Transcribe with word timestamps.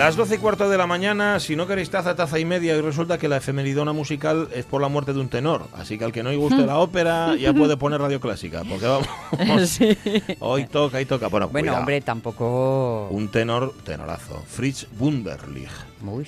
Las 0.00 0.16
12 0.16 0.36
y 0.36 0.38
cuarto 0.38 0.70
de 0.70 0.78
la 0.78 0.86
mañana, 0.86 1.38
si 1.40 1.56
no 1.56 1.66
queréis 1.66 1.90
taza, 1.90 2.16
taza 2.16 2.38
y 2.38 2.44
media, 2.46 2.74
y 2.74 2.80
resulta 2.80 3.18
que 3.18 3.28
la 3.28 3.36
efemeridona 3.36 3.92
musical 3.92 4.48
es 4.54 4.64
por 4.64 4.80
la 4.80 4.88
muerte 4.88 5.12
de 5.12 5.20
un 5.20 5.28
tenor. 5.28 5.66
Así 5.74 5.98
que 5.98 6.04
al 6.06 6.12
que 6.12 6.22
no 6.22 6.30
le 6.30 6.36
guste 6.36 6.64
la 6.64 6.78
ópera, 6.78 7.36
ya 7.36 7.52
puede 7.52 7.76
poner 7.76 8.00
radio 8.00 8.18
clásica. 8.18 8.62
Porque 8.66 8.86
vamos, 8.86 9.68
Sí. 9.68 9.96
hoy 10.40 10.64
toca 10.64 11.02
y 11.02 11.04
toca. 11.04 11.28
Bueno, 11.28 11.48
Bueno, 11.48 11.64
cuidado. 11.66 11.78
hombre, 11.80 12.00
tampoco. 12.00 13.08
Un 13.10 13.28
tenor, 13.30 13.74
tenorazo. 13.84 14.42
Fritz 14.48 14.86
Wunderlich. 14.98 15.68
Uy, 16.02 16.26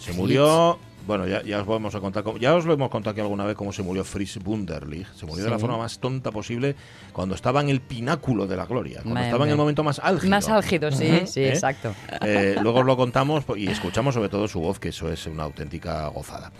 Se 0.00 0.12
murió. 0.14 0.78
Bueno, 1.06 1.26
ya, 1.26 1.42
ya 1.42 1.60
os 1.60 1.66
vamos 1.66 1.94
a 1.94 2.00
contar, 2.00 2.24
ya 2.38 2.54
os 2.54 2.64
lo 2.64 2.74
hemos 2.74 2.90
contado 2.90 3.12
aquí 3.12 3.20
alguna 3.20 3.44
vez 3.44 3.56
cómo 3.56 3.72
se 3.72 3.82
murió 3.82 4.04
Fritz 4.04 4.38
Wunderlich. 4.44 5.06
Se 5.14 5.26
murió 5.26 5.44
de 5.44 5.50
la 5.50 5.58
forma 5.58 5.78
más 5.78 5.98
tonta 5.98 6.30
posible 6.30 6.76
cuando 7.12 7.34
estaba 7.34 7.60
en 7.60 7.68
el 7.68 7.80
pináculo 7.80 8.46
de 8.46 8.56
la 8.56 8.66
gloria, 8.66 9.00
cuando 9.02 9.14
Madre 9.14 9.28
estaba 9.28 9.44
en 9.44 9.50
el 9.50 9.56
momento 9.56 9.82
más 9.82 9.98
álgido. 9.98 10.30
Más 10.30 10.48
álgido, 10.48 10.92
sí, 10.92 11.26
sí, 11.26 11.40
¿eh? 11.40 11.48
exacto. 11.50 11.94
Eh, 12.22 12.56
luego 12.62 12.80
os 12.80 12.86
lo 12.86 12.96
contamos 13.02 13.44
y 13.56 13.68
escuchamos 13.68 14.14
sobre 14.14 14.28
todo 14.28 14.46
su 14.46 14.60
voz, 14.60 14.78
que 14.78 14.90
eso 14.90 15.10
es 15.10 15.26
una 15.26 15.42
auténtica 15.44 16.06
gozada. 16.08 16.52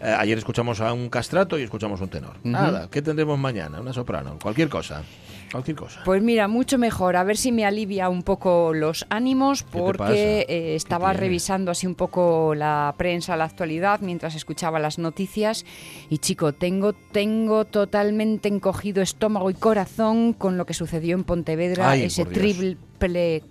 Eh, 0.00 0.14
ayer 0.16 0.38
escuchamos 0.38 0.80
a 0.80 0.92
un 0.92 1.08
castrato 1.08 1.58
y 1.58 1.62
escuchamos 1.62 2.00
a 2.00 2.04
un 2.04 2.10
tenor. 2.10 2.36
Nada, 2.44 2.88
¿qué 2.90 3.02
tendremos 3.02 3.38
mañana? 3.38 3.80
Una 3.80 3.92
soprano, 3.92 4.38
cualquier 4.40 4.68
cosa. 4.68 5.02
Cualquier 5.50 5.76
cosa. 5.76 6.02
Pues 6.04 6.22
mira, 6.22 6.48
mucho 6.48 6.78
mejor. 6.78 7.16
A 7.16 7.24
ver 7.24 7.36
si 7.36 7.52
me 7.52 7.64
alivia 7.64 8.08
un 8.08 8.22
poco 8.22 8.72
los 8.74 9.06
ánimos 9.08 9.62
porque 9.62 10.40
eh, 10.40 10.44
¿Qué 10.46 10.74
estaba 10.76 11.12
revisando 11.12 11.70
así 11.70 11.86
un 11.86 11.94
poco 11.94 12.54
la 12.54 12.94
prensa, 12.96 13.36
la 13.36 13.44
actualidad, 13.44 14.00
mientras 14.00 14.34
escuchaba 14.34 14.78
las 14.78 14.98
noticias. 14.98 15.64
Y 16.10 16.18
chico, 16.18 16.52
tengo, 16.52 16.92
tengo 16.92 17.64
totalmente 17.64 18.48
encogido 18.48 19.02
estómago 19.02 19.50
y 19.50 19.54
corazón 19.54 20.32
con 20.32 20.58
lo 20.58 20.66
que 20.66 20.74
sucedió 20.74 21.14
en 21.14 21.24
Pontevedra, 21.24 21.90
Ay, 21.90 22.04
ese 22.04 22.24
triple 22.24 22.76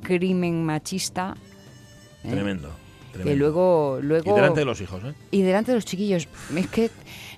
crimen 0.02 0.64
machista. 0.64 1.36
¿eh? 2.24 2.30
Tremendo. 2.30 2.70
Que 3.12 3.24
tremendo. 3.24 3.40
luego, 3.40 4.00
Y 4.02 4.06
luego 4.06 4.36
delante 4.36 4.60
de 4.60 4.66
los 4.66 4.82
hijos, 4.82 5.02
¿eh? 5.04 5.14
y 5.32 5.42
delante 5.42 5.72
de 5.72 5.78
los 5.78 5.86
chiquillos. 5.86 6.28
Es 6.56 6.68
que 6.68 6.92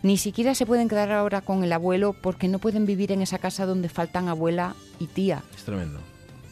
ni 0.03 0.17
siquiera 0.17 0.55
se 0.55 0.65
pueden 0.65 0.87
quedar 0.89 1.11
ahora 1.11 1.41
con 1.41 1.63
el 1.63 1.73
abuelo 1.73 2.13
porque 2.13 2.47
no 2.47 2.59
pueden 2.59 2.85
vivir 2.85 3.11
en 3.11 3.21
esa 3.21 3.37
casa 3.39 3.65
donde 3.65 3.89
faltan 3.89 4.27
abuela 4.29 4.75
y 4.99 5.07
tía. 5.07 5.43
Es 5.55 5.63
tremendo. 5.63 5.99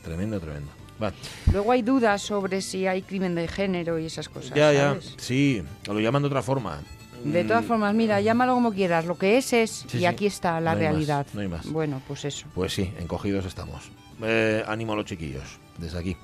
Tremendo, 0.03 0.40
tremendo. 0.40 0.69
Va. 1.02 1.13
Luego 1.52 1.72
hay 1.72 1.81
dudas 1.84 2.22
sobre 2.22 2.62
si 2.62 2.88
hay 2.88 3.02
crimen 3.03 3.36
de 3.36 3.47
género 3.47 4.00
y 4.00 4.06
esas 4.07 4.30
cosas. 4.30 4.56
Ya, 4.56 4.74
ya. 4.74 4.97
Sí, 5.18 5.62
lo 5.86 6.00
llaman 6.00 6.24
de 6.24 6.28
otra 6.28 6.41
forma. 6.41 6.80
De 7.24 7.44
todas 7.44 7.63
Mm, 7.63 7.68
formas, 7.68 7.94
mira, 7.96 8.22
llámalo 8.22 8.53
como 8.53 8.72
quieras. 8.74 9.06
Lo 9.06 9.18
que 9.18 9.38
es 9.38 9.52
es 9.53 9.86
Sí, 9.88 9.97
y 9.97 10.00
sí. 10.00 10.06
aquí 10.06 10.25
está 10.28 10.59
la 10.59 10.74
No 10.74 10.80
hay 10.80 10.84
más, 10.86 10.91
realidad. 10.94 11.28
no 11.34 11.41
hay 11.41 11.47
más. 11.47 11.66
Bueno, 11.72 12.02
pues 12.07 12.25
eso. 12.25 12.47
Pues 12.56 12.74
sí, 12.74 12.91
encogidos 13.00 13.46
estamos. 13.46 13.90
Eh, 14.22 14.63
ánimo 14.68 14.94
a 14.94 14.96
los 14.97 15.06
chiquillos, 15.06 15.44
desde 15.78 16.00
aquí. 16.00 16.16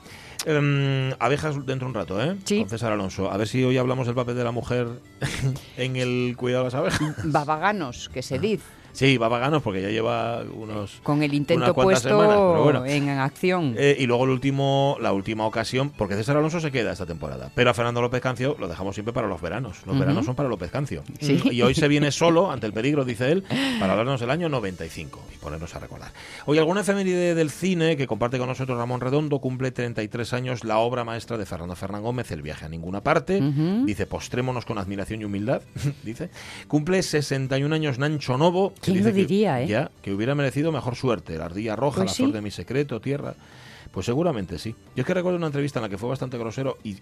Em, 0.45 1.13
abejas 1.19 1.55
dentro 1.65 1.87
de 1.87 1.91
un 1.91 1.93
rato, 1.93 2.21
¿eh? 2.21 2.35
Sí. 2.43 2.59
Con 2.59 2.69
César 2.69 2.91
Alonso. 2.91 3.31
A 3.31 3.37
ver 3.37 3.47
si 3.47 3.63
hoy 3.63 3.77
hablamos 3.77 4.07
del 4.07 4.15
papel 4.15 4.35
de 4.35 4.43
la 4.43 4.51
mujer 4.51 4.87
en 5.77 5.95
el 5.95 6.35
cuidado 6.37 6.63
de 6.65 6.67
las 6.67 6.75
abejas. 6.75 7.15
Babaganos, 7.23 8.09
que 8.09 8.21
se 8.21 8.39
dice. 8.39 8.63
Sí, 8.93 9.17
va 9.17 9.27
vaganos 9.27 9.61
porque 9.61 9.81
ya 9.81 9.89
lleva 9.89 10.43
unos... 10.43 10.99
Con 11.03 11.23
el 11.23 11.33
intento 11.33 11.73
puesto 11.73 12.09
semanas, 12.09 12.35
pero 12.35 12.63
bueno. 12.63 12.85
en 12.85 13.09
acción. 13.09 13.75
Eh, 13.77 13.97
y 13.99 14.05
luego 14.05 14.23
el 14.25 14.29
último, 14.29 14.97
la 15.01 15.11
última 15.13 15.45
ocasión, 15.45 15.89
porque 15.89 16.15
César 16.15 16.37
Alonso 16.37 16.59
se 16.59 16.71
queda 16.71 16.93
esta 16.93 17.05
temporada, 17.05 17.51
pero 17.55 17.71
a 17.71 17.73
Fernando 17.73 18.01
López 18.01 18.21
Cancio 18.21 18.55
lo 18.59 18.67
dejamos 18.67 18.95
siempre 18.95 19.13
para 19.13 19.27
los 19.27 19.41
veranos. 19.41 19.85
Los 19.85 19.97
veranos 19.97 20.25
son 20.25 20.35
para 20.35 20.47
López 20.47 20.71
Cancio. 20.71 21.03
Sí. 21.19 21.41
Y 21.51 21.61
hoy 21.61 21.73
se 21.73 21.87
viene 21.87 22.11
solo, 22.11 22.51
ante 22.51 22.67
el 22.67 22.73
peligro, 22.73 23.03
dice 23.03 23.31
él, 23.31 23.43
para 23.79 23.93
hablarnos 23.93 24.19
del 24.19 24.29
año 24.29 24.47
95 24.47 25.23
y 25.33 25.37
ponernos 25.37 25.75
a 25.75 25.79
recordar. 25.79 26.11
Hoy 26.45 26.57
alguna 26.57 26.81
efeméride 26.81 27.35
del 27.35 27.49
cine 27.49 27.97
que 27.97 28.07
comparte 28.07 28.37
con 28.37 28.47
nosotros 28.47 28.77
Ramón 28.77 29.01
Redondo, 29.01 29.39
cumple 29.39 29.71
33 29.71 30.33
años 30.33 30.63
la 30.63 30.77
obra 30.77 31.03
maestra 31.03 31.37
de 31.37 31.45
Fernando 31.45 31.75
Fernán 31.75 32.03
Gómez, 32.03 32.31
El 32.31 32.41
viaje 32.41 32.65
a 32.65 32.69
ninguna 32.69 33.01
parte. 33.01 33.41
Dice, 33.85 34.05
postrémonos 34.05 34.65
con 34.65 34.77
admiración 34.77 35.21
y 35.21 35.25
humildad. 35.25 35.61
dice, 36.03 36.29
cumple 36.67 37.01
61 37.01 37.73
años 37.73 37.99
Nancho 37.99 38.37
Novo. 38.37 38.73
Que 38.83 38.91
¿Quién 38.91 38.97
dice 38.97 39.09
lo 39.09 39.15
que- 39.15 39.21
diría, 39.25 39.61
eh? 39.61 39.67
Ya, 39.67 39.89
que 40.01 40.13
hubiera 40.13 40.35
merecido 40.35 40.71
mejor 40.71 40.95
suerte. 40.95 41.37
La 41.37 41.45
ardilla 41.45 41.75
roja, 41.75 41.97
Pues 42.01 42.11
la 42.11 42.13
sí. 42.13 42.23
flor 42.23 42.33
de 42.35 42.41
mi 42.41 42.51
secreto, 42.51 42.99
tierra. 43.01 43.33
Pues 43.91 44.07
seguramente 44.07 44.57
sí. 44.57 44.73
Yo 44.95 45.01
es 45.01 45.05
que 45.05 45.13
recuerdo 45.13 45.37
una 45.37 45.45
entrevista 45.47 45.77
en 45.77 45.83
la 45.83 45.89
que 45.89 45.99
fue 45.99 46.09
bastante 46.09 46.35
grosero 46.39 46.79
y, 46.83 46.97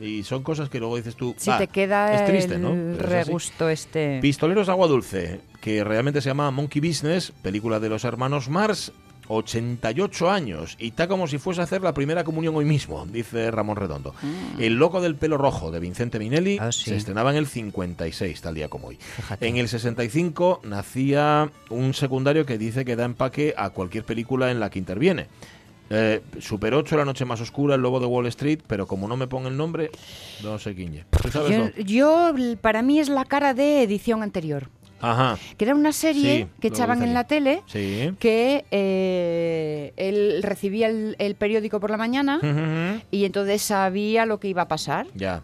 y, 0.00 0.22
son 0.24 0.42
cosas 0.42 0.70
que 0.70 0.78
luego 0.78 0.96
dices 0.96 1.14
tú. 1.14 1.34
Si 1.36 1.50
"Va, 1.50 1.58
te 1.58 1.68
queda 1.68 2.14
es 2.14 2.24
triste, 2.24 2.54
el 2.54 2.62
¿no? 2.62 2.70
Pero 2.70 3.08
es 3.08 3.14
así. 3.14 3.26
regusto 3.26 3.68
este. 3.68 4.18
Pistoleros 4.22 4.66
de 4.66 4.72
Agua 4.72 4.86
Dulce, 4.88 5.40
que 5.60 5.84
realmente 5.84 6.22
se 6.22 6.30
llama 6.30 6.50
Monkey 6.50 6.80
Business, 6.80 7.32
película 7.42 7.80
de 7.80 7.90
los 7.90 8.04
hermanos 8.04 8.48
Mars, 8.48 8.92
88 9.28 10.30
años, 10.30 10.76
y 10.78 10.88
está 10.88 11.08
como 11.08 11.26
si 11.26 11.38
fuese 11.38 11.60
a 11.60 11.64
hacer 11.64 11.82
la 11.82 11.94
primera 11.94 12.24
comunión 12.24 12.54
hoy 12.56 12.64
mismo, 12.64 13.06
dice 13.06 13.50
Ramón 13.50 13.76
Redondo. 13.76 14.14
El 14.58 14.74
loco 14.74 15.00
del 15.00 15.14
pelo 15.16 15.38
rojo 15.38 15.70
de 15.70 15.80
Vicente 15.80 16.18
Minelli 16.18 16.58
Ah, 16.60 16.72
sí. 16.72 16.90
se 16.90 16.96
estrenaba 16.96 17.30
en 17.30 17.36
el 17.36 17.46
56, 17.46 18.40
tal 18.40 18.54
día 18.54 18.68
como 18.68 18.88
hoy. 18.88 18.96
Fíjate. 18.96 19.46
En 19.48 19.56
el 19.56 19.68
65 19.68 20.60
nacía 20.64 21.50
un 21.70 21.94
secundario 21.94 22.46
que 22.46 22.58
dice 22.58 22.84
que 22.84 22.96
da 22.96 23.04
empaque 23.04 23.54
a 23.56 23.70
cualquier 23.70 24.04
película 24.04 24.50
en 24.50 24.60
la 24.60 24.70
que 24.70 24.78
interviene. 24.78 25.26
Eh, 25.88 26.20
Super 26.40 26.74
8, 26.74 26.96
La 26.96 27.04
Noche 27.04 27.24
Más 27.24 27.40
Oscura, 27.40 27.76
El 27.76 27.80
Lobo 27.82 28.00
de 28.00 28.06
Wall 28.06 28.26
Street, 28.26 28.58
pero 28.66 28.88
como 28.88 29.06
no 29.06 29.16
me 29.16 29.28
pongo 29.28 29.46
el 29.48 29.56
nombre, 29.56 29.90
no 30.42 30.58
sé 30.58 30.74
quién 30.74 30.94
es. 30.94 31.04
¿Tú 31.22 31.30
sabes 31.30 31.74
Yo, 31.76 32.32
yo, 32.32 32.56
para 32.60 32.82
mí 32.82 32.98
es 32.98 33.08
la 33.08 33.24
cara 33.24 33.54
de 33.54 33.82
edición 33.84 34.24
anterior. 34.24 34.68
Ajá, 35.00 35.38
Que 35.56 35.64
era 35.66 35.74
una 35.74 35.92
serie 35.92 36.44
Sí, 36.44 36.48
que 36.60 36.68
echaban 36.68 37.02
en 37.02 37.12
la 37.14 37.24
tele 37.24 37.62
sí. 37.66 38.12
que 38.18 38.64
eh, 38.70 39.92
él 39.96 40.42
recibía 40.42 40.88
el, 40.88 41.16
el 41.18 41.34
periódico 41.34 41.80
por 41.80 41.90
la 41.90 41.96
mañana 41.96 42.40
y 43.10 43.24
entonces 43.24 43.62
sabía 43.62 44.26
lo 44.26 44.40
que 44.40 44.48
iba 44.48 44.62
a 44.62 44.68
pasar 44.68 45.06
Ya, 45.14 45.42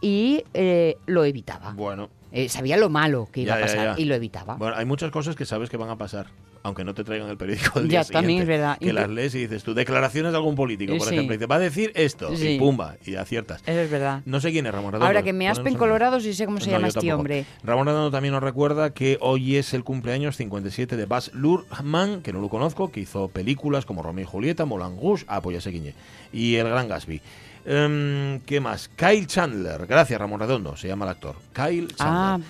y 0.00 0.44
eh, 0.54 0.96
lo 1.06 1.24
evitaba. 1.24 1.72
bueno. 1.72 2.10
Eh, 2.30 2.50
sabía 2.50 2.76
lo 2.76 2.90
malo 2.90 3.26
que 3.32 3.40
iba 3.40 3.50
Ya, 3.50 3.54
a 3.56 3.58
ya, 3.60 3.66
pasar 3.66 3.96
ya. 3.96 4.02
y 4.02 4.04
lo 4.04 4.14
evitaba. 4.14 4.56
Bueno, 4.56 4.76
hay 4.76 4.84
muchas 4.84 5.10
cosas 5.10 5.34
que 5.34 5.46
sabes 5.46 5.70
que 5.70 5.78
van 5.78 5.88
a 5.88 5.96
pasar, 5.96 6.26
aunque 6.62 6.84
no 6.84 6.94
te 6.94 7.04
traigan 7.04 7.28
el 7.28 7.36
periódico 7.36 7.80
del 7.80 7.88
Ya, 7.88 8.02
día 8.04 8.12
también 8.12 8.40
es 8.42 8.46
verdad. 8.48 8.78
Que 8.78 8.92
las 8.92 9.08
lees 9.08 9.34
y 9.34 9.40
dices 9.40 9.62
tú, 9.64 9.74
declaraciones 9.74 10.32
de 10.32 10.38
algún 10.38 10.54
político, 10.54 10.96
por 10.96 11.06
Sí. 11.08 11.14
ejemplo, 11.14 11.34
y 11.34 11.38
te 11.38 11.46
va 11.46 11.56
a 11.56 11.58
decir 11.58 11.92
esto, 11.94 12.34
Sí. 12.36 12.48
y 12.50 12.58
pumba, 12.58 12.96
y 13.04 13.14
aciertas. 13.16 13.62
Eso 13.66 13.80
es 13.80 13.90
verdad. 13.90 14.22
No 14.24 14.40
sé 14.40 14.50
quién 14.52 14.66
es 14.66 14.72
Ramón 14.72 14.92
Redondo. 14.92 15.06
Ahora 15.06 15.22
que 15.22 15.32
me 15.32 15.48
aspen 15.48 15.74
colorados 15.74 16.24
y 16.26 16.34
sé 16.34 16.44
cómo 16.46 16.60
se 16.60 16.66
No, 16.66 16.72
llama 16.72 16.88
este 16.88 17.00
tampoco. 17.00 17.18
hombre. 17.20 17.44
Ramón 17.62 17.86
Redondo 17.86 18.10
también 18.10 18.32
nos 18.34 18.42
recuerda 18.42 18.90
que 18.94 19.18
hoy 19.20 19.56
es 19.56 19.74
el 19.74 19.84
cumpleaños 19.84 20.36
57 20.36 20.96
de 20.96 21.06
Baz 21.06 21.30
Luhrmann, 21.34 22.22
que 22.22 22.32
no 22.32 22.40
lo 22.40 22.48
conozco, 22.48 22.90
que 22.90 23.00
hizo 23.00 23.28
películas 23.28 23.84
como 23.86 24.02
Romeo 24.02 24.24
y 24.24 24.26
Julieta, 24.26 24.64
Moulin 24.64 24.96
Rouge, 25.00 25.24
ah, 25.28 25.40
pues 25.40 25.54
ya 25.54 25.60
sé 25.60 25.70
quién 25.70 25.86
es, 25.86 25.94
y 26.32 26.56
El 26.56 26.68
Gran 26.68 26.88
Gatsby. 26.88 27.20
Em, 27.66 28.40
¿Qué 28.46 28.60
más? 28.60 28.88
Kyle 28.88 29.26
Chandler, 29.26 29.86
gracias 29.86 30.18
Ramón 30.18 30.40
Redondo, 30.40 30.74
se 30.76 30.88
llama 30.88 31.04
el 31.04 31.10
actor. 31.10 31.36
Kyle 31.52 31.88
Ah, 31.98 32.38
Chandler. 32.38 32.48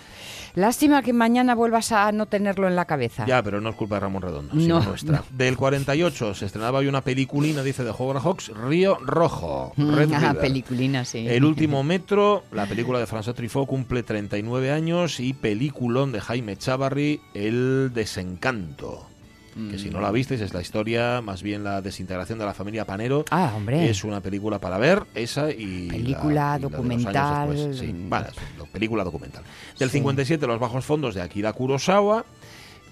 Lástima 0.54 1.02
que 1.02 1.12
mañana 1.12 1.54
vuelvas 1.54 1.92
a 1.92 2.10
no 2.12 2.26
tenerlo 2.26 2.68
en 2.68 2.76
la 2.76 2.84
cabeza. 2.84 3.26
Ya, 3.26 3.42
pero 3.42 3.60
no 3.60 3.70
es 3.70 3.76
culpa 3.76 3.96
de 3.96 4.00
Ramón 4.00 4.22
Redondo, 4.22 4.54
sino 4.54 4.80
No, 4.80 4.84
nuestra. 4.86 5.22
Del 5.30 5.56
48 5.56 6.34
se 6.34 6.46
estrenaba 6.46 6.78
hoy 6.78 6.86
una 6.86 7.02
peliculina, 7.02 7.62
dice 7.62 7.84
de 7.84 7.90
Howard 7.90 8.20
Hawks, 8.22 8.48
Río 8.54 8.98
Rojo. 9.00 9.72
Red 9.76 10.12
Ah, 10.14 10.34
peliculina, 10.40 11.04
sí. 11.04 11.26
El 11.28 11.44
último 11.44 11.82
metro, 11.84 12.44
la 12.52 12.66
película 12.66 12.98
de 12.98 13.06
François 13.06 13.34
Truffaut 13.34 13.68
cumple 13.68 14.02
39 14.02 14.70
años 14.72 15.20
y 15.20 15.32
peliculón 15.34 16.12
de 16.12 16.20
Jaime 16.20 16.56
Chavarri, 16.56 17.20
El 17.34 17.90
desencanto. 17.94 19.07
Que 19.70 19.78
si 19.78 19.90
no 19.90 20.00
la 20.00 20.10
visteis 20.12 20.40
es 20.40 20.54
la 20.54 20.60
historia, 20.60 21.20
más 21.20 21.42
bien 21.42 21.64
la 21.64 21.80
desintegración 21.82 22.38
de 22.38 22.44
la 22.44 22.54
familia 22.54 22.84
Panero. 22.84 23.24
Ah, 23.30 23.52
hombre. 23.56 23.88
Es 23.90 24.04
una 24.04 24.20
película 24.20 24.58
para 24.60 24.78
ver, 24.78 25.02
esa 25.14 25.50
y... 25.50 25.88
Película, 25.88 26.58
la- 26.58 26.58
y 26.58 26.62
la 26.62 26.68
de 26.68 26.70
los 26.70 26.72
años 26.72 26.72
documental. 26.72 27.74
Sí, 27.74 27.94
vale, 28.08 28.26
lo- 28.56 28.66
película 28.66 29.04
documental. 29.04 29.42
Del 29.78 29.90
57, 29.90 30.46
Los 30.46 30.60
bajos 30.60 30.84
fondos 30.84 31.14
de 31.14 31.22
Akira 31.22 31.52
Kurosawa. 31.52 32.24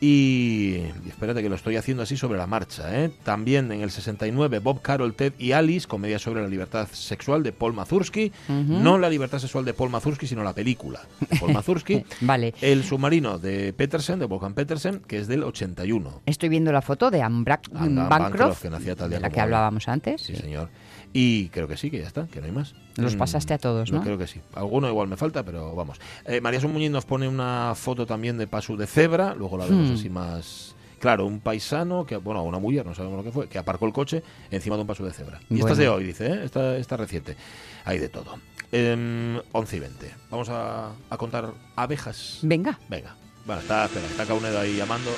Y, 0.00 0.76
y 1.04 1.08
espérate 1.08 1.42
que 1.42 1.48
lo 1.48 1.54
estoy 1.54 1.76
haciendo 1.76 2.02
así 2.02 2.16
sobre 2.16 2.38
la 2.38 2.46
marcha. 2.46 3.02
¿eh? 3.04 3.10
También 3.24 3.72
en 3.72 3.82
el 3.82 3.90
69, 3.90 4.58
Bob 4.58 4.82
Carol, 4.82 5.14
Ted 5.14 5.32
y 5.38 5.52
Alice, 5.52 5.86
comedia 5.86 6.18
sobre 6.18 6.42
la 6.42 6.48
libertad 6.48 6.88
sexual 6.92 7.42
de 7.42 7.52
Paul 7.52 7.72
Mazursky. 7.74 8.32
No 8.48 8.98
la 8.98 9.08
libertad 9.08 9.38
sexual 9.38 9.64
de 9.64 9.74
Paul 9.74 9.90
Mazursky, 9.90 10.26
sino 10.26 10.42
la 10.42 10.52
película 10.52 11.00
de 11.20 11.38
Paul 11.38 11.52
Mazursky. 11.52 12.04
Vale. 12.20 12.54
El 12.60 12.84
submarino 12.84 13.38
de 13.38 13.72
Petersen, 13.72 14.18
de 14.18 14.26
Volkan 14.26 14.54
Petersen, 14.54 15.00
que 15.00 15.18
es 15.18 15.28
del 15.28 15.42
81. 15.42 16.22
Estoy 16.26 16.48
viendo 16.48 16.72
la 16.72 16.82
foto 16.82 17.10
de 17.10 17.22
Anne 17.22 17.44
Bancroft, 17.44 18.08
Bancroft, 18.08 18.62
que 18.62 18.70
nacía 18.70 18.96
tal 18.96 19.10
día 19.10 19.18
de 19.18 19.22
la 19.22 19.30
que 19.30 19.40
hablábamos 19.40 19.88
antes. 19.88 20.20
Sí. 20.22 20.36
señor. 20.36 20.68
Y 21.12 21.48
creo 21.48 21.66
que 21.68 21.76
sí, 21.76 21.90
que 21.90 21.98
ya 21.98 22.06
está, 22.06 22.26
que 22.26 22.40
no 22.40 22.46
hay 22.46 22.52
más. 22.52 22.74
Los 22.96 23.14
Mm, 23.14 23.18
pasaste 23.18 23.54
a 23.54 23.58
todos, 23.58 23.90
¿no? 23.90 24.02
Creo 24.02 24.18
que 24.18 24.26
sí. 24.26 24.40
Alguno 24.54 24.88
igual 24.88 25.08
me 25.08 25.16
falta, 25.16 25.42
pero 25.42 25.74
vamos. 25.74 25.98
Eh, 26.26 26.40
María 26.40 26.60
Muñiz 26.60 26.90
nos 26.90 27.04
pone 27.06 27.26
una 27.28 27.74
foto 27.74 28.04
también 28.06 28.36
de 28.38 28.46
Pasu 28.46 28.76
de 28.76 28.86
Cebra, 28.86 29.34
luego 29.34 29.56
la 29.58 29.66
vemos 29.66 29.90
Hmm. 29.90 29.94
así 29.94 30.10
más... 30.10 30.74
Claro, 30.98 31.26
un 31.26 31.40
paisano, 31.40 32.06
que 32.06 32.16
bueno, 32.16 32.42
una 32.42 32.58
mujer, 32.58 32.86
no 32.86 32.94
sabemos 32.94 33.18
lo 33.18 33.24
que 33.24 33.30
fue, 33.30 33.48
que 33.48 33.58
aparcó 33.58 33.86
el 33.86 33.92
coche 33.92 34.22
encima 34.50 34.76
de 34.76 34.80
un 34.82 34.88
paso 34.88 35.04
de 35.04 35.12
cebra. 35.12 35.38
Y 35.50 35.58
esta 35.58 35.72
es 35.72 35.78
de 35.78 35.88
hoy, 35.90 36.04
dice, 36.04 36.26
¿eh? 36.26 36.40
esta, 36.44 36.76
esta 36.78 36.96
reciente. 36.96 37.36
Hay 37.84 37.98
de 37.98 38.08
todo. 38.08 38.38
Em, 38.72 39.38
11 39.52 39.76
y 39.76 39.80
20. 39.80 40.14
Vamos 40.30 40.48
a, 40.48 40.92
a 41.10 41.16
contar 41.18 41.52
abejas. 41.76 42.38
Venga. 42.42 42.78
Venga. 42.88 43.14
Bueno, 43.44 43.60
está, 43.60 43.84
espera, 43.84 44.06
está 44.06 44.24
Caunedo 44.24 44.58
ahí 44.58 44.74
llamando. 44.74 45.10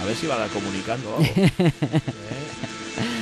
A 0.00 0.04
ver 0.06 0.16
si 0.16 0.26
va 0.26 0.36
a 0.36 0.38
dar 0.38 0.48
comunicando 0.50 1.10
o 1.10 1.16
algo. 1.18 1.28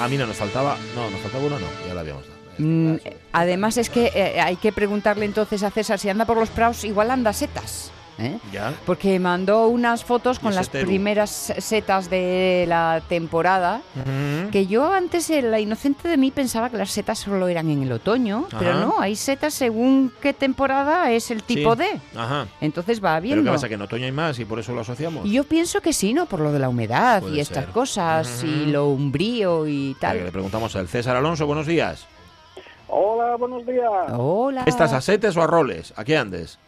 Eh. 0.00 0.04
Ah, 0.04 0.08
mira, 0.08 0.26
nos 0.26 0.36
faltaba. 0.36 0.76
No, 0.94 1.10
nos 1.10 1.20
faltaba 1.20 1.44
uno, 1.44 1.58
no. 1.58 1.66
Ya 1.86 1.94
la 1.94 2.00
habíamos 2.00 2.24
dado. 2.26 2.40
Mm, 2.58 2.96
además 3.32 3.76
es 3.76 3.90
que 3.90 4.10
eh, 4.14 4.40
hay 4.40 4.56
que 4.56 4.72
preguntarle 4.72 5.24
entonces 5.24 5.62
a 5.62 5.70
César 5.70 5.98
si 5.98 6.08
anda 6.08 6.24
por 6.24 6.36
los 6.36 6.50
praos, 6.50 6.84
igual 6.84 7.10
anda 7.10 7.32
setas. 7.32 7.90
¿Eh? 8.20 8.38
Ya. 8.52 8.72
Porque 8.86 9.18
mandó 9.18 9.68
unas 9.68 10.04
fotos 10.04 10.38
con 10.38 10.54
las 10.54 10.68
primeras 10.68 11.52
setas 11.58 12.10
de 12.10 12.64
la 12.68 13.02
temporada. 13.08 13.80
Que 14.52 14.66
yo 14.66 14.92
antes, 14.92 15.28
eh, 15.30 15.42
la 15.42 15.58
inocente 15.60 16.08
de 16.08 16.16
mí, 16.16 16.30
pensaba 16.30 16.70
que 16.70 16.76
las 16.76 16.90
setas 16.90 17.18
solo 17.18 17.48
eran 17.48 17.70
en 17.70 17.82
el 17.82 17.92
otoño, 17.92 18.46
pero 18.58 18.74
no, 18.74 19.00
hay 19.00 19.16
setas 19.16 19.54
según 19.54 20.12
qué 20.20 20.32
temporada 20.32 21.10
es 21.10 21.30
el 21.30 21.42
tipo 21.42 21.74
Sí. 21.74 21.82
de. 21.82 22.00
Ajá. 22.18 22.46
Entonces 22.60 23.02
va 23.02 23.14
Pero 23.14 23.22
viendo. 23.22 23.44
¿qué 23.44 23.54
pasa? 23.54 23.68
Que 23.68 23.74
en 23.74 23.82
otoño 23.82 24.04
hay 24.04 24.12
más 24.12 24.38
y 24.38 24.44
por 24.44 24.58
eso 24.58 24.72
lo 24.74 24.80
asociamos. 24.82 25.28
Yo 25.28 25.44
pienso 25.44 25.80
que 25.80 25.92
sí, 25.92 26.12
¿no? 26.14 26.26
Por 26.26 26.40
lo 26.40 26.52
de 26.52 26.58
la 26.58 26.68
humedad 26.68 27.22
Puede 27.22 27.36
y 27.36 27.40
estas 27.40 27.64
ser. 27.64 27.72
cosas 27.72 28.44
y 28.44 28.66
lo 28.66 28.88
umbrío 28.88 29.66
y 29.66 29.94
que 30.00 30.06
le 30.14 30.20
tal. 30.20 30.32
preguntamos 30.32 30.74
al 30.76 30.88
César 30.88 31.16
Alonso, 31.16 31.46
buenos 31.46 31.66
días. 31.66 32.06
Hola, 32.88 33.36
buenos 33.36 33.64
días. 33.66 33.84
Hola. 34.16 34.64
¿Estás 34.66 34.92
a 34.92 35.00
setes 35.00 35.36
o 35.36 35.42
a 35.42 35.46
roles? 35.46 35.92
¿A 35.96 36.04
qué 36.04 36.16
andes? 36.16 36.58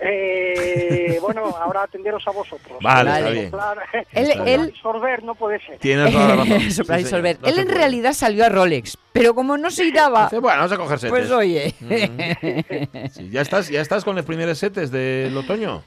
Eh, 0.00 1.18
bueno, 1.20 1.44
ahora 1.56 1.82
atenderos 1.84 2.26
a 2.26 2.30
vosotros. 2.30 2.78
Vale, 2.82 3.10
está 3.10 3.30
bien. 3.30 3.50
Él- 4.12 4.48
él- 4.48 4.74
sorber 4.80 5.22
no 5.22 5.34
puede 5.34 5.60
ser. 5.64 5.78
Tienes 5.78 6.12
toda 6.12 6.28
la 6.28 6.36
razón. 6.36 6.60
Soplar 6.70 7.00
y 7.00 7.04
no 7.04 7.16
Él 7.18 7.58
en 7.58 7.68
realidad 7.68 8.12
salió 8.12 8.44
a 8.44 8.48
Rolex, 8.48 8.98
pero 9.12 9.34
como 9.34 9.56
no 9.56 9.70
se 9.70 9.90
daba, 9.92 10.24
Dice, 10.24 10.38
bueno, 10.40 10.58
vamos 10.58 10.72
a 10.72 10.76
coger 10.76 10.98
setes. 10.98 11.10
pues 11.18 11.30
oye. 11.30 11.74
Sí, 13.12 13.30
¿ya, 13.30 13.40
estás, 13.40 13.68
¿Ya 13.68 13.80
estás 13.80 14.04
con 14.04 14.16
los 14.16 14.24
primeros 14.24 14.58
setes 14.58 14.90
del 14.90 15.36
otoño? 15.36 15.82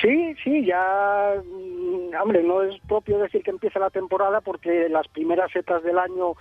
Sí, 0.00 0.34
sí, 0.42 0.64
ya, 0.64 1.34
mm, 1.44 2.14
hombre, 2.22 2.42
no 2.42 2.62
es 2.62 2.80
propio 2.88 3.18
decir 3.18 3.42
que 3.42 3.50
empieza 3.50 3.78
la 3.78 3.90
temporada 3.90 4.40
porque 4.40 4.88
las 4.88 5.06
primeras 5.08 5.52
setas 5.52 5.82
del 5.82 5.98
año 5.98 6.32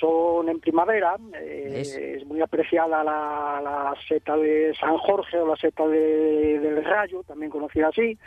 son 0.00 0.48
en 0.48 0.60
primavera. 0.60 1.16
eh, 1.34 2.16
es 2.16 2.26
muy 2.26 2.40
apreciada 2.40 3.02
la, 3.04 3.60
la 3.62 3.94
seta 4.08 4.36
de 4.36 4.74
San 4.78 4.96
Jorge 4.98 5.38
o 5.38 5.46
la 5.48 5.56
seta 5.56 5.86
de- 5.86 6.58
del 6.60 6.84
Rayo, 6.84 7.22
también 7.24 7.50
conocida 7.50 7.88
así. 7.88 8.18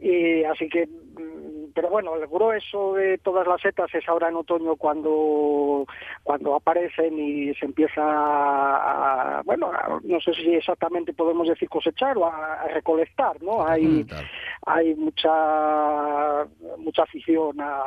Y 0.00 0.44
así 0.44 0.68
que, 0.68 0.86
mm, 0.86 1.72
pero 1.74 1.90
bueno, 1.90 2.16
el 2.16 2.26
grueso 2.26 2.94
de 2.94 3.18
todas 3.18 3.46
las 3.46 3.60
setas 3.60 3.92
es 3.94 4.08
ahora 4.08 4.28
en 4.28 4.36
otoño 4.36 4.76
cuando 4.76 5.86
cuando 6.24 6.54
aparecen 6.56 7.18
y 7.18 7.54
se 7.54 7.66
empieza 7.66 8.02
a, 8.02 9.42
bueno, 9.44 9.66
a- 9.72 10.00
no 10.02 10.20
sé 10.20 10.34
si 10.34 10.54
exactamente 10.54 11.12
podemos 11.12 11.46
decir 11.48 11.68
cosechar 11.68 12.16
o 12.18 12.26
a, 12.26 12.54
a 12.62 12.68
recolectar, 12.68 13.40
¿no? 13.42 13.66
Hay 13.66 14.04
Tal. 14.04 14.24
hay 14.66 14.94
mucha 14.94 16.46
mucha 16.78 17.02
afición 17.02 17.60
a, 17.60 17.82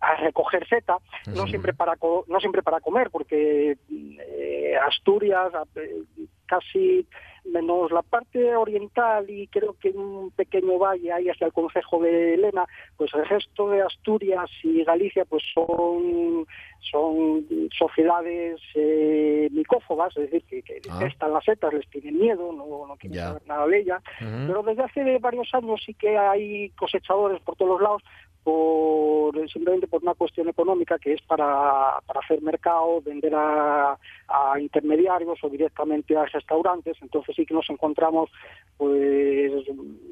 a- 0.00 0.16
recoger 0.16 0.66
seta, 0.68 0.98
no 1.34 1.46
siempre 1.46 1.72
para 1.74 1.96
co- 1.96 2.24
no 2.28 2.38
siempre 2.40 2.62
para 2.62 2.80
comer, 2.80 3.10
porque 3.10 3.76
eh, 3.90 4.76
Asturias 4.86 5.52
eh, 5.76 6.02
casi 6.46 7.06
menos 7.44 7.90
la 7.90 8.02
parte 8.02 8.54
oriental 8.54 9.28
y 9.28 9.48
creo 9.48 9.74
que 9.80 9.88
un 9.90 10.30
pequeño 10.30 10.78
valle 10.78 11.10
ahí 11.12 11.28
hacia 11.28 11.46
el 11.48 11.52
concejo 11.52 12.00
de 12.00 12.34
Elena, 12.34 12.64
pues 12.96 13.12
el 13.14 13.26
resto 13.26 13.68
de 13.70 13.82
Asturias 13.82 14.48
y 14.62 14.84
Galicia 14.84 15.24
pues 15.24 15.42
son 15.52 16.46
son 16.90 17.46
sociedades 17.78 18.60
eh, 18.74 19.48
micófobas, 19.52 20.16
es 20.16 20.30
decir, 20.30 20.44
que, 20.44 20.62
que 20.62 20.80
Ah. 20.90 20.98
detestan 20.98 21.32
las 21.32 21.44
setas, 21.44 21.72
les 21.72 21.88
tienen 21.90 22.18
miedo, 22.18 22.52
no, 22.52 22.86
no 22.86 22.96
quieren 22.96 23.16
Ya. 23.18 23.26
saber 23.28 23.42
nada 23.46 23.66
de 23.66 23.78
ellas. 23.80 24.02
Pero 24.18 24.62
desde 24.62 24.82
hace 24.82 25.18
varios 25.18 25.48
años 25.54 25.80
sí 25.86 25.94
que 25.94 26.16
hay 26.18 26.70
cosechadores 26.70 27.40
por 27.42 27.56
todos 27.56 27.72
los 27.72 27.80
lados 27.82 28.02
por 28.42 29.32
simplemente 29.50 29.86
por 29.86 30.02
una 30.02 30.14
cuestión 30.14 30.48
económica 30.48 30.98
que 30.98 31.12
es 31.14 31.22
para, 31.22 31.98
para 32.06 32.20
hacer 32.20 32.42
mercado, 32.42 33.00
vender 33.00 33.34
a, 33.34 33.96
a 34.28 34.60
intermediarios 34.60 35.38
o 35.42 35.48
directamente 35.48 36.16
a 36.16 36.24
restaurantes. 36.26 36.96
Entonces 37.02 37.34
sí 37.36 37.46
que 37.46 37.54
nos 37.54 37.68
encontramos, 37.70 38.30
pues, 38.76 39.52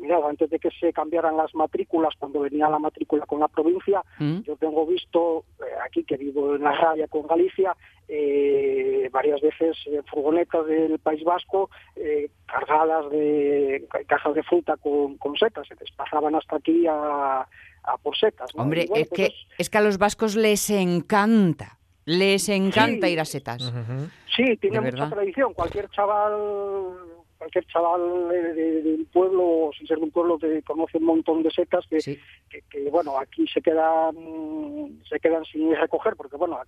mirad, 0.01 0.25
antes 0.29 0.49
de 0.51 0.59
que 0.59 0.71
se 0.71 0.93
cambiaran 0.93 1.37
las 1.37 1.55
matrículas, 1.55 2.15
cuando 2.19 2.41
venía 2.41 2.69
la 2.69 2.79
matrícula 2.79 3.27
con 3.27 3.41
la 3.41 3.49
provincia, 3.49 4.03
¿Mm? 4.19 4.41
yo 4.41 4.57
tengo 4.57 4.87
visto 4.87 5.45
eh, 5.61 5.65
aquí 5.85 6.05
que 6.05 6.17
vivo 6.17 6.55
en 6.55 6.63
la 6.63 6.73
raya 6.73 7.09
con 7.09 7.27
Galicia 7.27 7.77
eh, 8.09 9.09
varias 9.13 9.41
veces 9.41 9.77
eh, 9.87 10.03
furgonetas 10.11 10.67
del 10.67 10.99
País 10.99 11.23
Vasco 11.25 11.71
eh, 11.97 12.29
cargadas 12.47 13.11
de 13.11 13.87
ca- 13.89 14.05
cajas 14.05 14.35
de 14.35 14.43
fruta 14.43 14.77
con, 14.77 15.17
con 15.19 15.37
setas, 15.37 15.67
se 15.69 15.75
desplazaban 15.77 16.35
hasta 16.35 16.57
aquí 16.57 16.87
a, 16.89 17.47
a 17.85 17.97
por 17.99 18.17
setas. 18.17 18.55
¿no? 18.55 18.63
Hombre, 18.63 18.87
bueno, 18.89 19.03
es 19.03 19.09
pues 19.09 19.17
que, 19.31 19.35
es 19.59 19.71
que 19.71 19.79
a 19.79 19.81
los 19.81 19.99
vascos 19.99 20.37
les 20.37 20.69
encanta, 20.71 21.79
les 22.05 22.49
encanta 22.49 23.07
Sí. 23.07 23.13
ir 23.13 23.21
a 23.21 23.25
setas. 23.25 23.73
Sí, 24.37 24.57
tiene 24.57 24.81
mucha 24.81 24.91
verdad. 24.97 25.11
tradición. 25.11 25.55
Cualquier 25.55 25.89
chaval, 25.91 26.35
cualquier 27.39 27.65
chaval 27.67 28.29
de, 28.29 28.55
de- 28.55 28.83
de 28.83 28.95
un 28.95 29.05
pueblo, 29.07 29.43
o 29.43 29.71
sin 29.77 29.87
ser 29.87 29.99
de 29.99 30.05
un 30.05 30.11
pueblo, 30.11 30.39
que 30.39 30.63
conoce 30.63 30.99
un 30.99 31.05
montón 31.05 31.43
de 31.43 31.51
setas 31.51 31.87
que, 31.89 32.01
Sí. 32.01 32.19
que, 32.49 32.63
que, 32.71 32.91
bueno, 32.91 33.19
aquí 33.19 33.47
se 33.49 33.61
quedan, 33.63 34.15
se 35.09 35.19
quedan 35.21 35.45
sin 35.47 35.75
recoger, 35.75 36.17
porque 36.17 36.37
bueno, 36.37 36.59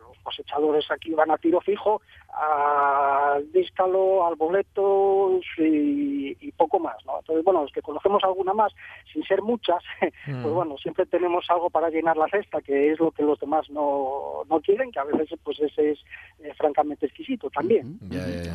los 0.00 0.18
cosechadores 0.22 0.90
aquí 0.90 1.12
van 1.14 1.30
a 1.30 1.38
tiro 1.38 1.60
fijo 1.60 2.00
al 2.36 3.50
díscalo, 3.52 4.26
al 4.26 4.34
boleto 4.36 5.38
y, 5.58 6.36
y 6.40 6.52
poco 6.52 6.78
más, 6.78 6.96
¿no? 7.06 7.18
Entonces, 7.20 7.44
bueno, 7.44 7.62
los 7.62 7.72
que 7.72 7.82
conocemos 7.82 8.22
alguna 8.24 8.52
más, 8.54 8.72
sin 9.12 9.22
ser 9.24 9.42
muchas, 9.42 9.82
Mm. 10.26 10.42
pues 10.42 10.54
bueno, 10.54 10.76
siempre 10.78 11.04
tenemos 11.04 11.44
algo 11.50 11.68
para 11.68 11.90
llenar 11.90 12.16
la 12.16 12.26
cesta, 12.28 12.60
que 12.62 12.92
es 12.92 12.98
lo 12.98 13.10
que 13.10 13.22
los 13.22 13.38
demás 13.40 13.68
no, 13.68 14.42
no 14.48 14.60
quieren, 14.60 14.90
que 14.90 14.98
a 14.98 15.04
veces 15.04 15.38
pues 15.44 15.60
ese 15.60 15.90
es 15.92 15.98
eh, 16.42 16.50
francamente 16.56 17.04
exquisito 17.06 17.50
también. 17.50 17.98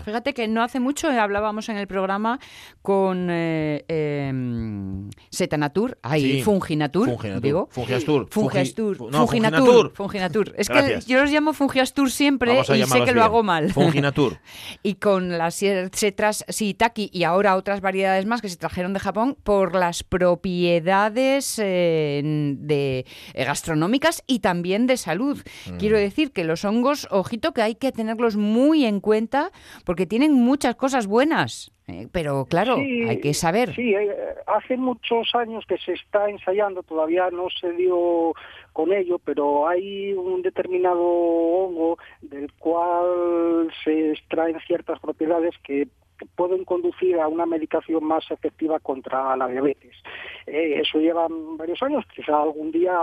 Fíjate 0.04 0.34
que 0.34 0.48
no 0.48 0.64
hace 0.64 0.80
mucho 0.80 1.12
eh, 1.12 1.20
hablábamos 1.20 1.70
en 1.70 1.78
el 1.78 1.86
programa 1.86 2.40
con 2.82 3.28
eh, 3.30 3.84
em, 3.88 5.10
Setanatur, 5.30 5.98
ay, 6.02 6.22
Sí, 6.22 6.42
Funginatur, 6.42 7.08
Funginatur. 7.10 7.42
digo. 7.42 7.68
Fungiastur. 7.72 8.28
Fungiastur, 8.32 8.98
Fungi- 8.98 9.12
no, 9.12 9.18
Funginatur, 9.28 9.60
Funginatur. 9.60 9.92
Funginatur. 9.94 10.54
Es 10.58 10.70
Gracias. 10.70 11.06
que 11.06 11.14
yo 11.14 11.22
los 11.22 11.32
llamo 11.32 11.54
Fungiastur 11.54 12.10
siempre 12.10 12.60
y 12.60 12.64
sé 12.64 13.04
que 13.06 13.12
lo 13.14 13.24
hago 13.24 13.44
mal. 13.44 13.69
Funginatur. 13.74 14.38
y 14.84 14.96
con 14.96 15.38
las 15.38 15.56
setras 15.56 16.46
Shiitake 16.48 17.10
y 17.12 17.24
ahora 17.24 17.56
otras 17.56 17.82
variedades 17.82 18.26
más 18.26 18.42
que 18.42 18.50
se 18.50 18.58
trajeron 18.58 18.94
de 18.94 19.00
Japón 19.00 19.38
por 19.44 19.76
las 19.76 20.04
propiedades 20.04 21.60
eh, 21.60 22.22
de 22.24 23.06
eh, 23.34 23.46
gastronómicas 23.46 24.24
y 24.28 24.40
también 24.40 24.88
de 24.88 24.98
salud. 24.98 25.42
Mm. 25.72 25.78
Quiero 25.78 25.98
decir 25.98 26.32
que 26.32 26.44
los 26.44 26.66
hongos, 26.66 27.08
ojito 27.12 27.54
que 27.54 27.62
hay 27.62 27.76
que 27.76 27.92
tenerlos 27.92 28.36
muy 28.36 28.86
en 28.86 29.00
cuenta 29.00 29.52
porque 29.86 30.06
tienen 30.06 30.34
muchas 30.34 30.76
cosas 30.76 31.08
buenas. 31.08 31.72
eh, 31.88 32.08
pero 32.12 32.46
claro, 32.46 32.76
Sí, 32.78 33.04
hay 33.08 33.20
que 33.20 33.34
saber. 33.34 33.74
Sí, 33.76 33.94
eh, 33.94 34.10
hace 34.48 34.78
muchos 34.78 35.34
años 35.34 35.66
que 35.68 35.78
se 35.78 35.94
está 35.94 36.30
ensayando, 36.30 36.84
todavía 36.84 37.30
no 37.32 37.48
se 37.60 37.72
dio 37.74 38.34
con 38.80 38.94
ello, 38.94 39.20
pero 39.20 39.68
hay 39.68 40.14
un 40.14 40.42
determinado 40.42 41.02
hongo 41.04 41.98
del 42.22 42.50
cual 42.54 43.70
se 43.84 44.12
extraen 44.12 44.58
ciertas 44.68 44.98
propiedades 45.02 45.54
que 45.66 45.90
pueden 46.36 46.66
conducir 46.66 47.20
a 47.20 47.28
una 47.28 47.46
medicación 47.46 48.04
más 48.04 48.30
efectiva 48.32 48.80
contra 48.80 49.36
la 49.36 49.48
diabetes. 49.48 49.96
Eh, 50.46 50.82
eso 50.82 51.00
lleva 51.00 51.28
varios 51.30 51.82
años, 51.84 52.04
quizá 52.16 52.42
algún 52.42 52.72
día, 52.72 52.94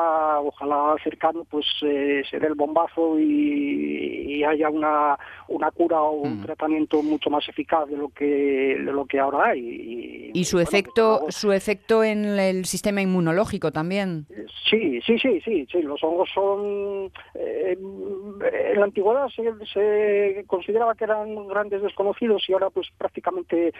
ojalá 0.40 0.96
cercano, 1.02 1.44
pues 1.48 1.66
eh, 1.82 2.22
se 2.28 2.40
dé 2.40 2.46
el 2.48 2.54
bombazo 2.54 3.18
y, 3.18 4.42
haya 4.44 4.68
una, 4.68 5.18
una 5.48 5.70
cura 5.72 6.00
o 6.00 6.20
un 6.20 6.40
mm. 6.40 6.44
tratamiento 6.44 7.02
mucho 7.02 7.30
más 7.30 7.48
eficaz 7.48 7.88
de 7.88 7.96
lo 7.96 8.10
que 8.10 8.76
de 8.78 8.92
lo 8.92 9.04
que 9.06 9.18
ahora 9.18 9.48
hay. 9.50 10.30
Y, 10.32 10.44
su 10.44 10.60
efecto 10.60 11.26
su 11.30 11.52
efecto 11.52 12.04
en 12.04 12.38
el 12.38 12.64
sistema 12.64 13.00
inmunológico 13.00 13.72
también. 13.72 14.26
Sí, 14.70 15.00
sí, 15.02 15.18
sí, 15.18 15.40
sí, 15.40 15.66
sí. 15.70 15.82
Los 15.82 16.02
hongos 16.04 16.28
son 16.32 17.10
eh, 17.34 17.76
en 17.76 18.78
la 18.78 18.84
antigüedad 18.84 19.28
se, 19.28 19.42
se, 19.72 20.44
consideraba 20.46 20.94
que 20.94 21.04
eran 21.04 21.48
grandes 21.48 21.82
desconocidos 21.82 22.44
y 22.48 22.52
ahora 22.52 22.70
pues 22.70 22.88
prácticamente 23.06 23.72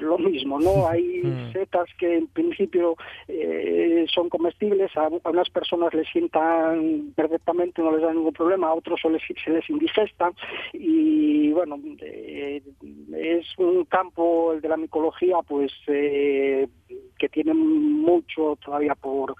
lo 0.00 0.18
mismo, 0.18 0.60
¿no? 0.60 0.86
Hay 0.88 1.22
mm. 1.22 1.52
setas 1.52 1.88
que 1.98 2.16
en 2.16 2.26
principio 2.28 2.96
eh, 3.28 4.06
son 4.12 4.28
comestibles, 4.28 4.94
a, 4.96 5.08
unas 5.28 5.50
personas 5.50 5.92
les 5.94 6.08
sientan 6.08 7.12
perfectamente, 7.14 7.82
no 7.82 7.92
les 7.92 8.02
da 8.02 8.12
ningún 8.12 8.32
problema, 8.32 8.68
a 8.68 8.74
otros 8.74 9.00
se 9.00 9.10
les, 9.10 9.22
se 9.44 9.50
les 9.50 9.68
indigestan 9.70 10.32
y 10.72 11.52
bueno, 11.52 11.78
eh, 12.00 12.62
es 13.14 13.46
un 13.58 13.84
campo, 13.84 14.52
el 14.52 14.60
de 14.60 14.68
la 14.68 14.76
micología, 14.76 15.36
pues 15.46 15.72
eh, 15.86 16.68
que 17.18 17.28
tiene 17.28 17.54
mucho 17.54 18.58
todavía 18.64 18.94
por, 18.94 19.34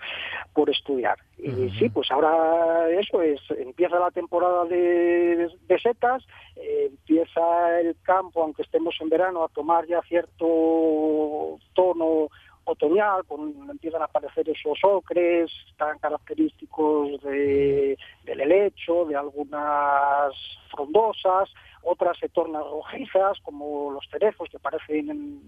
por 0.52 0.70
estudiar. 0.70 1.18
Y 1.38 1.68
sí, 1.78 1.90
pues 1.90 2.10
ahora 2.10 2.90
eso 2.90 3.20
es, 3.20 3.38
empieza 3.50 3.98
la 3.98 4.10
temporada 4.10 4.64
de, 4.64 5.50
de 5.68 5.78
setas, 5.78 6.26
empieza 6.56 7.80
el 7.80 7.94
campo, 8.02 8.42
aunque 8.42 8.62
estemos 8.62 8.96
en 9.00 9.10
verano, 9.10 9.25
a 9.36 9.48
tomar 9.48 9.86
ya 9.86 10.02
cierto 10.02 11.58
tono 11.74 12.28
otoñal, 12.64 13.24
con, 13.26 13.70
empiezan 13.70 14.02
a 14.02 14.06
aparecer 14.06 14.48
esos 14.48 14.78
ocres 14.82 15.50
tan 15.76 15.98
característicos 15.98 17.22
de, 17.22 17.96
del 18.24 18.40
helecho, 18.40 19.04
de 19.04 19.16
algunas 19.16 20.32
frondosas, 20.70 21.48
otras 21.82 22.18
se 22.18 22.28
tornan 22.28 22.62
rojizas, 22.62 23.38
como 23.42 23.92
los 23.92 24.04
cerezos, 24.10 24.48
que 24.50 24.58
parecen 24.58 25.40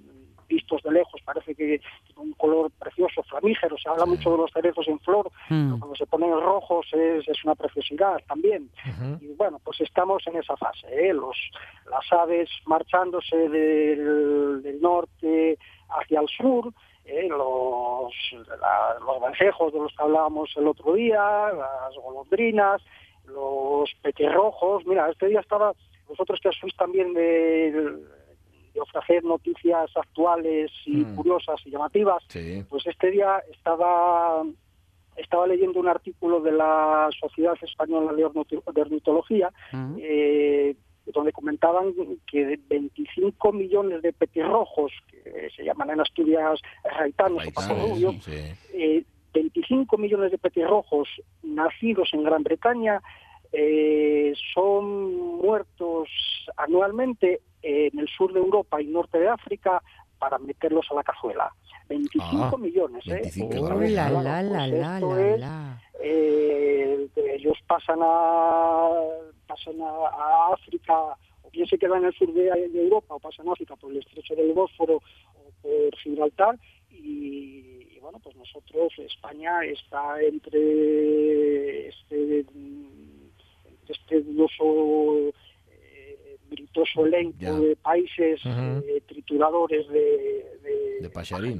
vistos 0.49 0.83
de 0.83 0.93
lejos, 0.93 1.21
parece 1.25 1.55
que 1.55 1.81
tiene 2.07 2.21
un 2.21 2.33
color 2.33 2.71
precioso, 2.79 3.23
flamígero, 3.25 3.77
se 3.79 3.89
habla 3.89 4.07
mucho 4.07 4.31
de 4.31 4.39
los 4.39 4.51
cerezos 4.53 4.89
en 4.89 4.99
flor, 5.01 5.31
mm. 5.49 5.79
cuando 5.79 5.97
se 5.97 6.07
ponen 6.07 6.31
rojos 6.41 6.87
es, 6.93 7.29
es 7.29 7.45
una 7.45 7.55
preciosidad 7.55 8.21
también. 8.27 8.71
Y 9.21 9.29
bueno, 9.35 9.61
pues 9.63 9.81
estamos 9.81 10.27
en 10.27 10.37
esa 10.37 10.57
fase, 10.57 10.87
¿eh? 10.91 11.13
los, 11.13 11.37
las 11.91 12.13
aves 12.13 12.49
marchándose 12.67 13.37
del, 13.49 14.63
del 14.63 14.81
norte 14.81 15.59
hacia 15.89 16.21
el 16.21 16.29
sur, 16.29 16.73
eh, 17.05 17.29
los, 17.29 18.13
los 19.07 19.21
vencejos 19.23 19.73
de 19.73 19.79
los 19.79 19.95
que 19.97 20.03
hablábamos 20.03 20.51
el 20.57 20.69
otro 20.69 20.93
día, 20.93 21.21
las 21.53 21.95
golondrinas, 22.03 22.83
los 23.27 23.91
pequerrojos. 24.03 24.85
Mira, 24.87 25.09
este 25.09 25.29
día 25.29 25.41
estaba, 25.41 25.73
vosotros 26.07 26.39
que 26.43 26.51
sois 26.53 26.77
también 26.77 27.15
de, 27.15 27.97
ofrecer 28.81 29.25
noticias 29.25 29.91
actuales 29.97 30.71
y 30.87 30.99
mm. 30.99 31.17
curiosas 31.17 31.61
y 31.65 31.71
llamativas, 31.71 32.23
pues 32.69 32.87
este 32.87 33.11
día 33.11 33.43
estaba 33.53 34.43
estaba 35.17 35.49
leyendo 35.49 35.81
un 35.81 35.89
artículo 35.89 36.41
de 36.41 36.53
la 36.53 37.09
Sociedad 37.19 37.57
Española 37.61 38.13
de 38.13 38.81
Ornitología 38.81 39.51
mm. 39.73 39.97
eh, 40.01 40.77
donde 41.13 41.33
comentaban 41.33 41.95
que 42.27 42.59
25 42.69 43.53
millones 43.53 44.03
de 44.03 44.13
petirrojos, 44.13 44.93
que 45.09 45.49
se 45.57 45.65
llaman 45.65 45.91
en 45.91 46.01
Asturias 46.01 46.61
raitanos 46.85 47.47
o 47.47 47.51
pacorrubios, 47.53 48.17
25 49.33 49.97
eh, 49.97 49.99
millones 49.99 50.31
de 50.31 50.39
petirrojos 50.39 51.09
nacidos 51.43 52.11
en 52.13 52.25
Gran 52.25 52.43
Bretaña 52.43 53.01
eh, 53.53 54.35
son 54.55 55.39
muertos 55.39 56.09
anualmente 56.57 57.41
en 57.63 57.99
el 57.99 58.09
sur 58.09 58.33
de 58.33 58.41
Europa 58.41 58.81
y 58.81 58.87
norte 58.87 59.19
de 59.19 59.29
África 59.29 59.83
para 60.19 60.39
meterlos 60.39 60.87
a 60.91 60.95
la 60.95 61.03
cazuela. 61.03 61.53
25 61.89 62.51
ah, 62.53 62.57
millones, 62.59 63.07
¿eh? 63.07 63.23
la, 63.91 64.11
la, 64.11 64.43
la, 64.43 64.67
la, 64.67 65.81
ellos 67.39 67.57
pasan 67.67 67.99
a 68.03 68.91
pasan 69.47 69.81
a, 69.81 70.53
África 70.53 70.95
o 71.43 71.51
bien 71.51 71.67
se 71.67 71.79
quedan 71.79 72.01
en 72.01 72.07
el 72.07 72.15
sur 72.15 72.33
de, 72.33 72.49
Europa 72.75 73.15
o 73.15 73.21
pasan 73.21 73.49
a 73.49 73.53
África 73.53 73.77
por 73.77 73.91
el 73.91 73.99
estrecho 73.99 74.35
del 74.35 74.53
Bósforo 74.53 74.97
o 74.97 75.51
por 75.63 75.97
Gibraltar 76.03 76.59
y, 76.91 77.99
bueno 78.01 78.19
pues 78.23 78.37
nosotros 78.37 78.93
España 78.99 79.65
está 79.65 80.21
entre 80.23 81.89
este 81.89 82.45
este 83.91 84.21
dudoso 84.23 85.33
gritoso 86.51 87.07
elenco 87.07 87.61
de 87.61 87.77
países 87.77 88.41
eh, 88.45 89.03
trituradores 89.07 89.89
de... 89.89 90.45
De, 90.63 91.09
de 91.09 91.09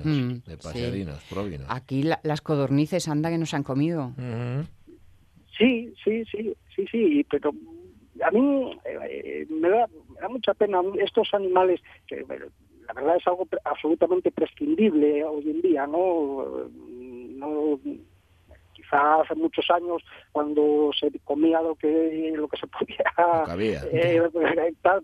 mm, 0.05 0.43
de 0.45 1.61
Aquí 1.69 2.03
las 2.23 2.41
codornices 2.41 3.09
anda 3.09 3.31
que 3.31 3.39
nos 3.39 3.55
han 3.55 3.63
comido. 3.63 4.13
Sí, 5.57 5.93
sí, 6.05 6.25
sí, 6.25 6.55
sí, 6.75 6.87
sí, 6.91 7.27
pero 7.31 7.53
a 8.25 8.31
mí 8.31 8.79
eh, 8.85 9.47
me, 9.49 9.69
da, 9.69 9.87
me, 9.87 10.21
da, 10.21 10.29
mucha 10.29 10.55
pena 10.55 10.81
estos 11.01 11.33
animales 11.35 11.81
que 12.07 12.25
la 12.87 12.95
verdad 12.95 13.17
es 13.17 13.27
algo 13.27 13.47
absolutamente 13.65 14.31
prescindible 14.31 15.25
hoy 15.25 15.51
en 15.51 15.63
día, 15.63 15.87
¿no? 15.87 16.69
no 16.71 17.81
hace 18.93 19.35
muchos 19.35 19.69
años 19.71 20.03
cuando 20.33 20.91
se 20.99 21.11
comía 21.21 21.61
lo 21.63 21.75
que 21.75 22.33
lo 22.35 22.49
que 22.49 22.57
se 22.57 22.67
podía 22.67 23.05
eh, 23.93 24.23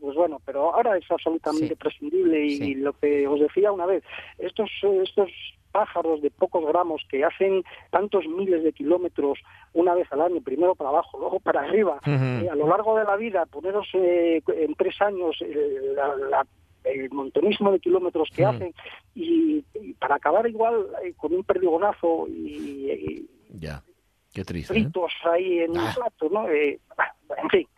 pues 0.00 0.14
bueno 0.14 0.40
pero 0.44 0.74
ahora 0.74 0.96
es 0.96 1.10
absolutamente 1.10 1.76
prescindible 1.76 2.44
y, 2.44 2.74
lo 2.74 2.92
que 2.94 3.26
os 3.26 3.40
decía 3.40 3.72
una 3.72 3.86
vez 3.86 4.02
estos 4.38 4.70
estos 5.02 5.30
pájaros 5.74 6.22
de 6.22 6.30
pocos 6.30 6.64
gramos 6.64 7.02
que 7.10 7.24
hacen 7.24 7.64
tantos 7.90 8.24
miles 8.28 8.62
de 8.62 8.72
kilómetros 8.72 9.40
una 9.72 9.92
vez 9.94 10.06
al 10.12 10.20
año, 10.20 10.40
primero 10.40 10.76
para 10.76 10.90
abajo, 10.90 11.18
luego 11.18 11.40
para 11.40 11.62
arriba, 11.62 11.98
eh, 12.06 12.48
a 12.48 12.54
lo 12.54 12.68
largo 12.68 12.96
de 12.96 13.04
la 13.04 13.16
vida, 13.16 13.44
poneros 13.46 13.88
eh, 13.94 14.40
en 14.46 14.74
tres 14.76 14.94
años 15.02 15.36
el 16.84 17.10
montonismo 17.10 17.72
de 17.72 17.80
kilómetros 17.80 18.28
que 18.34 18.44
hacen 18.44 18.72
y, 19.16 19.64
para 19.98 20.14
acabar 20.14 20.46
igual 20.46 20.86
con 21.16 21.34
un 21.34 21.42
perdigonazo 21.42 22.26
y, 22.28 23.28
ya. 23.50 23.82
Qué 24.34 24.44
triste. 24.44 24.72
¿eh? 24.72 24.82
Fritos 24.82 25.12
ahí 25.32 25.60
en 25.60 25.76
ah. 25.78 25.92
plato, 25.94 26.28
¿no? 26.28 26.48
Eh, 26.48 26.80
en 27.42 27.50
fin. 27.50 27.68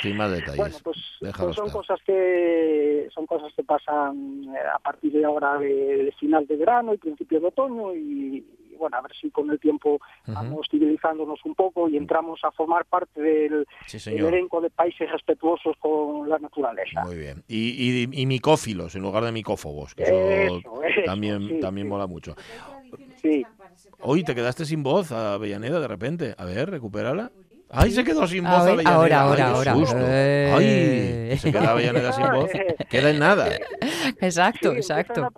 sin 0.00 0.16
más 0.16 0.30
detalles. 0.30 0.56
Bueno, 0.56 0.76
pues, 0.84 0.98
pues 1.20 1.56
son 1.56 1.70
cosas 1.70 1.98
que 2.06 3.08
son 3.12 3.26
cosas 3.26 3.52
que 3.54 3.64
pasan 3.64 4.44
eh, 4.54 4.58
a 4.72 4.78
partir 4.78 5.12
de 5.12 5.24
ahora 5.24 5.58
de, 5.58 6.14
final 6.18 6.46
de 6.46 6.56
verano 6.56 6.94
y 6.94 6.98
principio 6.98 7.40
de 7.40 7.48
otoño 7.48 7.92
y, 7.92 8.46
bueno, 8.78 8.96
a 8.96 9.00
ver 9.02 9.10
si 9.20 9.30
con 9.30 9.50
el 9.50 9.58
tiempo 9.58 10.00
vamos 10.26 10.68
civilizándonos 10.70 11.40
un 11.44 11.56
poco 11.56 11.88
y 11.88 11.96
entramos 11.96 12.40
a 12.44 12.52
formar 12.52 12.84
parte 12.86 13.20
del, 13.20 13.66
elenco 14.06 14.60
de 14.60 14.70
países 14.70 15.10
respetuosos 15.10 15.76
con 15.78 16.28
la 16.28 16.38
naturaleza. 16.38 17.04
Muy 17.04 17.16
bien. 17.16 17.42
Y, 17.48 18.04
y, 18.12 18.26
micófilos 18.26 18.94
en 18.94 19.02
lugar 19.02 19.24
de 19.24 19.32
micófobos, 19.32 19.94
que 19.94 20.04
eso, 20.04 20.62
también, 21.04 21.60
también 21.60 21.88
mola 21.88 22.06
mucho. 22.06 22.36
Sí. 23.16 23.44
Hoy 24.02 24.24
te 24.24 24.34
quedaste 24.34 24.64
sin 24.64 24.82
voz, 24.82 25.12
a 25.12 25.34
Avellaneda, 25.34 25.80
de 25.80 25.88
repente. 25.88 26.34
A 26.38 26.44
ver, 26.44 26.70
recupérala. 26.70 27.30
¡Ay, 27.68 27.92
se 27.92 28.02
quedó 28.02 28.26
sin 28.26 28.42
voz 28.44 28.62
Avellaneda! 28.62 28.94
Ahora, 28.94 29.20
ahora, 29.20 29.46
ahora. 29.50 29.72
¡Ay! 30.56 30.64
Eh. 30.64 31.36
Se 31.38 31.52
queda 31.52 31.70
Avellaneda 31.70 32.12
sin 32.12 32.30
voz. 32.32 32.50
Queda 32.88 33.10
en 33.10 33.18
nada. 33.18 33.48
Exacto, 34.20 34.72
exacto. 34.72 35.24
a 35.24 35.30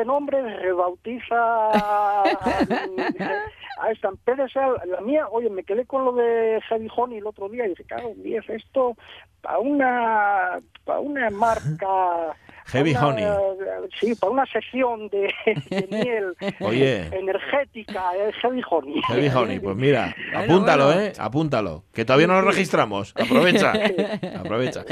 el 0.00 0.06
nombre, 0.06 0.40
rebautiza 0.58 1.34
a 3.80 3.90
esta 3.90 4.08
empresa, 4.08 4.60
la 4.86 5.00
mía, 5.00 5.26
oye, 5.30 5.50
me 5.50 5.64
quedé 5.64 5.86
con 5.86 6.04
lo 6.04 6.12
de 6.12 6.60
Heavy 6.68 6.88
Honey 6.94 7.18
el 7.18 7.26
otro 7.26 7.48
día 7.48 7.66
y 7.66 7.70
dije, 7.70 7.84
claro, 7.84 8.12
es 8.24 8.48
esto 8.48 8.96
para 9.40 9.58
una, 9.58 10.60
para 10.84 11.00
una 11.00 11.30
marca 11.30 12.36
Heavy 12.70 12.94
Honey. 12.94 13.24
Sí, 13.98 14.14
para 14.14 14.32
una 14.32 14.46
sesión 14.46 15.08
de, 15.08 15.32
miel 15.90 16.34
energética, 17.12 18.12
eh, 18.16 18.32
Heavy 18.40 18.62
Honey. 18.68 19.02
Heavy 19.08 19.28
Honey, 19.28 19.58
pues 19.58 19.76
mira, 19.76 20.14
apúntalo, 20.34 20.92
¿eh? 20.92 21.12
Apúntalo, 21.18 21.84
que 21.92 22.04
todavía 22.04 22.26
no 22.26 22.34
lo 22.34 22.42
registramos. 22.42 23.12
Aprovecha, 23.16 23.72
aprovecha. 24.38 24.84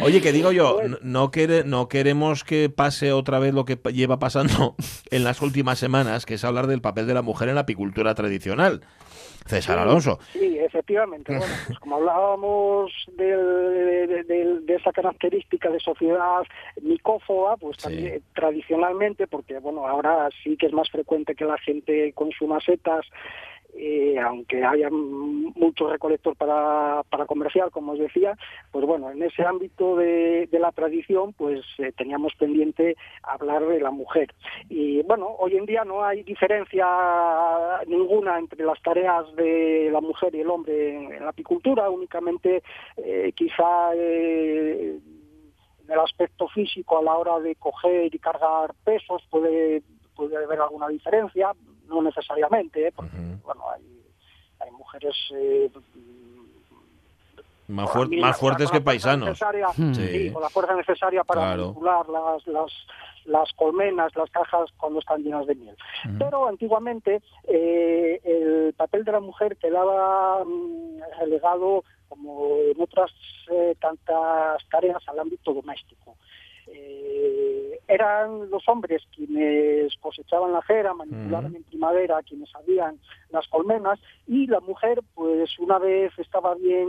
Oye, 0.00 0.20
que 0.20 0.32
digo 0.32 0.52
yo, 0.52 0.80
no, 1.02 1.30
no 1.64 1.88
queremos 1.88 2.44
que 2.44 2.70
pase 2.70 3.12
otra 3.12 3.38
vez 3.38 3.54
lo 3.54 3.64
que 3.64 3.78
lleva 3.92 4.18
pasando 4.18 4.76
en 5.10 5.24
las 5.24 5.42
últimas 5.42 5.78
semanas, 5.78 6.26
que 6.26 6.34
es 6.34 6.44
hablar 6.44 6.66
del 6.66 6.80
papel 6.80 7.06
de 7.06 7.14
la 7.14 7.22
mujer 7.22 7.48
en 7.48 7.56
la 7.56 7.62
apicultura 7.62 8.14
tradicional. 8.14 8.82
César 9.46 9.78
Alonso. 9.78 10.18
Sí, 10.32 10.58
efectivamente. 10.58 11.36
Bueno, 11.36 11.52
pues 11.66 11.78
como 11.78 11.96
hablábamos 11.96 12.92
del- 13.16 14.08
de, 14.08 14.24
de- 14.24 14.60
de 14.60 14.74
esa 14.74 14.92
característica 14.92 15.68
de 15.70 15.80
sociedad 15.80 16.42
micófoba, 16.82 17.56
pues 17.56 17.76
Sí. 17.78 17.82
también 17.84 18.22
tradicionalmente, 18.34 19.26
porque 19.26 19.58
bueno, 19.58 19.86
ahora 19.86 20.28
sí 20.42 20.56
que 20.56 20.66
es 20.66 20.72
más 20.72 20.90
frecuente 20.90 21.34
que 21.34 21.44
la 21.44 21.58
gente 21.58 22.12
consuma 22.14 22.60
setas, 22.60 23.06
eh, 23.74 24.18
aunque 24.18 24.64
haya 24.64 24.88
mucho 24.90 25.88
recolector 25.88 26.36
para, 26.36 27.02
para 27.08 27.26
comercial, 27.26 27.70
como 27.70 27.92
os 27.92 27.98
decía, 27.98 28.36
pues 28.70 28.84
bueno, 28.84 29.10
en 29.10 29.22
ese 29.22 29.42
ámbito 29.42 29.96
de, 29.96 30.48
la 30.52 30.72
tradición, 30.72 31.32
pues 31.32 31.64
eh, 31.78 31.92
teníamos 31.96 32.34
pendiente 32.34 32.96
hablar 33.22 33.66
de 33.66 33.80
la 33.80 33.90
mujer. 33.90 34.34
Y 34.68 35.02
bueno, 35.02 35.28
hoy 35.38 35.56
en 35.56 35.64
día 35.64 35.84
no 35.84 36.04
hay 36.04 36.22
diferencia 36.22 36.86
ninguna 37.86 38.38
entre 38.38 38.64
las 38.64 38.80
tareas 38.82 39.34
de 39.36 39.88
la 39.90 40.00
mujer 40.00 40.34
y 40.34 40.40
el 40.40 40.50
hombre 40.50 40.96
en, 40.96 41.24
la 41.24 41.30
apicultura, 41.30 41.88
únicamente 41.88 42.62
eh, 42.96 43.32
quizá 43.34 43.94
eh, 43.94 44.98
el 45.88 45.98
aspecto 45.98 46.48
físico 46.48 46.98
a 46.98 47.02
la 47.02 47.14
hora 47.14 47.40
de 47.40 47.54
coger 47.56 48.14
y 48.14 48.18
cargar 48.18 48.74
pesos 48.84 49.22
puede, 49.30 49.82
puede 50.28 50.44
haber 50.44 50.60
alguna 50.60 50.88
diferencia, 50.88 51.52
no 51.86 52.02
necesariamente, 52.02 52.88
¿eh? 52.88 52.92
porque 52.94 53.16
bueno, 53.44 53.62
hay, 53.70 53.82
hay 54.60 54.70
mujeres 54.72 55.14
eh, 55.34 55.70
Más, 57.68 58.36
fuertes 58.38 58.70
que 58.70 58.80
paisanos. 58.80 59.40
Hmm. 59.76 59.94
sí, 59.94 60.06
Sí. 60.08 60.32
con 60.32 60.42
la 60.42 60.48
fuerza 60.50 60.74
necesaria 60.74 61.22
para 61.24 61.40
Claro. 61.42 61.62
manipular 61.66 62.08
las, 62.08 62.46
las, 62.48 62.72
las 63.26 63.52
colmenas, 63.52 64.14
las 64.16 64.28
cajas 64.30 64.70
cuando 64.76 64.98
están 64.98 65.22
llenas 65.22 65.46
de 65.46 65.54
miel. 65.54 65.76
Pero 66.18 66.48
antiguamente 66.48 67.22
eh, 67.44 68.20
el 68.24 68.74
papel 68.76 69.04
de 69.04 69.12
la 69.12 69.20
mujer 69.20 69.56
quedaba 69.56 70.44
mm, 70.44 71.00
relegado, 71.20 71.84
como 72.08 72.56
en 72.74 72.80
otras 72.80 73.10
eh, 73.52 73.76
tantas 73.80 74.62
tareas, 74.68 75.02
al 75.08 75.20
ámbito 75.20 75.54
doméstico. 75.54 76.16
Eh, 76.72 77.80
eran 77.88 78.48
los 78.50 78.68
hombres 78.68 79.02
quienes 79.14 79.92
cosechaban 79.98 80.52
la 80.52 80.62
cera, 80.66 80.94
manipulaban 80.94 81.56
en 81.56 81.64
primavera, 81.64 82.22
quienes 82.22 82.48
sabían 82.50 82.98
las 83.30 83.46
colmenas, 83.48 83.98
y 84.28 84.46
la 84.46 84.60
mujer, 84.60 85.00
pues 85.14 85.58
una 85.58 85.78
vez 85.78 86.12
estaba 86.18 86.54
bien 86.54 86.88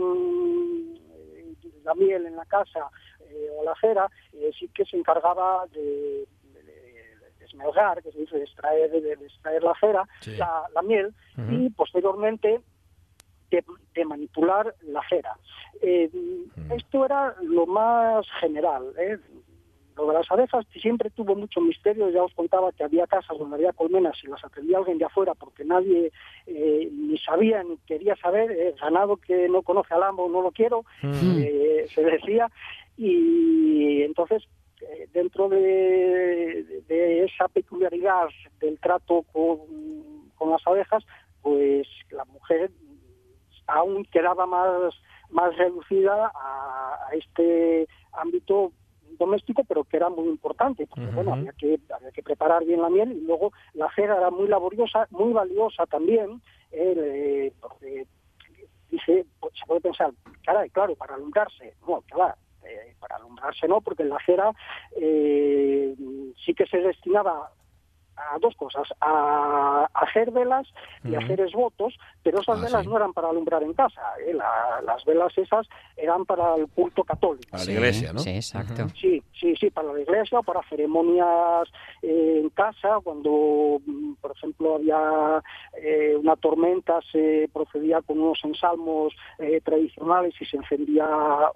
eh, 1.34 1.54
la 1.84 1.94
miel 1.94 2.26
en 2.26 2.36
la 2.36 2.44
casa 2.44 2.88
eh, 3.28 3.48
o 3.58 3.64
la 3.64 3.74
cera, 3.80 4.08
eh, 4.34 4.52
sí 4.58 4.68
que 4.68 4.84
se 4.84 4.96
encargaba 4.96 5.66
de, 5.72 5.80
de- 5.80 6.26
de 7.38 7.44
esmelgar, 7.46 8.00
que 8.02 8.12
se 8.12 8.18
dice 8.20 8.36
de 8.38 8.44
extraer, 8.44 8.90
de, 8.92 9.00
de 9.00 9.26
extraer 9.26 9.62
la 9.64 9.74
cera, 9.80 10.08
Sí. 10.20 10.36
la, 10.36 10.64
la 10.72 10.82
miel, 10.82 11.12
y 11.50 11.68
posteriormente 11.70 12.60
de, 13.50 13.64
de 13.94 14.04
manipular 14.04 14.72
la 14.82 15.02
cera. 15.08 15.36
Eh. 15.80 16.08
Esto 16.76 17.04
era 17.04 17.34
lo 17.42 17.66
más 17.66 18.24
general. 18.40 18.92
¿eh? 18.96 19.18
Lo 19.96 20.06
de 20.06 20.14
las 20.14 20.30
abejas 20.30 20.64
siempre 20.80 21.10
tuvo 21.10 21.34
mucho 21.34 21.60
misterio. 21.60 22.08
Ya 22.10 22.22
os 22.22 22.32
contaba 22.34 22.72
que 22.72 22.84
había 22.84 23.06
casas 23.06 23.36
donde 23.38 23.56
había 23.56 23.72
colmenas 23.72 24.16
y 24.24 24.26
las 24.28 24.42
atendía 24.44 24.78
alguien 24.78 24.98
de 24.98 25.04
afuera 25.04 25.34
porque 25.34 25.64
nadie 25.64 26.10
eh, 26.46 26.88
ni 26.92 27.18
sabía 27.18 27.62
ni 27.62 27.76
quería 27.86 28.16
saber. 28.16 28.50
eh, 28.50 28.74
ganado 28.80 29.16
que 29.18 29.48
no 29.48 29.62
conoce 29.62 29.92
al 29.94 30.02
amo 30.04 30.28
no 30.28 30.42
lo 30.42 30.50
quiero, 30.50 30.84
Mm. 31.02 31.38
eh, 31.38 31.86
se 31.94 32.02
decía. 32.02 32.48
Y 32.96 34.02
entonces, 34.02 34.42
eh, 34.80 35.08
dentro 35.12 35.48
de, 35.48 36.64
de 36.88 37.24
esa 37.24 37.48
peculiaridad 37.48 38.28
del 38.60 38.78
trato 38.78 39.22
con, 39.32 39.58
con 40.36 40.50
las 40.50 40.66
abejas, 40.66 41.04
pues 41.42 41.86
la 42.10 42.24
mujer 42.26 42.70
aún 43.66 44.04
quedaba 44.06 44.46
más, 44.46 44.94
más 45.30 45.56
reducida 45.56 46.30
a, 46.34 46.98
a 47.10 47.14
este 47.14 47.86
ámbito 48.12 48.72
doméstico, 49.18 49.64
pero 49.64 49.84
que 49.84 49.96
era 49.96 50.08
muy 50.08 50.28
importante, 50.28 50.86
porque 50.86 51.06
bueno, 51.06 51.34
había 51.34 51.52
que, 51.52 51.78
había 51.94 52.10
que 52.10 52.22
preparar 52.22 52.64
bien 52.64 52.82
la 52.82 52.90
miel 52.90 53.12
y 53.12 53.20
luego 53.20 53.52
la 53.74 53.90
cera 53.94 54.16
era 54.16 54.30
muy 54.30 54.48
laboriosa, 54.48 55.06
muy 55.10 55.32
valiosa 55.32 55.86
también, 55.86 56.40
eh, 56.72 57.52
porque 57.60 58.06
dice, 58.90 59.26
pues, 59.40 59.54
se 59.58 59.66
puede 59.66 59.80
pensar, 59.80 60.12
caray, 60.44 60.70
claro, 60.70 60.94
para 60.94 61.14
alumbrarse, 61.14 61.74
no, 61.86 62.02
va, 62.18 62.36
eh, 62.64 62.94
para 63.00 63.16
alumbrarse 63.16 63.66
no, 63.66 63.80
porque 63.80 64.04
la 64.04 64.18
cera 64.24 64.52
eh, 64.96 65.94
sí 66.44 66.54
que 66.54 66.66
se 66.66 66.78
destinaba 66.78 67.50
a 68.30 68.38
dos 68.38 68.54
cosas, 68.56 68.88
a, 69.00 69.88
a 69.92 70.00
hacer 70.00 70.30
velas 70.30 70.66
y 71.04 71.14
a 71.14 71.18
Ujú. 71.18 71.24
hacer 71.26 71.40
esvotos, 71.40 71.94
pero 72.22 72.40
esas 72.40 72.58
Ah, 72.58 72.62
velas 72.62 72.82
sí. 72.84 72.88
no 72.88 72.96
eran 72.96 73.12
para 73.12 73.28
alumbrar 73.30 73.62
en 73.62 73.72
casa, 73.74 74.00
¿eh? 74.26 74.32
La- 74.34 74.80
las 74.84 75.04
velas 75.04 75.36
esas 75.36 75.66
eran 75.96 76.24
para 76.24 76.54
el 76.56 76.68
culto 76.68 77.04
católico. 77.04 77.48
Para 77.50 77.64
la 77.64 77.72
iglesia, 77.72 78.12
¿no? 78.12 78.20
Sí, 78.20 78.30
exacto. 78.30 78.86
Sí, 79.00 79.22
sí, 79.38 79.54
sí, 79.56 79.70
para 79.70 79.92
la 79.92 80.00
iglesia 80.00 80.38
o 80.38 80.42
para 80.42 80.62
ceremonias 80.68 81.68
eh, 82.02 82.40
en 82.42 82.50
casa, 82.50 82.98
cuando, 83.02 83.80
mm, 83.86 84.14
por 84.20 84.32
ejemplo, 84.32 84.76
había 84.76 85.42
eh, 85.80 86.16
una 86.18 86.36
tormenta, 86.36 87.00
se 87.10 87.48
procedía 87.52 88.02
con 88.02 88.20
unos 88.20 88.40
ensalmos 88.44 89.14
eh, 89.38 89.60
tradicionales 89.64 90.34
y 90.40 90.44
se 90.44 90.56
encendía 90.56 91.06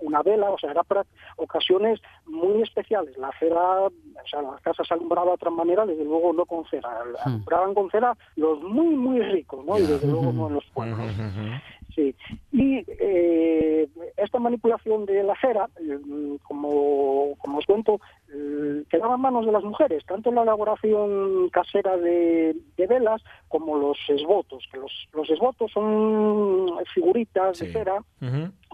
una 0.01 0.23
vela, 0.23 0.51
o 0.51 0.59
sea, 0.59 0.71
era 0.71 0.83
para 0.85 1.05
ocasiones 1.37 2.01
muy 2.27 2.63
especiales. 2.63 3.17
La 3.19 3.31
cera, 3.39 3.83
o 3.83 3.93
sea, 4.29 4.43
las 4.43 4.61
casas 4.63 4.91
alumbraba 4.91 5.27
de 5.29 5.33
otra 5.35 5.51
manera, 5.51 5.87
desde 5.87 6.05
luego 6.05 6.33
no 6.33 6.47
con 6.47 6.56
cera. 6.67 6.89
Alumbraban 7.25 7.75
con 7.75 7.91
cera 7.91 8.17
los 8.37 8.63
muy, 8.63 8.95
muy 8.97 9.21
ricos, 9.21 9.65
¿no? 9.65 9.79
Y 9.79 9.83
desde 9.83 10.07
luego 10.07 10.33
no 10.33 10.49
en 10.49 10.55
los 10.55 10.65
pueblos. 10.67 10.99
Sí, 11.95 12.15
y 12.53 12.85
eh, 12.89 13.89
esta 14.19 14.39
manipulación 14.39 15.07
de 15.07 15.23
la 15.23 15.35
cera, 15.41 15.67
eh, 15.81 15.99
como, 16.43 17.35
como 17.39 17.59
os 17.59 17.65
cuento, 17.65 18.01
eh, 18.31 18.83
quedaba 18.91 19.15
en 19.15 19.21
manos 19.23 19.47
de 19.47 19.53
las 19.53 19.65
mujeres, 19.65 20.05
tanto 20.05 20.29
en 20.29 20.35
la 20.35 20.43
elaboración 20.43 21.49
casera 21.49 21.97
de, 21.97 22.55
de 22.77 22.87
velas 22.87 23.23
como 23.49 23.79
los 23.79 23.97
esvotos. 24.09 24.69
Que 24.71 24.79
los, 24.79 24.93
los 25.15 25.31
esvotos 25.31 25.73
son 25.73 26.67
figuritas 26.93 27.57
Sí. 27.57 27.67
de 27.67 27.73
cera 27.73 28.03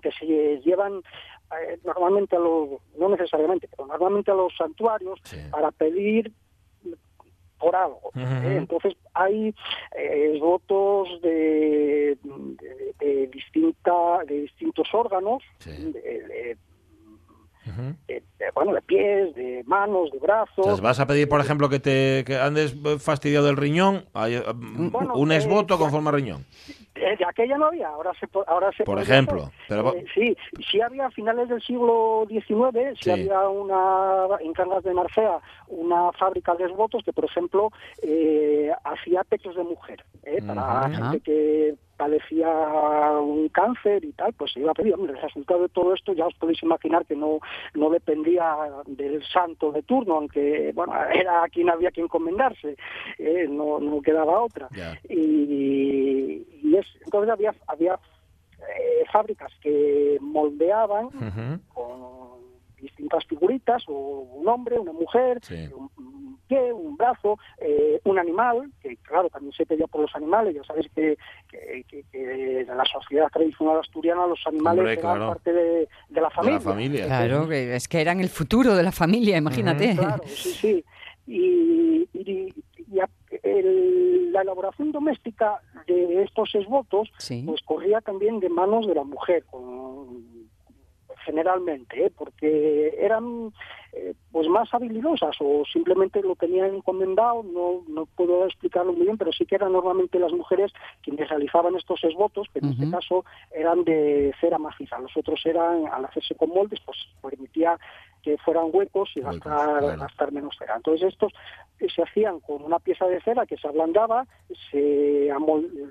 que 0.03 0.11
se 0.19 0.27
llevan 0.65 0.95
eh, 0.97 1.79
normalmente 1.85 2.35
a 2.35 2.41
los, 2.41 2.71
no 2.99 3.09
necesariamente, 3.11 3.69
pero 3.71 3.87
normalmente 3.87 4.33
a 4.33 4.35
los 4.35 4.53
santuarios 4.57 5.21
Sí. 5.23 5.37
para 5.53 5.71
pedir 5.71 6.33
¿eh? 8.15 8.57
Entonces 8.59 8.95
hay 9.15 9.55
eh, 9.97 10.39
votos 10.41 11.09
de, 11.23 12.19
de, 12.23 12.95
de 13.01 13.27
distinta, 13.29 13.93
de 14.27 14.41
distintos 14.43 14.89
órganos, 14.93 15.43
Sí. 15.59 15.71
de, 15.93 16.57
bueno, 18.55 18.75
de 18.75 18.83
pies, 18.83 19.35
de 19.35 19.63
manos, 19.67 20.11
de 20.11 20.19
brazos. 20.19 20.65
sea, 20.67 20.75
vas 20.83 20.99
a 21.01 21.07
pedir, 21.07 21.29
por 21.29 21.41
ejemplo, 21.41 21.69
que 21.69 21.79
te 21.79 22.25
que 22.27 22.37
andes 22.37 22.75
fastidiado 22.99 23.49
el 23.49 23.57
riñón, 23.57 24.05
hay, 24.13 24.35
eh, 24.35 24.43
Bueno, 24.55 25.15
un 25.15 25.33
eh, 25.33 25.37
esvoto 25.37 25.75
ya- 25.75 25.79
con 25.79 25.91
forma 25.91 26.11
de 26.11 26.17
riñón. 26.19 26.45
Eh, 27.13 27.17
de 27.17 27.25
aquella 27.25 27.59
no 27.59 27.67
había, 27.67 27.89
ahora 27.89 28.13
se, 28.19 28.27
ahora 28.47 28.71
se 28.73 28.85
Por 28.85 28.99
ejemplo, 29.01 29.43
hacer. 29.45 29.53
pero- 29.69 29.95
Eh, 29.95 30.05
sí, 30.15 30.37
sí 30.71 30.81
había 30.81 31.07
a 31.07 31.11
finales 31.11 31.49
del 31.49 31.61
siglo 31.63 32.25
XIX, 32.29 32.95
sí, 32.99 33.05
Sí. 33.05 33.11
había 33.11 33.49
una, 33.49 34.27
en 34.41 34.53
Cangas 34.53 34.83
de 34.85 34.95
Narcea, 34.95 35.39
una 35.69 36.13
fábrica 36.13 36.55
de 36.55 36.65
esvotos 36.65 37.03
que, 37.05 37.13
por 37.13 37.25
ejemplo, 37.25 37.71
eh, 38.03 38.71
hacía 38.85 39.25
pechos 39.25 39.55
de 39.57 39.65
mujer, 39.65 40.05
eh, 40.25 40.41
para 40.47 40.89
gente 40.91 41.21
que 41.21 41.75
padecía 42.03 42.49
un 43.21 43.49
cáncer 43.49 44.05
y 44.05 44.13
tal, 44.13 44.33
pues 44.33 44.53
se 44.53 44.61
iba 44.61 44.73
a 44.73 44.75
pedir. 44.75 44.95
Hombre, 44.95 45.13
el 45.13 45.23
resultado 45.23 45.63
de 45.63 45.69
todo 45.69 45.95
esto 45.95 46.13
ya 46.13 46.27
os 46.27 46.35
podéis 46.35 46.63
imaginar 46.63 47.07
que 47.07 47.15
no, 47.15 47.39
no 47.75 47.91
dependía 47.91 48.57
del 48.87 49.23
santo 49.25 49.71
de 49.71 49.83
turno, 49.83 50.17
aunque, 50.17 50.73
bueno, 50.75 50.93
era 51.15 51.45
a 51.45 51.49
quien 51.49 51.71
había 51.71 51.93
que 51.93 52.01
encomendarse, 52.01 52.77
eh, 53.19 53.47
no, 53.49 53.79
no 53.79 54.03
quedaba 54.03 54.41
otra. 54.41 54.69
Y, 55.09 56.45
y 56.63 56.77
es, 56.77 56.87
entonces 57.05 57.31
había, 57.31 57.55
había 57.69 57.95
eh, 57.95 59.05
fábricas 59.13 59.53
que 59.61 60.19
moldeaban 60.21 61.09
con 61.73 62.43
distintas 62.83 63.25
figuritas, 63.25 63.83
o 63.89 63.93
un 64.35 64.47
hombre, 64.49 64.79
una 64.79 64.93
mujer, 64.93 65.39
Sí. 65.43 65.55
un, 65.75 66.39
pie, 66.49 66.71
un 66.73 66.97
brazo, 66.99 67.39
eh, 67.59 68.01
un 68.05 68.19
animal, 68.19 68.71
que 68.83 68.97
claro, 68.99 69.31
también 69.31 69.53
se 69.55 69.65
pedía 69.65 69.87
por 69.87 70.03
los 70.03 70.15
animales, 70.15 70.55
ya 70.55 70.63
sabéis 70.65 70.89
que, 70.95 71.17
que, 71.49 71.85
que- 71.89 72.05
que 72.13 72.61
en 72.61 72.77
la 72.77 72.85
sociedad 72.85 73.29
tradicional 73.33 73.79
asturiana 73.81 74.27
los 74.27 74.41
animales 74.47 74.81
Hombre, 74.81 74.93
eran 74.93 75.03
claro. 75.17 75.29
parte 75.29 75.53
de, 75.53 75.89
de 76.11 76.21
la 76.21 76.29
De 76.29 76.35
familia. 76.35 76.55
la 76.59 76.61
familia. 76.61 77.07
Claro, 77.07 77.49
que 77.49 77.75
es 77.77 77.89
que 77.89 78.01
eran 78.03 78.21
el 78.21 78.29
futuro 78.29 78.75
de 78.75 78.83
la 78.83 78.93
familia, 78.93 79.39
imagínate. 79.39 79.95
Claro, 79.97 80.23
sí, 80.27 80.51
sí. 80.51 80.85
Y, 81.27 82.09
y- 82.13 82.53
y 82.93 83.01
a- 83.01 83.09
el- 83.45 84.33
la 84.33 84.43
elaboración 84.43 84.93
doméstica 84.93 85.61
de 85.87 86.23
estos 86.25 86.55
esvotos 86.55 87.11
Sí. 87.19 87.43
pues 87.47 87.63
corría 87.63 88.01
también 88.01 88.41
de 88.41 88.49
manos 88.51 88.87
de 88.87 88.95
la 88.95 89.05
mujer, 89.05 89.45
con 89.51 90.25
generalmente, 91.25 92.07
¿eh? 92.07 92.13
porque 92.17 92.97
eran 92.99 93.53
eh, 93.93 94.15
pues 94.31 94.49
más 94.49 94.73
habilidosas 94.73 95.37
o 95.41 95.65
simplemente 95.71 96.23
lo 96.23 96.37
tenían 96.37 96.75
encomendado, 96.75 97.43
no, 97.43 97.83
no 97.89 98.07
puedo 98.07 98.47
explicarlo 98.47 98.93
muy 98.93 99.03
bien, 99.03 99.19
pero 99.19 99.33
sí 99.33 99.45
que 99.45 99.57
eran 99.57 99.73
normalmente 99.73 100.19
las 100.19 100.33
mujeres 100.33 100.73
quienes 101.03 101.29
realizaban 101.29 101.77
estos 101.77 102.03
esbotos, 102.05 102.49
que 102.53 102.61
en 102.61 102.71
este 102.71 102.91
caso 102.91 103.25
eran 103.55 103.85
de 103.85 104.35
cera 104.41 104.59
maciza, 104.59 104.99
los 104.99 105.17
otros 105.17 105.41
eran, 105.45 105.87
al 105.93 106.05
hacerse 106.05 106.35
con 106.35 106.51
moldes, 106.51 106.81
pues 106.85 106.99
permitía 107.21 107.79
que 108.23 108.39
fueran 108.39 108.71
huecos 108.73 109.11
y 109.17 109.21
gastar, 109.21 109.99
gastar 109.99 110.33
menos 110.33 110.57
cera. 110.59 110.77
Entonces 110.77 111.13
estos 111.13 111.33
eh, 111.81 111.89
se 111.95 112.03
hacían 112.03 112.41
con 112.41 112.63
una 112.63 112.79
pieza 112.79 113.07
de 113.07 113.21
cera 113.21 113.47
que 113.47 113.57
se 113.57 113.69
ablandaba, 113.69 114.27
se, 114.71 115.31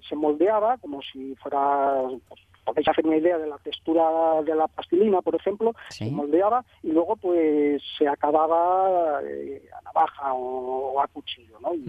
se 0.08 0.16
moldeaba 0.16 0.78
como 0.78 1.02
si 1.02 1.36
fuera 1.36 2.02
pues, 2.28 2.42
podéis 2.66 2.88
hacer 2.88 3.06
una 3.06 3.18
idea 3.18 3.38
de 3.38 3.48
la 3.48 3.58
textura 3.58 4.42
de 4.44 4.56
la 4.56 4.68
pastilina, 4.68 5.22
por 5.22 5.36
ejemplo, 5.36 5.74
se 5.90 6.10
moldeaba 6.10 6.64
y 6.84 6.92
luego 6.92 7.16
pues 7.16 7.82
se 7.98 8.08
acababa 8.08 9.22
eh, 9.24 9.62
a 9.78 9.82
navaja 9.82 10.34
o, 10.34 11.00
a 11.02 11.08
cuchillo, 11.08 11.60
¿no? 11.60 11.74
Y 11.74 11.86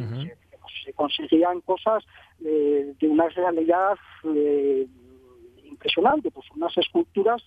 se, 0.85 0.93
conseguían 0.95 1.61
cosas 1.61 2.05
de 2.39 3.09
una 3.09 3.29
realidad 3.29 3.97
eh, 4.25 4.87
impresionante, 5.65 6.31
pues 6.31 6.47
unas 6.55 6.77
esculturas 6.77 7.43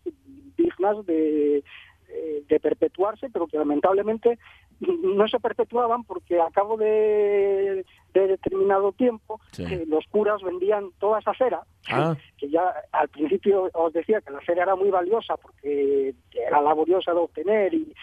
dignas 0.58 1.06
de, 1.06 1.64
eh, 2.10 2.44
de 2.48 2.60
perpetuarse, 2.60 3.30
pero 3.30 3.48
que 3.48 3.58
lamentablemente 3.58 4.38
no 4.80 5.28
se 5.28 5.40
perpetuaban 5.40 6.04
porque 6.04 6.40
a 6.40 6.50
cabo 6.52 6.78
de, 6.78 7.86
determinado 8.22 8.92
tiempo 8.92 9.40
eh, 9.58 9.86
los 9.88 10.06
curas 10.08 10.42
vendían 10.42 10.92
toda 11.00 11.20
esa 11.20 11.34
cera, 11.34 11.62
ah. 11.90 12.16
que 12.38 12.50
ya 12.50 12.74
al 12.92 13.10
principio 13.10 13.70
os 13.74 13.94
decía 13.94 14.22
que 14.22 14.32
la 14.32 14.42
cera 14.42 14.64
era 14.64 14.76
muy 14.76 14.90
valiosa 14.90 15.38
porque 15.38 16.14
era 16.32 16.62
laboriosa 16.62 17.14
de 17.14 17.20
obtener 17.20 17.74
y, 17.74 17.94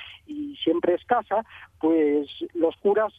siempre 0.62 0.94
escasa, 0.94 1.44
pues 1.80 2.28
los 2.54 2.76
curas 2.76 3.12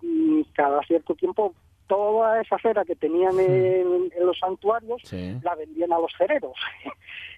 mm, 0.00 0.42
cada 0.54 0.80
cierto 0.82 1.14
tiempo 1.14 1.52
toda 1.88 2.40
esa 2.40 2.56
cera 2.58 2.84
que 2.84 2.94
tenían 2.94 3.38
en, 3.40 4.10
los 4.20 4.38
santuarios 4.38 5.02
la 5.42 5.54
vendían 5.56 5.92
a 5.92 5.98
los 5.98 6.12
cereros. 6.16 6.56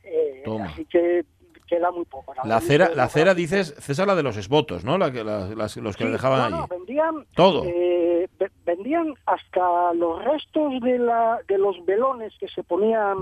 Eh, 0.09 0.45
así 0.63 0.85
que 0.85 1.25
queda 1.67 1.91
muy 1.91 2.05
poco. 2.05 2.35
La 2.45 2.61
cera, 2.61 2.91
la 2.95 3.09
cera 3.09 3.35
dices, 3.35 3.75
César, 3.79 4.07
la 4.07 4.15
de 4.15 4.23
los 4.23 4.37
esbotos, 4.37 4.85
¿no? 4.85 4.99
La 4.99 5.13
que, 5.13 5.25
los 5.25 5.97
que 5.97 6.05
le 6.05 6.11
dejaban 6.11 6.51
no, 6.51 6.59
allí. 6.59 6.67
vendían, 6.71 7.27
Todo. 7.35 7.65
Eh, 7.67 8.29
vendían 8.65 9.15
hasta 9.27 9.93
los 9.95 10.25
restos 10.25 10.81
de, 10.81 10.99
la, 10.99 11.41
de 11.49 11.59
los 11.59 11.85
velones 11.85 12.33
que 12.39 12.49
se 12.49 12.63
ponían 12.63 13.19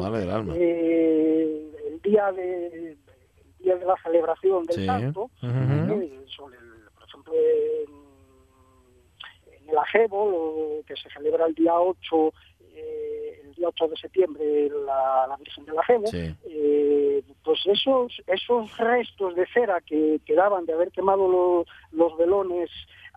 eh, 0.55 1.71
el 1.89 2.01
día 2.03 2.33
de 2.33 2.93
el 2.93 2.99
día 3.59 3.77
de 3.77 3.87
la 3.87 3.95
celebración 4.03 4.67
del 4.67 4.87
santo, 4.87 5.31
eh, 5.43 5.47
por 5.47 7.09
ejemplo, 7.09 7.33
en, 7.35 7.95
el 9.71 9.79
Ajebo, 9.79 10.83
que 10.87 10.95
se 10.97 11.09
celebra 11.11 11.47
el 11.47 11.55
día 11.55 11.75
8 11.75 12.33
el 13.45 13.55
día 13.55 13.69
8 13.69 13.89
de 13.89 13.97
septiembre 13.97 14.69
la, 14.85 15.27
la 15.29 15.37
Virgen 15.37 15.65
de 15.65 15.73
la 15.73 15.85
Gemo, 15.85 16.07
eh, 16.13 16.35
pues 17.55 17.79
esos, 17.79 18.23
esos 18.27 18.77
restos 18.79 19.37
de 19.37 19.47
cera 19.47 19.81
que 19.81 20.21
quedaban 20.27 20.67
de 20.67 20.73
haber 20.73 20.91
quemado 20.91 21.65
los 21.93 22.19
velones 22.19 22.71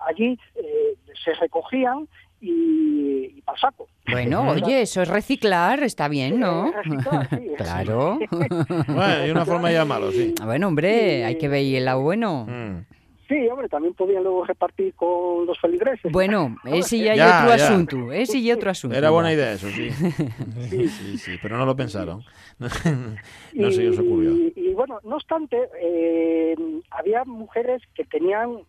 allí 0.08 0.38
eh, 0.56 0.96
se 1.24 1.34
recogían 1.34 2.08
y, 2.40 3.34
y 3.36 3.42
para 3.42 3.60
saco. 3.60 3.88
Bueno, 4.10 4.48
oye, 4.52 4.82
eso 4.82 5.02
es 5.02 5.08
reciclar, 5.08 5.82
está 5.82 6.08
bien, 6.08 6.40
¿no? 6.40 6.72
claro. 7.58 8.20
bueno, 8.30 9.02
hay 9.02 9.32
una 9.32 9.46
forma 9.46 9.70
de 9.70 9.76
llamarlo, 9.76 10.12
sí. 10.12 10.36
Bueno, 10.44 10.68
hombre, 10.68 11.26
hay 11.26 11.38
que 11.38 11.48
ver 11.48 11.66
el 11.66 11.86
lado 11.86 12.02
bueno. 12.02 12.46
Mm. 12.48 12.97
Sí, 13.28 13.48
hombre, 13.50 13.68
también 13.68 13.94
podían 13.94 14.24
luego 14.24 14.46
repartir 14.46 14.94
con 14.94 15.46
los 15.46 15.60
feligreses. 15.60 16.12
Bueno, 16.12 16.56
ese 16.66 17.00
ya, 17.00 17.12
hay 17.12 17.20
otro 17.20 17.54
asunto, 17.54 18.12
ese 18.12 18.38
y 18.38 18.52
otro 18.52 18.72
asunto. 18.72 18.96
Era 18.96 19.10
buena 19.10 19.34
idea 19.34 19.52
eso, 19.54 19.68
sí. 19.70 19.92
sí. 20.70 20.88
sí, 20.88 21.18
sí, 21.18 21.32
pero 21.42 21.58
no 21.58 21.66
lo 21.66 21.76
pensaron. 21.76 22.24
no 23.54 23.72
se 23.72 23.90
os 23.90 24.00
ocurrió. 24.00 24.32
Y, 24.56 24.74
bueno, 24.74 25.00
no 25.04 25.18
obstante, 25.18 25.70
eh, 25.82 26.56
había 26.92 27.26
mujeres 27.26 27.82
que 27.94 28.06
tenían 28.06 28.60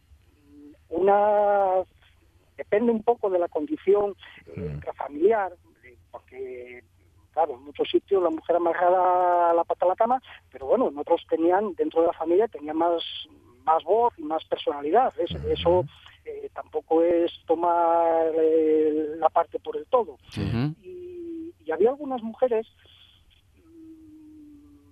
una... 0.89 1.85
Depende 2.57 2.91
un 2.91 3.05
poco 3.05 3.31
de 3.31 3.39
la 3.39 3.47
condición 3.47 4.17
eh, 4.57 4.81
familiar, 4.97 5.53
porque 6.11 6.83
claro, 7.33 7.55
en 7.55 7.63
muchos 7.63 7.89
sitios 7.89 8.21
la 8.21 8.31
mujer 8.31 8.57
amarrada 8.57 9.51
a 9.51 9.55
la 9.55 9.63
pata 9.63 9.85
a 9.85 9.91
la 9.91 9.95
cama, 9.95 10.21
pero 10.51 10.67
bueno, 10.67 10.89
en 10.89 10.99
otros 10.99 11.25
tenían, 11.31 11.73
dentro 11.75 12.01
de 12.01 12.09
la 12.09 12.13
familia, 12.15 12.49
tenían 12.49 12.77
más 12.77 13.01
más 13.69 13.85
voz 13.85 14.15
y 14.17 14.23
más 14.23 14.43
personalidad. 14.45 15.13
eso 15.19 15.85
eh, 16.25 16.51
tampoco 16.55 17.03
es 17.03 17.31
tomar 17.47 18.33
eh, 18.35 19.17
la 19.19 19.29
parte 19.29 19.59
por 19.59 19.77
el 19.77 19.87
todo. 19.87 20.19
y, 20.83 21.27
había 21.71 21.91
algunas 21.91 22.23
mujeres 22.23 22.67
mm, 23.63 24.87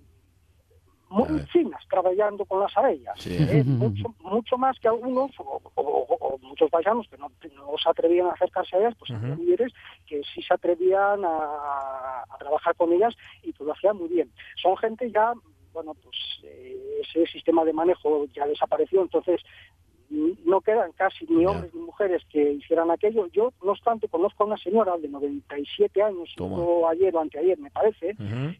muy 1.08 1.40
finas 1.50 1.82
trabajando 1.88 2.44
con 2.44 2.60
las 2.60 2.76
abellas, 2.76 3.26
¿eh? 3.26 3.64
mucho, 3.64 4.14
mucho 4.20 4.58
más 4.58 4.78
que 4.78 4.88
algunos, 4.88 5.30
o, 5.38 6.38
muchos 6.42 6.68
paisanos 6.70 7.08
que 7.08 7.16
no, 7.16 7.30
se 7.82 7.88
atrevían 7.88 8.26
a 8.26 8.32
acercarse 8.32 8.76
a 8.76 8.80
ellas, 8.80 8.94
pues 8.98 9.10
había 9.10 9.36
mujeres 9.36 9.72
que 10.06 10.20
sí 10.34 10.42
se 10.42 10.52
atrevían 10.52 11.24
a, 11.24 12.24
a, 12.28 12.36
trabajar 12.38 12.74
con 12.76 12.92
ellas 12.92 13.14
y 13.42 13.54
que 13.54 13.64
lo 13.64 13.72
hacían 13.72 13.96
muy 13.96 14.08
bien. 14.08 14.30
Son 14.60 14.76
gente 14.76 15.10
ya 15.10 15.32
bueno, 15.76 15.92
pues 16.02 16.16
eh, 16.42 17.02
ese 17.02 17.26
sistema 17.26 17.62
de 17.62 17.74
manejo 17.74 18.24
ya 18.34 18.46
desapareció, 18.46 19.02
entonces 19.02 19.42
no 20.08 20.62
quedan 20.62 20.92
casi 20.92 21.26
ni 21.28 21.44
hombres 21.44 21.74
ni 21.74 21.82
mujeres 21.82 22.22
que 22.30 22.52
hicieran 22.52 22.90
aquello. 22.90 23.26
Yo, 23.26 23.52
no 23.62 23.72
obstante, 23.72 24.08
conozco 24.08 24.42
a 24.42 24.46
una 24.46 24.56
señora 24.56 24.96
de 24.96 25.08
97 25.08 26.02
años, 26.02 26.34
ayer 26.88 27.14
o 27.14 27.20
anteayer, 27.20 27.58
me 27.58 27.70
parece, 27.70 28.16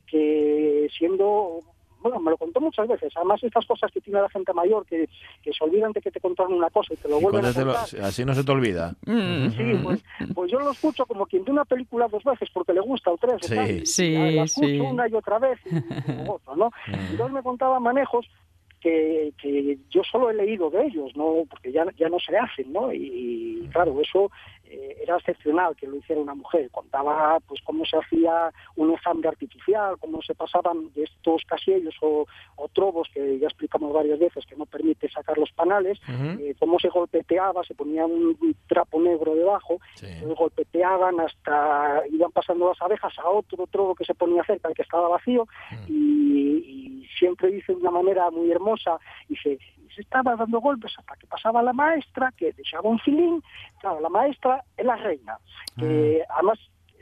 que 0.07 0.89
siendo 0.99 1.61
bueno, 2.07 2.21
me 2.21 2.31
lo 2.31 2.37
contó 2.37 2.61
muchas 2.61 2.89
veces. 2.89 3.13
Además, 3.17 3.43
estas 3.43 3.67
cosas 3.67 3.91
que 3.91 4.01
tiene 4.01 4.21
la 4.21 4.29
gente 4.29 4.53
mayor, 4.53 4.87
que, 4.87 5.09
que 5.43 5.53
se 5.53 5.65
olvidan 5.65 5.93
de 5.93 6.01
que 6.01 6.11
te 6.11 6.21
contaron 6.21 6.55
una 6.55 6.71
cosa 6.71 6.95
y 6.95 6.97
te 6.97 7.09
lo 7.09 7.21
vuelven 7.21 7.45
a 7.45 7.53
contar. 7.53 7.77
así 8.03 8.25
no 8.25 8.35
se 8.35 8.45
te 8.45 8.53
olvida. 8.53 8.95
Sí, 9.05 9.81
pues, 9.83 10.05
pues, 10.35 10.51
yo 10.51 10.59
lo 10.61 10.71
escucho 10.71 11.07
como 11.07 11.27
quien 11.27 11.45
ve 11.45 11.53
una 11.53 11.65
película 11.65 12.09
dos 12.09 12.25
veces 12.25 12.49
porque 12.53 12.73
le 12.73 12.81
gusta 12.81 13.11
o 13.11 13.17
tres. 13.17 13.39
Sí, 13.43 13.87
sí, 13.87 14.15
la, 14.37 14.45
escucho 14.45 14.85
una 14.85 15.09
y 15.09 15.15
otra 15.15 15.39
vez 15.39 15.59
y, 15.67 15.71
¿no? 16.57 16.71
Entonces 16.87 17.33
me 17.33 17.43
contaba 17.43 17.81
manejos 17.81 18.27
que, 18.81 19.33
que, 19.41 19.79
yo 19.91 20.03
solo 20.05 20.31
he 20.31 20.35
leído 20.35 20.71
de 20.71 20.87
ellos, 20.87 21.17
no 21.17 21.45
porque 21.51 21.73
ya, 21.73 21.85
ya 21.97 22.09
no 22.09 22.19
se 22.21 22.37
hacen, 22.37 22.73
¿no? 22.73 22.93
Y, 22.93 23.69
claro, 23.73 24.01
eso 24.01 24.31
eh, 24.69 24.99
era 25.03 25.17
excepcional 25.17 25.77
que 25.77 25.87
lo 25.87 25.97
hiciera 25.97 26.21
una 26.21 26.35
mujer. 26.35 26.71
Contaba 26.71 27.39
pues 27.47 27.61
cómo 27.63 27.85
se 27.85 27.97
hacía 27.97 28.53
un 28.77 28.91
enjambre 28.91 29.29
artificial, 29.29 29.97
cómo 29.99 30.23
se 30.23 30.35
pasaban 30.35 30.93
de 30.95 31.05
estos 31.05 31.43
casillos 31.45 31.95
o, 32.01 32.27
trobos 32.73 33.09
que 33.15 33.39
ya 33.39 33.47
explicamos 33.47 33.93
varias 33.93 34.19
veces 34.19 34.45
que 34.45 34.57
no 34.57 34.67
permite 34.67 35.09
sacar 35.09 35.39
los 35.39 35.51
panales, 35.53 35.99
eh, 36.09 36.55
cómo 36.59 36.79
se 36.79 36.89
golpeteaba, 36.89 37.63
se 37.65 37.75
ponía 37.75 38.05
un, 38.05 38.37
trapo 38.67 39.01
negro 39.01 39.35
debajo, 39.35 39.79
sí. 39.95 40.07
golpeteaban 40.37 41.21
hasta 41.21 42.03
iban 42.11 42.33
pasando 42.33 42.69
las 42.69 42.83
abejas 42.83 43.17
a 43.19 43.31
otro 43.31 43.67
trobo 43.69 43.95
que 43.95 44.05
se 44.05 44.15
ponía 44.15 44.45
cerca, 44.45 44.69
el 44.69 44.75
que 44.75 44.83
estaba 44.83 45.09
vacío, 45.09 45.47
y, 45.89 47.03
y 47.03 47.09
siempre 47.19 47.51
dice 47.51 47.73
de 47.73 47.79
una 47.79 47.93
manera 47.93 48.31
muy 48.31 48.51
hermosa, 48.51 48.99
dice, 49.29 49.59
se 49.97 50.03
estaba 50.03 50.37
dando 50.37 50.61
golpes 50.61 50.93
hasta 50.99 51.17
que 51.17 51.27
pasaba 51.27 51.63
la 51.63 51.73
maestra, 51.73 52.33
que 52.37 52.53
dejaba 52.53 52.91
un 52.91 52.99
filín. 52.99 53.43
Claro, 53.81 54.01
la 54.01 54.11
maestra 54.11 54.56
es 54.77 54.85
la 54.85 54.97
reina, 54.97 55.39
que 55.79 56.23
ah. 56.29 56.35
además 56.35 56.59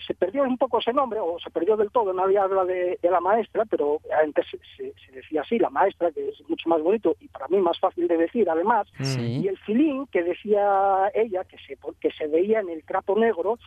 se 0.07 0.15
perdió 0.15 0.43
un 0.43 0.59
poco 0.59 0.79
ese 0.79 0.93
nombre, 0.93 1.21
o 1.21 1.39
se 1.39 1.51
perdió 1.51 1.77
del 1.77 1.91
todo, 1.91 2.13
nadie 2.13 2.39
habla 2.39 2.65
de, 2.65 2.99
de 3.01 3.11
la 3.11 3.21
maestra, 3.21 3.65
pero 3.65 4.01
antes 4.23 4.47
se, 4.77 4.93
decía 5.13 5.43
así, 5.43 5.59
la 5.59 5.71
maestra, 5.71 6.11
que 6.13 6.29
es 6.29 6.49
mucho 6.49 6.69
más 6.69 6.83
bonito 6.83 7.17
y 7.21 7.29
para 7.29 7.49
mí 7.49 7.59
más 7.59 7.79
fácil 7.79 8.09
de 8.09 8.17
decir 8.17 8.49
además, 8.49 8.87
y 9.19 9.47
el 9.49 9.57
filín 9.59 10.07
que 10.09 10.23
decía 10.23 11.11
ella, 11.15 11.45
que 11.45 11.57
se, 11.59 11.79
que 12.01 12.11
se 12.13 12.27
veía 12.27 12.61
en 12.61 12.69
el 12.69 12.85
trapo 12.85 13.19
negro, 13.19 13.59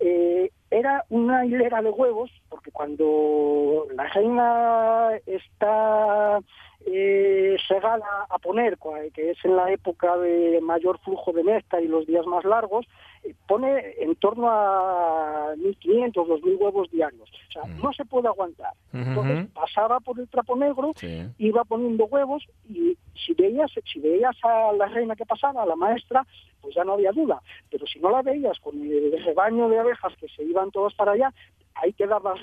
eh, 0.00 0.50
era 0.70 1.04
una 1.08 1.46
hilera 1.46 1.80
de 1.80 1.90
huevos, 1.90 2.30
porque 2.48 2.72
cuando 2.72 3.86
la 3.94 4.08
reina 4.08 5.10
está 5.26 6.40
eh, 6.84 7.56
segada 7.66 8.26
a 8.28 8.38
poner, 8.38 8.76
que 9.14 9.30
es 9.30 9.44
en 9.44 9.56
la 9.56 9.72
época 9.72 10.16
de 10.18 10.60
mayor 10.60 10.98
flujo 11.00 11.32
de 11.32 11.44
néctar 11.44 11.82
y 11.82 11.88
los 11.88 12.06
días 12.06 12.26
más 12.26 12.44
largos, 12.44 12.86
eh, 12.86 13.15
pone 13.46 13.94
en 13.98 14.14
torno 14.16 14.48
a 14.50 15.54
1.500, 15.56 16.12
2.000 16.12 16.58
huevos 16.58 16.90
diarios. 16.90 17.28
O 17.48 17.52
sea, 17.52 17.62
mm. 17.64 17.82
no 17.82 17.92
se 17.92 18.04
puede 18.04 18.28
aguantar. 18.28 18.72
Entonces 18.92 19.48
pasaba 19.54 20.00
por 20.00 20.18
el 20.18 20.28
trapo 20.28 20.56
negro, 20.56 20.92
iba 21.38 21.64
poniendo 21.64 22.06
huevos 22.06 22.44
y 22.68 22.96
si 23.14 23.34
veías, 23.34 23.70
si 23.92 24.00
veías 24.00 24.36
a 24.42 24.72
la 24.72 24.86
reina 24.86 25.16
que 25.16 25.26
pasaba, 25.26 25.62
a 25.62 25.66
la 25.66 25.76
maestra, 25.76 26.26
pues 26.60 26.74
ya 26.74 26.84
no 26.84 26.94
había 26.94 27.12
duda. 27.12 27.40
Pero 27.70 27.86
si 27.86 27.98
no 28.00 28.10
la 28.10 28.22
veías 28.22 28.58
con 28.60 28.80
el 28.80 29.24
rebaño 29.24 29.68
de 29.68 29.78
abejas 29.78 30.14
que 30.16 30.28
se 30.28 30.42
iban 30.42 30.70
todas 30.70 30.94
para 30.94 31.12
allá, 31.12 31.32
ahí 31.74 31.92
quedaba 31.92 32.34
el 32.34 32.40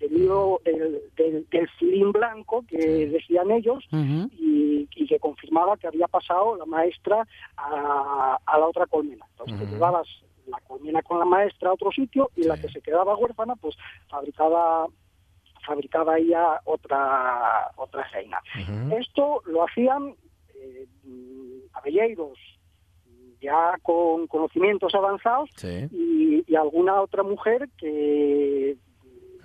rastro 0.00 0.60
del 0.64 1.02
del, 1.16 1.46
del 1.50 1.68
filín 1.78 2.12
blanco 2.12 2.64
que 2.68 3.06
decían 3.08 3.50
ellos 3.50 3.84
y, 3.92 4.88
y 4.94 5.06
que 5.06 5.18
confirmaba 5.18 5.76
que 5.76 5.86
había 5.86 6.06
pasado 6.08 6.56
la 6.56 6.64
maestra 6.66 7.26
a, 7.56 8.38
a 8.44 8.58
la 8.58 8.66
otra 8.66 8.86
colmena. 8.86 9.26
Entonces 9.30 9.58
te 9.58 9.74
llevabas 9.74 10.06
la 10.46 10.58
colmena 10.60 11.02
con 11.02 11.18
la 11.18 11.24
maestra 11.24 11.70
a 11.70 11.74
otro 11.74 11.90
sitio 11.92 12.30
y 12.36 12.44
la 12.44 12.56
que 12.58 12.68
se 12.68 12.80
quedaba 12.80 13.16
huérfana 13.16 13.54
pues 13.56 13.76
fabricaba 14.08 14.86
fabricaba 15.66 16.16
ella 16.18 16.60
otra 16.64 17.70
otra 17.76 18.02
reina. 18.12 18.40
Esto 18.98 19.42
lo 19.46 19.64
hacían 19.64 20.14
eh, 20.54 20.86
abelleiros 21.74 22.38
ya 23.40 23.78
con 23.82 24.26
conocimientos 24.26 24.94
avanzados 24.94 25.50
Sí. 25.56 25.86
y, 25.92 26.44
y 26.50 26.56
alguna 26.56 27.00
otra 27.02 27.22
mujer 27.22 27.68
que, 27.78 28.76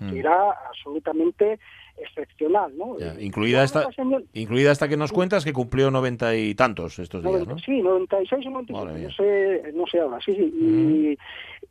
Mm. 0.04 0.10
que 0.12 0.18
era 0.20 0.50
absolutamente 0.68 1.58
excepcional, 1.96 2.76
¿no? 2.76 2.98
Ya, 2.98 3.14
incluida 3.20 3.62
esta, 3.62 3.86
una 3.86 3.90
señor- 3.94 4.24
incluida 4.34 4.72
esta 4.72 4.88
que 4.88 4.96
nos 4.96 5.12
cuentas 5.12 5.44
que 5.44 5.52
cumplió 5.52 5.90
noventa 5.92 6.34
y 6.34 6.54
tantos 6.54 6.98
estos 6.98 7.22
días, 7.22 7.32
¿no? 7.46 7.54
90, 7.54 7.64
Sí, 7.64 7.80
96 7.82 8.46
o 8.46 8.50
95, 8.50 8.84
Madre 8.84 8.98
mía. 8.98 9.08
no 9.08 9.14
sé, 9.14 9.72
no 9.74 9.86
sé 9.86 10.00
ahora, 10.00 10.18
sí, 10.24 10.34
sí. 10.34 10.42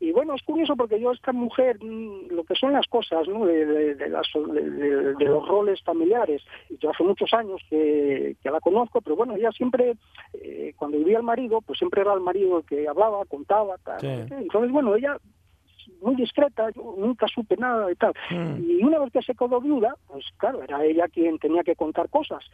Y, 0.00 0.06
y 0.08 0.12
bueno, 0.12 0.34
es 0.34 0.42
curioso 0.42 0.76
porque 0.76 0.98
yo 0.98 1.12
esta 1.12 1.32
mujer, 1.32 1.78
mm, 1.82 2.28
lo 2.30 2.44
que 2.44 2.54
son 2.54 2.72
las 2.72 2.86
cosas, 2.86 3.28
¿no? 3.28 3.44
De, 3.44 3.66
de- 3.66 3.94
de 3.96 4.08
las- 4.08 4.26
de- 4.34 5.24
los 5.26 5.46
roles 5.46 5.82
familiares, 5.82 6.42
y 6.70 6.78
yo 6.78 6.90
hace 6.90 7.04
muchos 7.04 7.32
años 7.34 7.60
que, 7.68 8.36
que 8.42 8.50
la 8.50 8.60
conozco, 8.60 9.02
pero 9.02 9.16
bueno, 9.16 9.36
ella 9.36 9.52
siempre, 9.52 9.94
eh, 10.32 10.72
cuando 10.76 10.96
vivía 10.98 11.18
el 11.18 11.22
marido, 11.24 11.60
pues 11.60 11.78
siempre 11.78 12.00
era 12.00 12.14
el 12.14 12.20
marido 12.20 12.58
el 12.58 12.64
que 12.64 12.88
hablaba, 12.88 13.24
contaba, 13.26 13.76
tal, 13.84 14.00
Sí. 14.00 14.06
entonces 14.30 14.70
bueno, 14.72 14.96
ella 14.96 15.18
muy 16.02 16.14
discreta, 16.16 16.70
yo 16.74 16.94
nunca 16.98 17.26
supe 17.28 17.56
nada 17.56 17.90
y 17.90 17.94
tal. 17.96 18.12
Mm. 18.30 18.62
Y 18.70 18.82
una 18.84 18.98
vez 19.00 19.12
que 19.12 19.22
se 19.22 19.34
quedó 19.34 19.60
viuda, 19.60 19.96
pues 20.08 20.24
claro, 20.36 20.62
era 20.62 20.84
ella 20.84 21.08
quien 21.08 21.38
tenía 21.38 21.62
que 21.62 21.76
contar 21.76 22.08
cosas. 22.08 22.44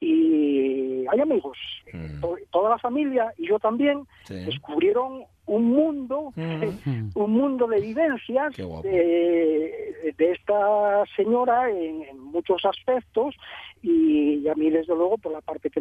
Y 0.00 1.06
hay 1.08 1.20
amigos, 1.20 1.56
Mm. 1.92 2.20
to- 2.20 2.36
toda 2.50 2.70
la 2.70 2.78
familia 2.78 3.32
y 3.38 3.46
yo 3.46 3.58
también 3.58 4.04
Sí. 4.24 4.34
descubrieron 4.34 5.22
un 5.46 5.64
mundo, 5.64 6.32
Mm. 6.36 6.40
un 7.16 7.30
mundo 7.32 7.66
de 7.66 7.80
vivencias 7.80 8.52
de, 8.56 10.14
de 10.16 10.30
esta 10.32 11.04
señora 11.16 11.70
en, 11.70 12.02
en 12.02 12.18
muchos 12.18 12.64
aspectos 12.64 13.34
y, 13.82 14.46
a 14.48 14.54
mí 14.54 14.70
desde 14.70 14.94
luego 14.94 15.18
por 15.18 15.32
la 15.32 15.40
parte 15.40 15.70
que 15.70 15.80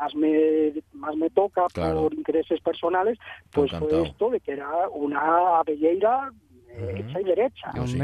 más 0.00 0.14
me 0.14 0.72
más 0.92 1.16
me 1.16 1.30
toca 1.30 1.66
Claro. 1.72 2.02
por 2.02 2.14
intereses 2.14 2.60
personales 2.60 3.18
pues 3.50 3.70
fue 3.72 4.02
esto 4.02 4.30
de 4.30 4.40
que 4.40 4.52
era 4.52 4.88
una 4.88 5.58
abelleira 5.58 6.30
eh, 6.70 6.94
hecha 7.04 7.20
y 7.20 7.24
derecha 7.24 7.72
sí. 7.86 7.98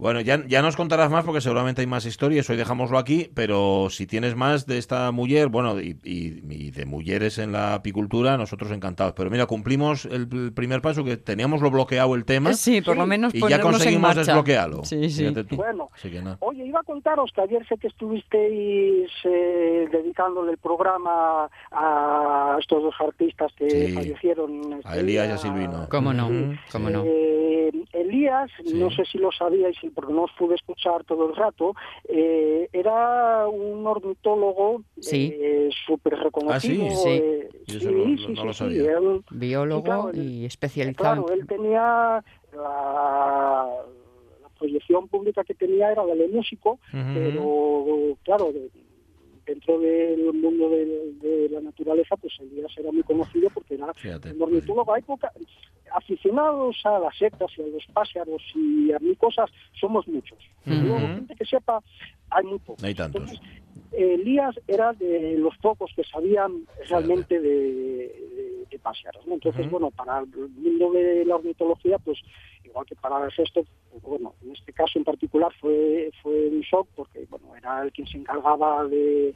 Bueno, 0.00 0.20
ya, 0.22 0.42
ya 0.48 0.62
nos 0.62 0.76
contarás 0.76 1.10
más 1.10 1.24
porque 1.24 1.42
seguramente 1.42 1.82
hay 1.82 1.86
más 1.86 2.06
historias, 2.06 2.48
hoy 2.48 2.56
dejámoslo 2.56 2.96
aquí, 2.96 3.30
pero 3.34 3.88
si 3.90 4.06
tienes 4.06 4.34
más 4.34 4.66
de 4.66 4.78
esta 4.78 5.12
mujer, 5.12 5.48
bueno, 5.48 5.78
y, 5.78 5.96
y- 6.02 6.40
y 6.50 6.70
de 6.70 6.86
mujeres 6.86 7.36
en 7.38 7.52
la 7.52 7.74
apicultura, 7.74 8.38
nosotros 8.38 8.70
encantados. 8.72 9.12
Pero 9.14 9.28
mira, 9.30 9.44
cumplimos 9.44 10.06
el, 10.06 10.26
el 10.32 10.52
primer 10.54 10.80
paso, 10.80 11.04
que 11.04 11.18
teníamos 11.18 11.60
lo 11.60 11.70
bloqueado 11.70 12.14
el 12.14 12.24
tema, 12.24 12.54
Sí, 12.54 12.80
por 12.80 12.96
lo 12.96 13.06
menos 13.06 13.34
y 13.34 13.40
ya 13.46 13.56
en 13.56 13.62
conseguimos 13.62 14.16
desbloquearlo. 14.16 14.84
Sí, 14.84 15.10
sí. 15.10 15.28
Bueno, 15.50 15.90
Así 15.94 16.10
que 16.10 16.22
nada. 16.22 16.38
Oye, 16.40 16.64
iba 16.64 16.80
a 16.80 16.82
contaros 16.82 17.30
que 17.34 17.42
ayer 17.42 17.66
sé 17.68 17.76
que 17.76 17.88
estuvisteis 17.88 19.10
eh, 19.24 19.86
dedicándole 19.92 20.52
el 20.52 20.58
programa 20.58 21.50
a 21.72 22.56
estos 22.58 22.82
dos 22.82 22.94
artistas 23.00 23.52
que 23.56 23.68
Sí. 23.68 23.92
fallecieron. 23.92 24.72
A 24.72 24.78
este 24.78 25.00
Elías 25.00 25.28
y 25.28 25.32
a 25.32 25.38
Silvino. 25.38 25.86
¿Cómo 25.90 26.12
no? 26.12 26.28
¿Cómo 26.72 26.88
no? 26.90 27.04
Eh, 27.06 27.70
Elías, 27.92 28.50
Sí. 28.64 28.74
no 28.74 28.90
sé 28.90 29.04
si 29.04 29.18
lo 29.18 29.30
sabíais 29.32 29.76
porque 29.94 30.12
no 30.12 30.24
os 30.24 30.32
pude 30.38 30.54
escuchar 30.54 31.04
todo 31.04 31.28
el 31.30 31.36
rato, 31.36 31.74
eh, 32.08 32.68
era 32.72 33.46
un 33.48 33.86
ornitólogo 33.86 34.82
Sí. 35.00 35.32
eh, 35.38 35.70
súper 35.86 36.14
reconocido. 36.18 36.84
Ah, 36.84 36.90
sí? 36.94 37.08
eh, 37.08 37.48
Yo 37.66 37.80
sí, 37.80 37.86
no- 37.86 38.16
sí, 38.16 38.32
no 38.34 38.44
lo 38.44 38.52
sí, 38.52 38.58
sabía. 38.58 38.80
sí, 38.82 38.86
era 38.88 39.00
un- 39.00 39.24
Biólogo 39.30 39.80
Sí, 39.80 39.84
claro, 39.84 40.10
y 40.14 40.44
especializado. 40.44 41.24
Claro, 41.26 41.40
él 41.40 41.46
tenía 41.46 42.24
la, 42.52 43.66
la 44.42 44.48
proyección 44.58 45.08
pública 45.08 45.44
que 45.44 45.54
tenía 45.54 45.92
era 45.92 46.04
la 46.04 46.14
de 46.14 46.28
músico, 46.28 46.72
Ujú. 46.92 47.14
pero 47.14 48.18
claro, 48.22 48.52
de- 48.52 48.70
dentro 49.46 49.78
del 49.80 50.32
mundo 50.32 50.68
de, 50.70 51.12
de 51.14 51.48
la 51.50 51.60
naturaleza, 51.60 52.16
pues 52.16 52.32
Elías 52.40 52.70
era 52.76 52.92
muy 52.92 53.02
conocido 53.02 53.48
porque 53.52 53.74
era 53.74 53.92
Fíjate. 53.94 54.32
un 54.32 54.42
ornitólogo. 54.42 54.94
Hay 54.94 55.02
poca- 55.02 55.32
aficionados 55.94 56.76
a 56.84 56.98
las 56.98 57.16
setas 57.16 57.50
y 57.56 57.62
a 57.62 57.66
los 57.66 57.86
pájaros 57.92 58.42
y 58.54 58.92
a 58.92 58.98
mil 58.98 59.16
cosas, 59.16 59.50
somos 59.78 60.06
muchos. 60.08 60.38
Luego, 60.64 60.98
gente 60.98 61.34
que 61.34 61.44
sepa, 61.44 61.82
hay 62.30 62.44
muy 62.44 62.58
pocos. 62.58 62.82
No 62.82 62.88
hay 62.88 62.94
tantos. 62.94 63.22
Entonces, 63.22 63.40
Elías 63.92 64.54
era 64.68 64.92
de 64.92 65.36
los 65.38 65.56
pocos 65.58 65.90
que 65.96 66.04
sabían 66.04 66.64
realmente 66.88 67.40
de, 67.40 67.48
de, 67.48 68.66
de 68.70 68.78
pájaros. 68.78 69.26
¿no? 69.26 69.34
Entonces, 69.34 69.68
bueno, 69.70 69.90
para 69.90 70.20
el 70.20 70.28
mundo 70.28 70.92
de 70.92 71.24
la 71.24 71.36
ornitología, 71.36 71.98
pues 71.98 72.18
igual 72.70 72.86
que 72.86 72.94
para 72.96 73.24
el 73.24 73.30
resto, 73.30 73.64
pues, 73.90 74.02
bueno, 74.02 74.34
en 74.42 74.52
este 74.52 74.72
caso 74.72 74.98
en 74.98 75.04
particular 75.04 75.52
fue, 75.60 76.10
fue 76.22 76.48
un 76.48 76.60
shock 76.60 76.88
porque, 76.96 77.26
bueno, 77.28 77.54
era 77.56 77.82
el 77.82 77.92
quien 77.92 78.06
se 78.06 78.16
encargaba 78.18 78.86
de, 78.86 79.34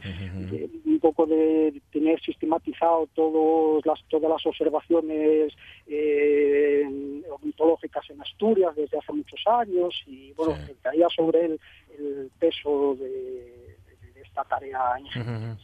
un 0.84 0.98
poco 1.00 1.26
de 1.26 1.80
tener 1.92 2.20
sistematizado 2.20 3.08
todos 3.14 3.84
las, 3.84 4.02
todas 4.08 4.30
las 4.30 4.46
observaciones 4.46 5.52
eh, 5.86 7.22
ornitológicas 7.30 8.08
en 8.10 8.20
Asturias 8.22 8.74
desde 8.76 8.98
hace 8.98 9.12
muchos 9.12 9.40
años 9.46 9.94
y, 10.06 10.32
bueno, 10.32 10.54
Sí. 10.66 10.72
caía 10.82 11.08
sobre 11.08 11.46
él 11.46 11.60
el 11.98 12.30
peso 12.38 12.96
de 12.96 13.76
esta 14.34 14.44
tarea. 14.44 14.80
Bueno, 15.14 15.56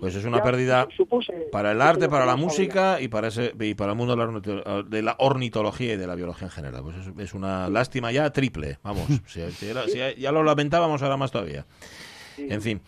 Pues 0.00 0.14
es 0.14 0.24
una 0.26 0.38
Ya 0.38 0.42
pérdida 0.42 0.88
supuse- 0.88 1.50
para 1.50 1.72
el 1.72 1.80
arte, 1.80 2.08
para 2.08 2.24
que 2.24 2.30
la 2.30 2.36
música 2.36 3.00
y 3.00 3.08
para 3.08 3.28
ese 3.28 3.54
y 3.58 3.74
para 3.74 3.92
el 3.92 3.96
mundo 3.96 4.14
de 4.14 4.18
la, 4.18 4.28
ornito- 4.30 4.82
de 4.84 5.02
la 5.02 5.14
ornitología 5.18 5.94
y 5.94 5.96
de 5.96 6.06
la 6.06 6.14
biología 6.14 6.48
en 6.48 6.50
general. 6.52 6.82
Pues 6.82 6.96
es, 6.96 7.06
es 7.18 7.32
una 7.34 7.68
lástima 7.70 8.12
ya 8.12 8.28
triple, 8.30 8.78
vamos. 8.82 9.06
si, 9.26 9.50
si 9.52 9.68
era- 9.68 9.86
si 9.88 9.98
ya 10.20 10.32
lo 10.32 10.42
lamentábamos, 10.42 11.02
ahora 11.02 11.16
más 11.16 11.30
todavía. 11.30 11.64
En 12.38 12.60
fin, 12.60 12.82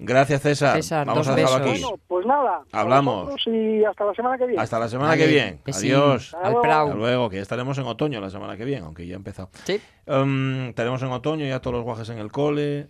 gracias 0.00 0.42
César. 0.42 0.74
César, 0.74 1.06
Vamos 1.06 1.28
a 1.28 1.36
dejarlo 1.36 1.58
besos. 1.66 1.70
aquí. 1.74 1.82
Bueno, 1.82 2.00
pues 2.08 2.26
nada. 2.26 2.62
Hablamos. 2.72 3.46
Y 3.46 3.84
hasta 3.84 4.04
la 4.04 4.12
semana 4.14 4.36
que 4.36 4.46
viene. 4.46 4.60
Hasta 4.60 4.78
la 4.80 4.88
semana 4.88 5.16
que 5.16 5.26
viene. 5.28 5.60
besín. 5.64 5.92
Adiós. 5.92 6.34
Hasta 6.34 6.38
Al 6.38 6.52
luego. 6.54 6.62
prau. 6.62 6.86
Hasta 6.88 6.98
luego, 6.98 7.30
que 7.30 7.36
ya 7.36 7.42
estaremos 7.42 7.78
en 7.78 7.84
otoño 7.84 8.20
la 8.20 8.28
semana 8.30 8.56
que 8.56 8.64
viene, 8.64 8.84
aunque 8.84 9.06
ya 9.06 9.14
ha 9.14 9.16
empezado. 9.18 9.50
Sí. 9.62 9.80
Um, 10.08 10.72
tenemos 10.74 11.00
en 11.02 11.12
otoño 11.12 11.46
ya 11.46 11.60
todos 11.60 11.76
los 11.76 11.84
guajes 11.84 12.08
en 12.08 12.18
el 12.18 12.32
cole. 12.32 12.88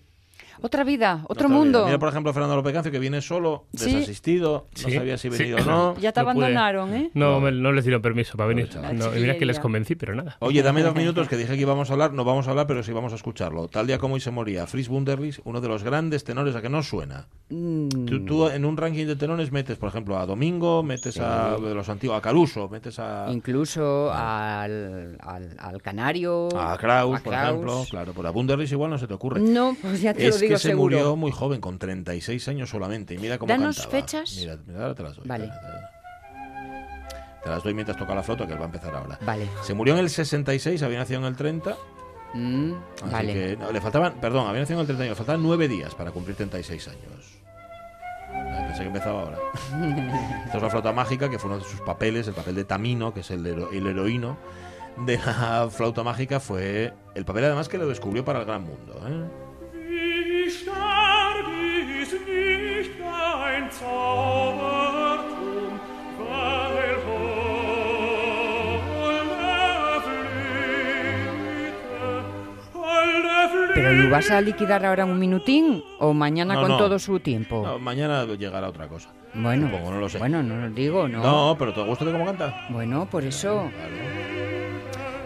Otra 0.61 0.85
vida, 0.85 1.21
otro 1.25 1.47
Otra 1.47 1.49
mundo. 1.49 1.79
vida. 1.81 1.87
Mira, 1.87 1.99
por 1.99 2.09
ejemplo, 2.09 2.33
Fernando 2.33 2.57
López 2.57 2.73
Cancio, 2.73 2.91
que 2.93 2.99
viene 2.99 3.21
solo, 3.21 3.65
Sí. 3.75 3.93
desasistido, 3.95 4.67
no 4.85 4.91
sabía 4.93 5.17
si 5.19 5.31
sí. 5.31 5.39
venir 5.39 5.55
o 5.61 5.65
no. 5.65 5.95
Ya 5.99 6.13
te 6.13 6.21
No 6.21 6.27
pude. 6.33 6.33
abandonaron, 6.45 6.95
¿eh? 6.95 7.11
No, 7.15 7.41
me- 7.41 7.53
no 7.53 7.73
les 7.73 7.85
dieron 7.85 8.03
permiso 8.03 8.37
para 8.37 8.49
venir. 8.49 8.69
chaval. 8.69 8.97
No, 8.99 9.17
y 9.17 9.21
mira 9.21 9.37
que 9.39 9.47
les 9.47 9.59
convencí, 9.61 9.95
pero 9.95 10.15
nada. 10.15 10.37
Oye, 10.41 10.63
dame 10.63 10.83
dos 10.83 10.95
minutos 10.95 11.29
que 11.29 11.37
dije 11.37 11.55
que 11.55 11.61
íbamos 11.63 11.91
a 11.91 11.93
hablar, 11.93 12.13
no 12.13 12.25
vamos 12.25 12.47
a 12.47 12.51
hablar, 12.51 12.67
pero 12.67 12.83
sí 12.83 12.93
vamos 12.93 13.13
a 13.13 13.17
escucharlo. 13.17 13.69
Tal 13.69 13.87
día 13.87 13.99
como 13.99 14.15
hoy 14.15 14.21
se 14.21 14.31
moría 14.31 14.67
Fritz 14.67 14.89
Wunderlich, 14.89 15.41
uno 15.45 15.61
de 15.61 15.69
los 15.69 15.83
grandes 15.85 16.25
tenores 16.25 16.55
a 16.57 16.63
que 16.63 16.69
no 16.69 16.83
suena. 16.83 17.27
Mm, 17.51 17.89
Tú, 18.07 18.25
tú 18.25 18.49
en 18.49 18.65
un 18.65 18.77
ranking 18.77 19.07
de 19.07 19.17
tenores 19.17 19.53
metes, 19.53 19.79
por 19.79 19.89
ejemplo, 19.89 20.19
a 20.19 20.27
Domingo, 20.27 20.83
metes 20.83 21.19
a 21.19 21.57
de 21.57 21.75
los 21.75 21.89
antiguos, 21.89 22.19
a 22.19 22.21
Caruso, 22.21 22.69
metes 22.69 22.99
a, 22.99 23.27
Incluso 23.31 24.11
al, 24.13 25.17
al, 25.21 25.57
al 25.59 25.83
canario. 25.83 26.49
a 26.59 26.77
Kraus, 26.77 27.21
a 27.21 27.23
por 27.23 27.33
Kraus. 27.33 27.49
ejemplo. 27.51 27.85
Claro, 27.91 28.13
por 28.13 28.27
a 28.27 28.31
Wunderlich 28.31 28.73
igual 28.73 28.91
no 28.91 28.99
se 28.99 29.07
te 29.07 29.15
ocurre. 29.15 29.41
No, 29.41 29.77
pues 29.81 30.03
ya 30.03 30.13
te 30.15 30.27
es 30.27 30.35
lo 30.35 30.41
digo 30.41 30.48
que 30.49 30.59
se 30.59 30.69
seguro. 30.69 30.97
murió 30.97 31.17
muy 31.17 31.31
joven, 31.33 31.61
con 31.61 31.79
36 31.79 32.49
años 32.49 32.71
solamente. 32.71 33.15
Y 33.15 33.19
mira 33.19 33.39
cómo 33.39 33.49
Danos 33.53 33.77
cantaba. 33.79 34.01
fechas. 34.03 34.35
Mira, 34.39 34.57
mira, 34.67 34.81
ahora 34.83 34.95
te 34.95 35.03
las 35.03 35.17
doy. 35.17 35.27
Vale. 35.27 35.47
Te, 35.47 37.45
te 37.45 37.51
las 37.51 37.63
doy 37.63 37.75
mientras 37.75 37.97
toca 37.97 38.15
la 38.15 38.23
flauta, 38.23 38.47
que 38.47 38.55
va 38.55 38.63
a 38.63 38.65
empezar 38.65 38.95
ahora. 38.95 39.19
Vale. 39.23 39.49
Se 39.63 39.75
murió 39.75 39.95
en 39.95 40.01
el 40.01 40.11
66, 40.11 40.83
había 40.83 40.99
nacido 40.99 41.21
en 41.21 41.27
el 41.27 41.37
30. 41.37 41.77
Mm, 42.35 42.73
Así 43.05 43.11
vale. 43.13 43.33
que 43.33 43.57
no, 43.57 43.73
le 43.73 43.81
faltaban, 43.81 44.21
perdón, 44.21 44.47
había 44.49 44.61
nacido 44.61 44.79
en 44.79 44.83
el 44.83 44.87
31, 44.87 45.11
le 45.13 45.17
faltaban 45.17 45.43
9 45.43 45.69
días 45.69 45.95
para 45.95 46.11
cumplir 46.11 46.37
36 46.37 46.89
años. 46.89 47.39
Ah, 48.31 48.65
Pensé 48.67 48.81
que 48.83 48.87
empezaba 48.89 49.23
ahora. 49.23 49.39
Esto 50.45 50.57
es 50.59 50.63
la 50.63 50.69
flauta 50.71 50.93
mágica, 50.93 51.31
que 51.31 51.39
fue 51.39 51.49
uno 51.51 51.59
de 51.59 51.65
sus 51.65 51.81
papeles, 51.81 52.29
el 52.29 52.35
papel 52.35 52.55
de 52.55 52.65
Tamino, 52.65 53.15
que 53.15 53.21
es 53.21 53.31
el, 53.31 53.47
hero- 53.47 53.71
el 53.73 53.87
heroíno 53.87 54.37
de 55.07 55.17
la 55.17 55.69
flauta 55.71 56.03
mágica, 56.03 56.39
fue 56.41 56.93
el 57.15 57.25
papel 57.25 57.45
además 57.45 57.69
que 57.69 57.79
lo 57.79 57.87
descubrió 57.87 58.25
para 58.25 58.41
el 58.41 58.45
gran 58.45 58.63
mundo. 58.65 59.01
¿eh? 59.07 59.25
¿Pero 73.75 73.93
lo 73.93 74.11
vas 74.11 74.31
a 74.31 74.41
liquidar 74.41 74.85
ahora 74.85 75.05
en 75.05 75.11
un 75.11 75.19
minutín 75.19 75.85
o 76.01 76.13
mañana 76.13 76.55
No, 76.55 76.61
con 76.63 76.71
no. 76.71 76.77
todo 76.79 76.99
su 76.99 77.21
tiempo? 77.21 77.63
No, 77.65 77.79
mañana 77.79 78.25
llegará 78.25 78.69
otra 78.69 78.89
cosa. 78.89 79.11
bueno, 79.35 79.69
supongo, 79.69 79.91
no 79.93 80.01
lo 80.01 80.09
sé. 80.09 80.19
bueno, 80.19 80.43
no 80.43 80.57
lo 80.57 80.71
digo, 80.71 81.07
¿no? 81.07 81.23
No, 81.23 81.57
pero 81.59 81.73
¿te 81.73 81.83
gusta 81.85 82.05
de 82.05 82.13
cómo 82.13 82.25
canta? 82.25 82.67
Bueno, 82.71 83.07
por 83.09 83.25
eso. 83.25 83.71
Claro. 83.75 83.95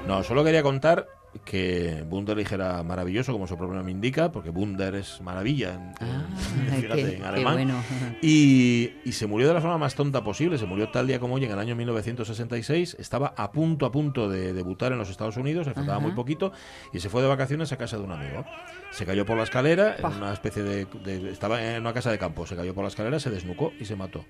No, 0.06 0.22
solo 0.22 0.44
quería 0.44 0.62
contar 0.62 1.06
que 1.44 2.04
Wunderlich 2.08 2.52
era 2.52 2.82
maravilloso, 2.84 3.32
como 3.32 3.46
su 3.46 3.56
propio 3.56 3.74
nombre 3.74 3.90
indica, 3.92 4.30
porque 4.30 4.50
Wunder 4.50 4.94
es 4.94 5.20
maravilla 5.20 5.74
en, 5.74 5.92
Ah, 6.00 6.24
en- 6.68 6.82
fíjate, 6.82 7.02
qué- 7.02 7.14
en 7.16 7.20
qué 7.20 7.26
alemán. 7.26 7.54
bueno. 7.54 7.74
Y, 8.22 8.92
y 9.04 9.12
se 9.12 9.26
murió 9.26 9.48
de 9.48 9.54
la 9.54 9.60
forma 9.60 9.76
más 9.78 9.94
tonta 9.94 10.22
posible. 10.22 10.56
Se 10.58 10.66
murió 10.66 10.88
tal 10.90 11.06
día 11.06 11.18
como 11.18 11.34
hoy, 11.34 11.44
en 11.44 11.50
el 11.50 11.58
año 11.58 11.74
1966. 11.74 12.96
Estaba 12.98 13.34
a 13.36 13.50
punto, 13.52 13.86
a 13.86 13.92
punto 13.92 14.28
de 14.28 14.52
debutar 14.52 14.92
en 14.92 14.98
los 14.98 15.10
Estados 15.10 15.36
Unidos, 15.36 15.66
le 15.66 15.74
faltaba 15.74 15.98
Ajá. 15.98 16.06
muy 16.06 16.14
poquito, 16.14 16.52
y 16.92 17.00
se 17.00 17.08
fue 17.08 17.22
de 17.22 17.28
vacaciones 17.28 17.72
a 17.72 17.76
casa 17.76 17.96
de 17.98 18.04
un 18.04 18.12
amigo. 18.12 18.44
Se 18.90 19.04
cayó 19.04 19.26
por 19.26 19.36
la 19.36 19.42
escalera, 19.44 19.96
en 19.98 20.04
una 20.06 20.32
especie 20.32 20.62
de, 20.62 20.84
de- 21.04 21.30
Estaba 21.30 21.62
en 21.62 21.80
una 21.80 21.92
casa 21.92 22.10
de 22.10 22.18
campo, 22.18 22.46
se 22.46 22.54
cayó 22.56 22.74
por 22.74 22.84
la 22.84 22.88
escalera, 22.88 23.18
se 23.18 23.30
desnucó 23.30 23.72
y 23.80 23.84
se 23.84 23.96
mató. 23.96 24.24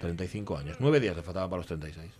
35 0.00 0.56
años. 0.56 0.76
Nueve 0.78 1.00
días 1.00 1.16
le 1.16 1.22
faltaban 1.22 1.50
para 1.50 1.58
los 1.58 1.66
36. 1.66 2.10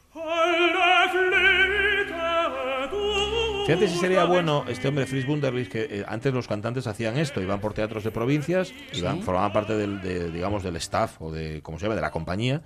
Fíjate 3.68 3.88
si 3.88 3.98
sería 3.98 4.24
bueno 4.24 4.64
este 4.66 4.88
hombre 4.88 5.04
Fritz 5.04 5.28
Wunderlich 5.28 5.68
que 5.68 5.82
eh, 5.82 6.04
antes 6.08 6.32
los 6.32 6.48
cantantes 6.48 6.86
hacían 6.86 7.18
esto, 7.18 7.42
iban 7.42 7.60
por 7.60 7.74
teatros 7.74 8.02
de 8.02 8.10
provincias, 8.10 8.72
iban, 8.94 9.20
formaban 9.20 9.52
parte 9.52 9.76
del, 9.76 10.00
de, 10.00 10.30
digamos 10.30 10.62
del 10.62 10.76
staff 10.76 11.20
o 11.20 11.30
de 11.30 11.60
cómo 11.60 11.78
se 11.78 11.84
llama 11.84 11.94
de 11.94 12.00
la 12.00 12.10
compañía 12.10 12.62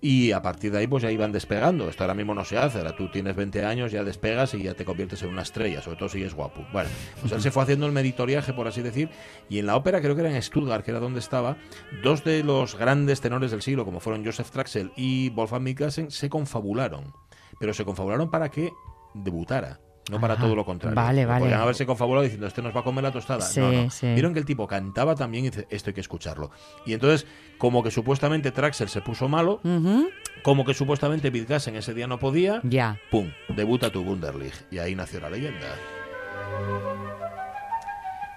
y 0.00 0.30
a 0.30 0.42
partir 0.42 0.70
de 0.70 0.78
ahí 0.78 0.86
pues 0.86 1.02
ya 1.02 1.10
iban 1.10 1.32
despegando. 1.32 1.88
Esto 1.88 2.04
ahora 2.04 2.14
mismo 2.14 2.32
no 2.32 2.44
se 2.44 2.58
hace, 2.58 2.78
ahora 2.78 2.94
tú 2.94 3.10
tienes 3.10 3.34
20 3.34 3.64
años, 3.64 3.90
ya 3.90 4.04
despegas 4.04 4.54
y 4.54 4.62
ya 4.62 4.74
te 4.74 4.84
conviertes 4.84 5.20
en 5.24 5.30
una 5.30 5.42
estrella, 5.42 5.82
sobre 5.82 5.96
todo 5.96 6.10
si 6.10 6.22
es 6.22 6.32
guapo. 6.32 6.64
Bueno, 6.72 6.90
pues 7.20 7.32
él 7.32 7.42
se 7.42 7.50
fue 7.50 7.64
haciendo 7.64 7.86
el 7.86 7.92
meritoriaje, 7.92 8.52
por 8.52 8.68
así 8.68 8.82
decir, 8.82 9.10
y 9.48 9.58
en 9.58 9.66
la 9.66 9.74
ópera, 9.74 10.00
creo 10.00 10.14
que 10.14 10.20
era 10.20 10.30
en 10.32 10.40
Stuttgart, 10.40 10.84
que 10.84 10.92
era 10.92 11.00
donde 11.00 11.18
estaba, 11.18 11.56
dos 12.04 12.22
de 12.22 12.44
los 12.44 12.78
grandes 12.78 13.20
tenores 13.20 13.50
del 13.50 13.62
siglo, 13.62 13.84
como 13.84 13.98
fueron 13.98 14.24
Joseph 14.24 14.50
Traxel 14.50 14.92
y 14.94 15.28
Wolfgang 15.30 15.64
Mikkelsen, 15.64 16.12
se 16.12 16.30
confabularon. 16.30 17.12
Pero 17.58 17.74
se 17.74 17.84
confabularon 17.84 18.30
para 18.30 18.48
que 18.48 18.70
debutara. 19.12 19.80
No 20.10 20.20
para 20.20 20.34
Ajá. 20.34 20.44
todo 20.44 20.54
lo 20.54 20.64
contrario. 20.64 20.94
Vale, 20.94 21.26
vale. 21.26 21.40
Podrían 21.40 21.60
haberse 21.60 21.84
confabulado 21.84 22.22
diciendo, 22.22 22.46
este 22.46 22.62
nos 22.62 22.74
va 22.74 22.80
a 22.80 22.84
comer 22.84 23.02
la 23.02 23.10
tostada. 23.10 23.40
Sí, 23.40 23.58
no, 23.60 23.72
no. 23.72 23.90
sí. 23.90 24.06
Vieron 24.14 24.32
que 24.32 24.38
el 24.38 24.44
tipo 24.44 24.66
cantaba 24.68 25.14
también 25.16 25.44
y 25.46 25.50
dice, 25.50 25.66
esto 25.68 25.90
hay 25.90 25.94
que 25.94 26.00
escucharlo. 26.00 26.50
Y 26.84 26.92
entonces, 26.92 27.26
como 27.58 27.82
que 27.82 27.90
supuestamente 27.90 28.52
Traxel 28.52 28.88
se 28.88 29.00
puso 29.00 29.28
malo, 29.28 29.60
como 30.42 30.64
que 30.64 30.74
supuestamente 30.74 31.28
Wittgenstein 31.30 31.76
ese 31.76 31.92
día 31.92 32.06
no 32.06 32.18
podía, 32.20 32.60
Ya. 32.62 32.98
¡pum! 33.10 33.30
Debuta 33.48 33.90
tu 33.90 34.02
Wunderlich. 34.02 34.54
Y 34.70 34.78
ahí 34.78 34.94
nació 34.94 35.18
la 35.20 35.30
leyenda. 35.30 35.66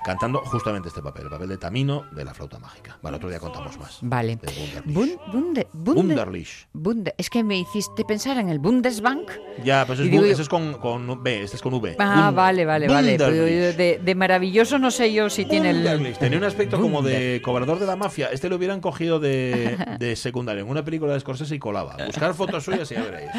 Cantando 0.03 0.39
justamente 0.45 0.87
este 0.87 1.01
papel, 1.01 1.23
el 1.25 1.29
papel 1.29 1.49
de 1.49 1.57
Tamino 1.57 2.05
de 2.11 2.23
la 2.23 2.33
flauta 2.33 2.57
mágica. 2.57 2.97
Vale, 3.01 3.17
otro 3.17 3.29
día 3.29 3.39
contamos 3.39 3.77
más. 3.77 3.99
Vale. 4.01 4.37
De 4.37 4.47
Wunderlich. 4.47 4.95
Bun- 4.95 5.31
bunde- 5.31 5.67
bunde- 5.73 6.01
Wunderlich. 6.01 6.67
bunde- 6.73 7.13
es 7.17 7.29
que 7.29 7.43
me 7.43 7.57
hiciste 7.59 8.05
pensar 8.05 8.37
en 8.37 8.49
el 8.49 8.59
Bundesbank. 8.59 9.29
Ya, 9.63 9.85
pues 9.85 9.99
es, 9.99 10.09
digo 10.09 10.23
ese 10.23 10.41
es 10.43 10.49
con, 10.49 10.75
con 10.75 11.21
B, 11.21 11.43
este 11.43 11.57
es 11.57 11.61
con 11.61 11.73
V. 11.73 11.97
Ah, 11.99 12.31
vale, 12.33 12.65
vale, 12.65 12.87
vale. 12.87 13.11
Wunderlich. 13.17 13.75
de, 13.75 13.99
de 14.03 14.15
maravilloso 14.15 14.79
no 14.79 14.89
sé 14.89 15.11
yo 15.11 15.29
si 15.29 15.45
tiene 15.45 15.71
el... 15.71 16.13
Tenía 16.17 16.37
un 16.37 16.45
aspecto 16.45 16.79
como 16.79 17.01
de 17.01 17.41
cobrador 17.43 17.77
de 17.79 17.85
la 17.85 17.95
mafia. 17.97 18.27
Este 18.31 18.47
lo 18.49 18.55
hubieran 18.55 18.79
cogido 18.81 19.19
de, 19.19 19.77
de 19.99 20.15
secundario 20.15 20.63
en 20.63 20.69
una 20.69 20.83
película 20.85 21.13
de 21.13 21.19
Scorsese 21.19 21.55
y 21.55 21.59
colaba. 21.59 21.97
Buscar 22.05 22.33
fotos 22.33 22.63
suyas 22.63 22.89
y 22.91 22.95
ya 22.95 23.03
veréis. 23.03 23.29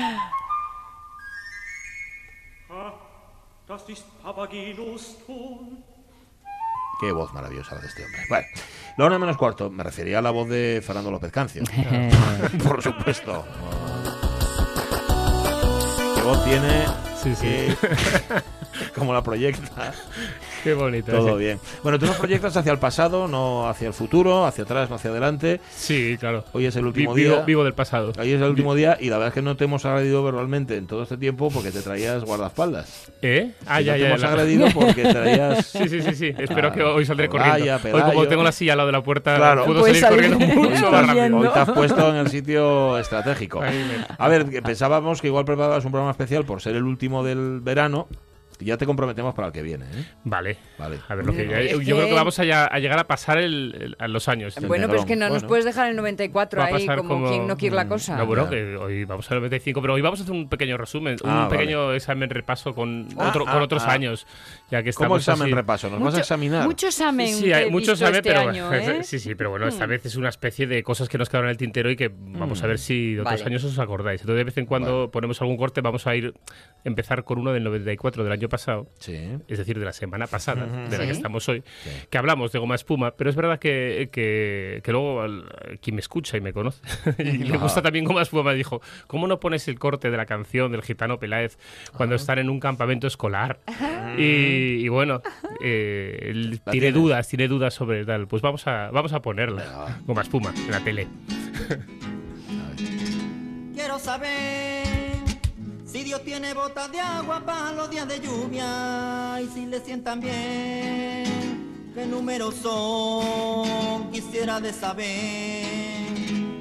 Ah, 2.70 2.94
das 3.66 3.88
ist 3.88 4.05
Papagenos 4.23 5.16
Ton. 5.27 5.83
Qué 7.01 7.13
voz 7.13 7.33
maravillosa 7.33 7.75
la 7.77 7.81
de 7.81 7.87
este 7.89 8.05
hombre. 8.05 8.21
Bueno, 8.29 8.47
la 8.99 9.07
una 9.07 9.19
menos 9.19 9.37
cuarto. 9.39 9.71
Me 9.71 9.83
refería 9.83 10.19
a 10.19 10.23
la 10.23 10.31
voz 10.31 10.49
de 10.49 10.83
Fernando 10.85 11.11
López 11.11 11.33
Cancio. 11.33 11.63
Por 12.65 12.83
supuesto. 12.83 13.45
¿Qué 16.15 16.23
voz 16.23 16.45
tiene? 16.45 16.85
Sí, 17.23 17.35
sí. 17.35 17.47
Que- 17.47 17.77
como 18.95 19.12
la 19.12 19.23
proyecta. 19.23 19.93
Qué 20.64 20.75
bonito. 20.75 21.11
Todo 21.12 21.38
sí. 21.38 21.45
bien. 21.45 21.59
Bueno, 21.83 21.99
tú 21.99 22.05
nos 22.07 22.16
proyectas 22.16 22.55
hacia 22.57 22.71
el 22.73 22.79
pasado, 22.79 23.27
no 23.29 23.66
hacia 23.69 23.87
el 23.88 23.95
futuro, 23.95 24.45
hacia 24.45 24.64
atrás, 24.64 24.90
no 24.90 24.97
hacia 24.97 25.11
adelante. 25.11 25.59
Sí, 25.75 26.16
claro. 26.21 26.45
Hoy 26.53 26.66
es 26.66 26.77
el 26.77 26.85
último 26.85 27.14
vivo, 27.14 27.37
día. 27.37 27.45
vivo 27.45 27.64
del 27.64 27.73
pasado. 27.73 28.12
Hoy 28.19 28.33
es 28.33 28.40
el 28.43 28.49
último 28.51 28.75
día 28.75 28.99
y 29.01 29.09
la 29.09 29.16
verdad 29.16 29.29
es 29.29 29.35
que 29.35 29.43
no 29.43 29.57
te 29.57 29.64
hemos 29.64 29.87
agredido 29.87 30.23
verbalmente 30.23 30.77
en 30.77 30.87
todo 30.87 31.03
este 31.03 31.16
tiempo 31.16 31.51
porque 31.51 31.71
te 31.71 31.81
traías 31.81 32.23
guardaespaldas. 32.25 33.11
¿Eh? 33.23 33.53
Ah, 33.66 33.79
Que 33.79 33.85
ya, 33.85 33.93
no 33.93 33.97
te 33.97 34.01
ya. 34.03 34.09
hemos 34.09 34.21
la- 34.21 34.29
agredido 34.29 34.66
porque 34.75 35.03
traías... 35.03 35.66
Sí, 35.66 35.88
sí, 35.88 36.03
sí, 36.03 36.14
sí. 36.14 36.35
Espero 36.37 36.69
Ah, 36.69 36.73
que 36.73 36.83
hoy 36.83 37.07
saldré 37.07 37.29
corriendo. 37.31 37.77
Hoy, 37.95 38.03
como 38.03 38.29
tengo 38.29 38.43
la 38.43 38.53
silla 38.53 38.73
al 38.73 38.79
lado 38.79 38.88
de 38.88 38.93
la 38.93 39.03
puerta, 39.03 39.37
Claro. 39.37 39.64
puedo 39.64 39.81
Puedes 39.81 39.99
salir 40.01 40.31
corriendo 40.35 40.38
salir 40.47 40.57
mucho 40.71 40.90
más 40.90 41.07
rápido. 41.07 41.38
Hoy 41.38 41.49
te 41.49 41.59
has 41.59 41.71
puesto 41.71 42.11
en 42.11 42.16
el 42.16 42.29
sitio 42.29 42.99
estratégico. 42.99 43.62
Ahí 43.62 43.77
me- 43.88 44.05
A 44.19 44.29
ver, 44.29 44.62
pensábamos 44.62 45.23
que 45.23 45.29
igual 45.29 45.47
preparabas 45.47 45.85
un 45.87 45.90
programa 45.90 46.11
especial 46.11 46.45
por 46.45 46.61
ser 46.61 46.77
el 46.77 46.83
último 46.85 47.25
del 47.25 47.61
verano. 47.62 48.09
Ya 48.61 48.77
te 48.77 48.87
comprometemos 48.87 49.35
para 49.35 49.49
el 49.49 49.53
que 49.53 49.62
viene. 49.62 49.85
¿eh? 49.87 50.05
Vale. 50.25 50.57
Vale. 50.79 50.99
A 51.09 51.14
ver, 51.14 51.25
lo 51.27 51.33
que, 51.33 51.42
Es 51.66 51.73
yo 51.73 51.79
que- 51.79 51.85
creo 51.85 52.07
que 52.09 52.14
vamos 52.14 52.38
a, 52.38 52.44
ya- 52.44 52.66
a 52.66 52.79
llegar 52.79 52.99
a 52.99 53.05
pasar 53.07 53.38
el, 53.38 53.75
el- 53.81 53.96
a 53.99 54.09
los 54.09 54.29
años. 54.29 54.55
Bueno, 54.66 54.87
pero 54.88 55.01
es 55.01 55.07
que 55.07 55.16
no 55.16 55.29
nos 55.29 55.44
puedes 55.44 55.64
dejar 55.64 55.88
el 55.90 55.96
94 55.96 56.61
Va 56.61 56.66
a 56.66 56.68
ahí 56.77 56.87
como, 56.87 57.29
quien 57.29 57.46
no 57.46 57.57
quiere 57.57 57.77
la 57.77 57.88
cosa. 57.88 58.16
No, 58.16 58.27
bueno, 58.27 58.49
que 58.49 58.77
hoy 58.77 59.05
vamos 59.05 59.31
al 59.31 59.38
95, 59.38 59.81
pero 59.81 59.94
hoy 59.94 60.01
vamos 60.01 60.20
a 60.20 60.23
hacer 60.25 60.35
un 60.35 60.49
pequeño 60.49 60.77
resumen, 60.77 61.16
Ah, 61.25 61.44
un 61.44 61.49
pequeño 61.49 61.92
examen 61.92 62.31
repaso 62.31 62.75
con, 62.75 63.09
Ah, 63.18 63.29
otro, 63.29 63.44
ah, 63.46 63.53
con 63.53 63.62
otros 63.62 63.85
ah. 63.87 63.92
años, 63.92 64.27
ya 64.71 64.83
que 64.83 64.93
¿Cómo 64.93 65.17
examen 65.17 65.43
así- 65.45 65.53
repaso? 65.55 65.91
¿Nos 65.91 66.01
vas 66.01 66.15
a 66.15 66.19
examinar? 66.21 66.67
Mucho 66.67 66.87
examen 66.89 67.29
Sí, 67.35 67.53
hay 67.53 67.71
visto 67.71 67.97
saben, 67.97 68.17
este 68.17 68.29
pero 68.31 68.49
año, 68.49 68.73
¿eh? 68.75 69.03
sí, 69.05 69.19
sí, 69.19 69.35
pero 69.35 69.51
bueno, 69.51 69.67
esta 69.69 69.87
vez 69.87 70.05
es 70.07 70.17
una 70.17 70.29
especie 70.29 70.67
de 70.67 70.83
cosas 70.83 71.09
que 71.09 71.19
nos 71.19 71.29
quedaron 71.29 71.49
en 71.49 71.53
el 71.53 71.57
tintero 71.57 71.91
y 71.91 71.97
que 71.97 72.11
vamos 72.15 72.63
a 72.63 72.67
ver 72.67 72.79
si 72.79 73.15
de 73.15 73.21
otros 73.23 73.41
Vale. 73.41 73.45
años 73.47 73.65
os 73.65 73.79
acordáis. 73.79 74.21
Entonces, 74.21 74.39
de 74.39 74.45
vez 74.45 74.59
en 74.59 74.67
cuando 74.67 74.99
Vale. 75.01 75.09
ponemos 75.09 75.41
algún 75.41 75.57
corte, 75.57 75.81
vamos 75.81 76.07
a 76.07 76.15
ir 76.15 76.35
empezar 76.85 77.25
con 77.25 77.39
uno 77.39 77.53
del 77.53 77.65
94 77.65 78.23
del 78.25 78.33
año 78.33 78.49
pasado, 78.49 78.89
Sí. 78.99 79.17
es 79.49 79.59
decir, 79.59 79.79
de 79.79 79.85
la 79.85 79.93
semana 79.93 80.27
pasada, 80.27 80.67
de 80.67 80.97
la 80.97 81.05
Sí. 81.05 81.07
que 81.07 81.13
estamos 81.13 81.49
hoy, 81.49 81.63
Sí. 81.85 81.91
que 82.09 82.19
hablamos 82.19 82.53
de 82.53 82.59
goma 82.59 82.75
espuma, 82.75 83.11
pero 83.17 83.29
es 83.31 83.37
verdad 83.37 83.59
que, 83.59 84.09
que, 84.13 84.81
que 84.85 84.93
luego 84.93 85.23
al- 85.23 85.79
quien 85.83 85.97
me 85.97 86.01
escucha 86.01 86.37
y 86.37 86.41
me 86.41 86.53
conoce 86.53 86.81
y 87.19 87.39
le 87.45 87.55
Ajá. 87.55 87.65
gusta 87.65 87.83
también 87.83 88.05
goma 88.05 88.23
espuma 88.23 88.53
dijo, 88.55 88.81
¿cómo 89.07 89.27
no 89.27 89.41
pones 89.41 89.69
el 89.69 89.79
corte 89.79 90.11
de 90.11 90.17
la 90.17 90.27
canción 90.27 90.73
del 90.73 90.83
gitano 90.83 91.19
Peláez 91.19 91.59
cuando 91.97 92.15
están 92.15 92.39
en 92.39 92.49
un 92.51 92.61
campamento 92.61 93.07
escolar? 93.07 93.59
Y, 94.17 94.60
y 94.61 94.88
bueno, 94.88 95.23
eh, 95.62 96.59
tiene 96.70 96.92
dudas, 96.92 97.29
tiene 97.29 97.49
dudas 97.49 97.75
sobre 97.75 98.05
tal. 98.05 98.27
Pues 98.29 98.42
vamos 98.42 98.66
a, 98.66 98.90
vamos 98.90 99.12
a 99.12 99.20
ponerla, 99.20 99.96
Venga. 100.07 100.23
espuma, 100.23 100.53
en 100.57 100.70
la 100.70 100.81
tele. 100.81 101.09
Quiero 103.75 103.99
saber 103.99 104.85
si 105.85 106.05
Dios 106.05 106.23
tiene 106.25 106.55
botas 106.55 106.92
de 106.92 107.01
agua 107.01 107.42
para 107.44 107.73
los 107.73 107.90
días 107.90 108.07
de 108.07 108.20
lluvia 108.20 109.40
y 109.42 109.46
si 109.49 109.66
le 109.66 109.81
sientan 109.81 110.20
bien. 110.20 111.90
¿Qué 111.94 112.07
números 112.07 112.55
son? 112.57 114.11
Quisiera 114.12 114.61
de 114.61 114.73
saber. 114.73 115.64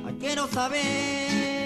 Ay, 0.06 0.18
quiero 0.20 0.48
saber 0.48 1.59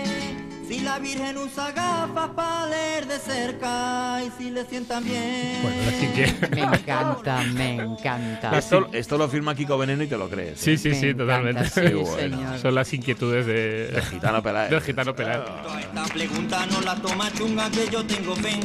si 0.67 0.79
la 0.79 0.99
Virgen 0.99 1.37
usa 1.37 1.71
gafas 1.71 2.29
para 2.35 2.67
leer 2.67 3.07
de 3.07 3.19
cerca 3.19 4.21
y 4.25 4.31
si 4.41 4.49
le 4.49 4.65
sientan 4.65 5.03
bien. 5.03 5.59
Bueno, 5.61 5.77
así 5.87 6.07
que... 6.07 6.47
Me 6.55 6.61
encanta, 6.61 7.41
me 7.53 7.75
encanta. 7.75 8.57
Esto, 8.57 8.87
esto 8.93 9.17
lo 9.17 9.27
firma 9.27 9.55
Kiko 9.55 9.77
Veneno 9.77 10.03
y 10.03 10.07
te 10.07 10.17
lo 10.17 10.29
crees. 10.29 10.59
Sí, 10.59 10.71
¿eh? 10.71 10.77
sí, 10.77 10.89
Me 10.89 10.95
sí, 10.95 11.05
encanta, 11.09 11.23
totalmente. 11.23 11.69
sí, 11.69 11.93
bueno. 11.93 12.57
Son 12.59 12.75
las 12.75 12.93
inquietudes 12.93 13.45
de, 13.45 14.01
gitano 14.09 14.41
Peláez. 14.41 14.69
del 14.71 14.81
gitano 14.81 15.15
Peláez. 15.15 15.41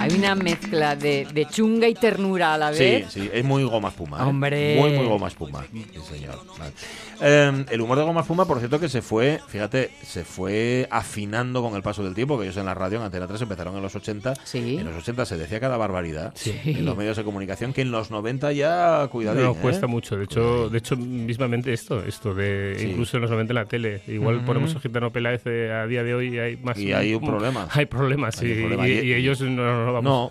Hay 0.00 0.12
una 0.14 0.34
mezcla 0.34 0.96
de, 0.96 1.26
de 1.32 1.46
chunga 1.46 1.88
y 1.88 1.94
ternura 1.94 2.54
a 2.54 2.58
la 2.58 2.72
Sí, 2.72 2.78
vez. 2.78 3.12
sí, 3.12 3.30
es 3.32 3.44
muy 3.44 3.64
goma 3.64 3.88
espuma. 3.88 4.18
¿eh? 4.18 4.22
Hombre. 4.22 4.76
Muy, 4.78 4.90
muy 4.92 5.06
goma 5.06 5.28
espuma. 5.28 5.64
Sí, 5.72 5.84
señor. 6.16 6.40
Vale. 6.58 6.72
Eh, 7.20 7.64
el 7.70 7.80
humor 7.80 7.98
de 7.98 8.04
goma 8.04 8.20
espuma, 8.20 8.44
por 8.46 8.58
cierto, 8.58 8.78
que 8.78 8.88
se 8.88 9.02
fue, 9.02 9.40
fíjate, 9.48 9.90
se 10.04 10.24
fue 10.24 10.86
afinando 10.90 11.62
con 11.62 11.74
el 11.74 11.82
paso 11.88 12.02
del 12.04 12.14
tiempo, 12.14 12.38
que 12.38 12.44
ellos 12.44 12.56
en 12.56 12.66
la 12.66 12.74
radio, 12.74 12.98
en 12.98 13.04
Antena 13.04 13.26
3, 13.26 13.42
empezaron 13.42 13.74
en 13.76 13.82
los 13.82 13.94
80. 13.94 14.34
Sí. 14.44 14.76
En 14.78 14.84
los 14.86 14.96
80 14.96 15.24
se 15.24 15.36
decía 15.36 15.58
cada 15.60 15.76
barbaridad 15.76 16.32
Sí. 16.34 16.54
en 16.64 16.84
los 16.84 16.96
medios 16.96 17.16
de 17.16 17.24
comunicación, 17.24 17.72
que 17.72 17.82
en 17.82 17.90
los 17.90 18.10
90 18.10 18.52
ya, 18.52 19.06
cuidadín, 19.10 19.44
No, 19.44 19.52
¿eh? 19.52 19.56
cuesta 19.60 19.86
mucho. 19.86 20.16
De 20.16 20.24
hecho, 20.24 20.68
de 20.68 20.78
hecho, 20.78 20.96
mismamente 20.96 21.72
esto, 21.72 22.02
esto 22.04 22.34
de 22.34 22.74
Sí. 22.78 22.86
incluso 22.88 23.16
en 23.16 23.22
los 23.22 23.30
90 23.30 23.52
en 23.52 23.54
la 23.56 23.64
tele. 23.64 24.00
Igual 24.06 24.44
ponemos 24.44 24.74
el 24.74 24.80
gitano 24.80 25.10
Peláez 25.10 25.42
eh, 25.46 25.72
a 25.72 25.86
día 25.86 26.02
de 26.04 26.14
hoy 26.14 26.34
y 26.34 26.38
hay 26.38 26.56
más. 26.56 26.78
Y 26.78 26.92
hay 26.92 27.14
un 27.14 27.24
problema. 27.24 27.68
Hay 27.72 27.86
problemas, 27.86 28.36
sí. 28.36 28.54
problema. 28.54 28.86
Y, 28.88 28.92
Y- 28.92 29.00
y 29.08 29.12
ellos 29.14 29.40
no, 29.40 29.50
no, 29.50 29.86
no, 29.86 29.92
vamos. 29.94 30.04
No, 30.04 30.30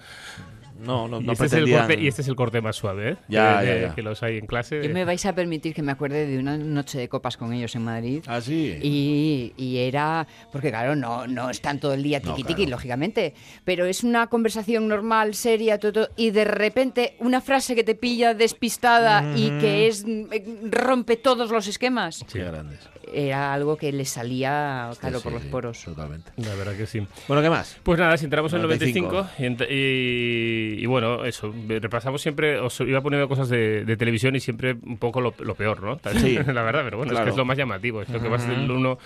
no, 0.80 1.08
no, 1.08 1.20
Y 1.20 1.24
no 1.24 1.34
este 1.34 1.46
es 1.46 1.54
el 1.54 1.72
corte, 1.72 2.00
y 2.00 2.08
este 2.08 2.22
es 2.22 2.28
el 2.28 2.36
corte 2.36 2.62
más 2.62 2.76
suave, 2.76 3.12
¿eh? 3.12 3.18
Ya, 3.28 3.60
Que- 3.60 3.66
ya, 3.68 3.78
ya. 3.88 3.96
Que 3.96 4.02
los 4.02 4.22
hay 4.24 4.38
en 4.38 4.46
clase. 4.46 4.82
Yo 4.86 4.94
me 4.94 5.06
vais 5.06 5.26
a 5.26 5.34
permitir 5.34 5.74
que 5.74 5.82
me 5.82 5.92
acuerde 5.92 6.26
de 6.28 6.38
una 6.40 6.58
noche 6.58 7.00
de 7.00 7.10
copas 7.10 7.38
con 7.38 7.54
ellos 7.54 7.76
en 7.76 7.84
Madrid. 7.84 8.24
Ah, 8.28 8.42
sí. 8.42 8.78
Y, 8.82 9.54
y 9.58 9.78
era, 9.78 10.28
porque 10.52 10.70
claro, 10.70 10.96
no, 10.96 11.28
no 11.28 11.50
están 11.50 11.80
todo 11.80 11.94
el 11.94 12.04
día 12.04 12.20
tiqui 12.22 12.44
tiqui, 12.44 12.64
claro. 12.66 12.72
lógicamente, 12.72 13.34
pero 13.64 13.86
es 13.86 14.04
una 14.04 14.28
conversación 14.28 14.88
normal, 14.88 15.34
seria, 15.36 15.80
todo, 15.80 15.94
todo, 15.94 16.10
y 16.16 16.32
de 16.32 16.46
repente 16.46 17.16
una 17.20 17.42
frase 17.42 17.76
que 17.76 17.84
te 17.84 17.96
pilla 17.96 18.34
despistada 18.34 19.24
y 19.36 19.50
que 19.60 19.88
es 19.88 20.06
mm, 20.06 20.70
rompe 20.72 21.16
todos 21.18 21.52
los 21.52 21.68
esquemas. 21.68 22.24
Qué 22.32 22.40
grandes. 22.44 22.80
Era 23.14 23.54
algo 23.54 23.78
que 23.78 23.92
le 23.92 24.06
salía, 24.06 24.90
claro, 25.00 25.18
Sí, 25.20 25.24
por 25.24 25.34
los 25.34 25.42
sí, 25.44 25.50
poros. 25.50 25.84
Totalmente. 25.84 26.32
La 26.38 26.54
verdad 26.56 26.76
que 26.76 26.86
sí. 26.86 27.06
Bueno, 27.28 27.42
¿qué 27.44 27.50
más? 27.50 27.78
Pues 27.84 28.00
nada, 28.00 28.18
si 28.18 28.26
entramos 28.26 28.52
en 28.54 28.58
el 28.62 28.64
95. 28.64 29.08
95 29.12 29.70
y, 29.70 29.74
y- 29.74 30.84
y 30.84 30.86
bueno, 30.86 31.26
eso, 31.26 31.54
repasamos 31.68 32.22
siempre, 32.22 32.60
os 32.60 32.80
iba 32.82 33.02
poniendo 33.02 33.28
cosas 33.28 33.50
de, 33.50 33.86
de 33.86 33.98
televisión 33.98 34.36
y 34.36 34.40
siempre 34.40 34.76
un 34.86 34.98
poco 34.98 35.22
lo, 35.22 35.34
lo 35.40 35.56
peor, 35.56 35.82
¿no? 35.84 36.00
Sí. 36.20 36.36
la 36.48 36.62
verdad, 36.64 36.82
pero 36.84 36.98
bueno, 36.98 37.14
es 37.14 37.20
que 37.20 37.30
es 37.30 37.38
lo 37.38 37.46
más 37.46 37.58
llamativo, 37.58 38.02
es 38.02 38.10
lo 38.10 38.20
que 38.22 38.30
más 38.30 38.48
del 38.48 38.70
uno 38.70 38.98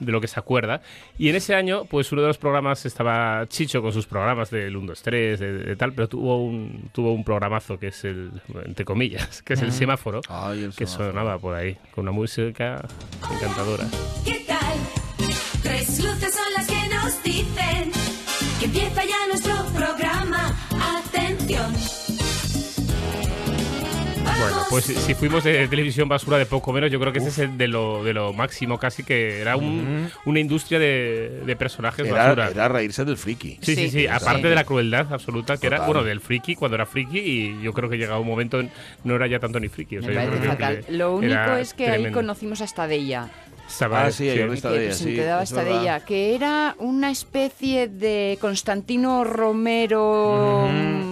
de 0.00 0.12
lo 0.12 0.20
que 0.20 0.28
se 0.28 0.38
acuerda. 0.38 0.80
Y 1.18 1.28
en 1.28 1.36
ese 1.36 1.54
año, 1.54 1.84
pues 1.84 2.10
uno 2.12 2.22
de 2.22 2.28
los 2.28 2.38
programas 2.38 2.86
estaba 2.86 3.46
Chicho 3.48 3.82
con 3.82 3.92
sus 3.92 4.06
programas 4.06 4.50
del 4.50 4.76
1, 4.76 4.86
2, 4.88 5.02
3, 5.02 5.40
de, 5.40 5.52
de 5.52 5.76
tal, 5.76 5.92
pero 5.92 6.08
tuvo 6.08 6.42
un, 6.44 6.90
tuvo 6.92 7.12
un 7.12 7.24
programazo 7.24 7.78
que 7.78 7.88
es 7.88 8.04
el, 8.04 8.30
entre 8.64 8.84
comillas, 8.84 9.42
que 9.42 9.54
es 9.54 9.62
el 9.62 9.72
semáforo, 9.72 10.20
Ay, 10.28 10.64
el 10.64 10.70
que 10.74 10.86
semáforo. 10.86 11.10
sonaba 11.10 11.38
por 11.38 11.54
ahí, 11.54 11.76
con 11.94 12.02
una 12.02 12.12
música 12.12 12.86
encantadora. 13.34 13.84
¿Qué 14.24 14.44
tal? 14.46 14.78
Tres 15.62 16.02
luces 16.02 16.34
son 16.34 16.52
las 16.56 16.66
que 16.66 16.88
nos 16.94 17.22
dicen 17.22 17.90
que 18.60 18.64
empieza 18.66 19.04
ya 19.04 19.26
nuestro 19.28 19.54
programa. 19.74 20.56
Atención. 21.04 21.72
Bueno, 24.40 24.56
pues 24.70 24.84
si- 24.84 25.14
fuimos 25.14 25.42
de 25.42 25.66
televisión 25.68 26.08
basura 26.08 26.38
de 26.38 26.46
poco 26.46 26.72
menos, 26.72 26.90
yo 26.92 27.00
creo 27.00 27.12
que 27.12 27.18
ese 27.18 27.28
es 27.28 27.38
el 27.38 27.58
de 27.58 27.66
lo, 27.66 28.04
de 28.04 28.12
lo 28.14 28.32
máximo 28.32 28.78
casi, 28.78 29.02
que 29.02 29.40
era 29.40 29.56
un- 29.56 30.10
una 30.26 30.38
industria 30.40 30.78
de, 30.78 31.42
de 31.44 31.56
personajes 31.56 32.06
Era, 32.06 32.24
basura. 32.26 32.48
era 32.50 32.68
reírse 32.68 33.04
del 33.04 33.16
friki. 33.16 33.58
Sí, 33.62 33.74
sí, 33.74 33.90
sí, 33.90 33.90
Sí. 33.90 34.06
aparte 34.06 34.42
Sí. 34.42 34.48
de 34.48 34.54
la 34.54 34.64
crueldad 34.64 35.12
absoluta, 35.12 35.56
que 35.56 35.66
era, 35.66 35.78
Total. 35.78 35.92
bueno, 35.92 36.04
del 36.08 36.20
friki, 36.20 36.54
cuando 36.54 36.76
era 36.76 36.86
friki, 36.86 37.18
y 37.18 37.62
yo 37.62 37.72
creo 37.72 37.88
que 37.90 37.96
llegaba 37.98 38.20
un 38.20 38.28
momento, 38.28 38.60
en- 38.60 38.70
no 39.04 39.16
era 39.16 39.26
ya 39.26 39.40
tanto 39.40 39.58
ni 39.58 39.68
friki. 39.68 39.98
O 39.98 40.02
sea, 40.02 40.08
Me 40.10 40.14
yo 40.14 40.20
parece 40.20 40.38
creo 40.38 40.50
que 40.56 40.62
fatal. 40.62 40.84
le- 40.88 40.96
Lo 40.98 41.16
único 41.16 41.32
era 41.32 41.60
es 41.60 41.74
que 41.74 41.84
ahí 41.86 41.90
tremendo. 41.94 42.18
conocimos 42.18 42.60
hasta 42.60 42.86
de 42.86 42.94
ella. 42.94 43.28
Estaba- 43.68 44.04
Ah, 44.06 44.10
sí, 44.10 44.24
que 44.24 44.32
sí, 44.32 44.38
presentaba 44.38 44.76
es 45.42 45.50
esta 45.50 45.58
de 45.62 45.64
verdad. 45.66 45.82
ella, 45.82 46.00
que 46.00 46.34
era 46.34 46.74
una 46.78 47.10
especie 47.10 47.88
de 47.88 48.38
Constantino 48.40 49.24
Romero. 49.24 50.68
mm, 50.72 51.07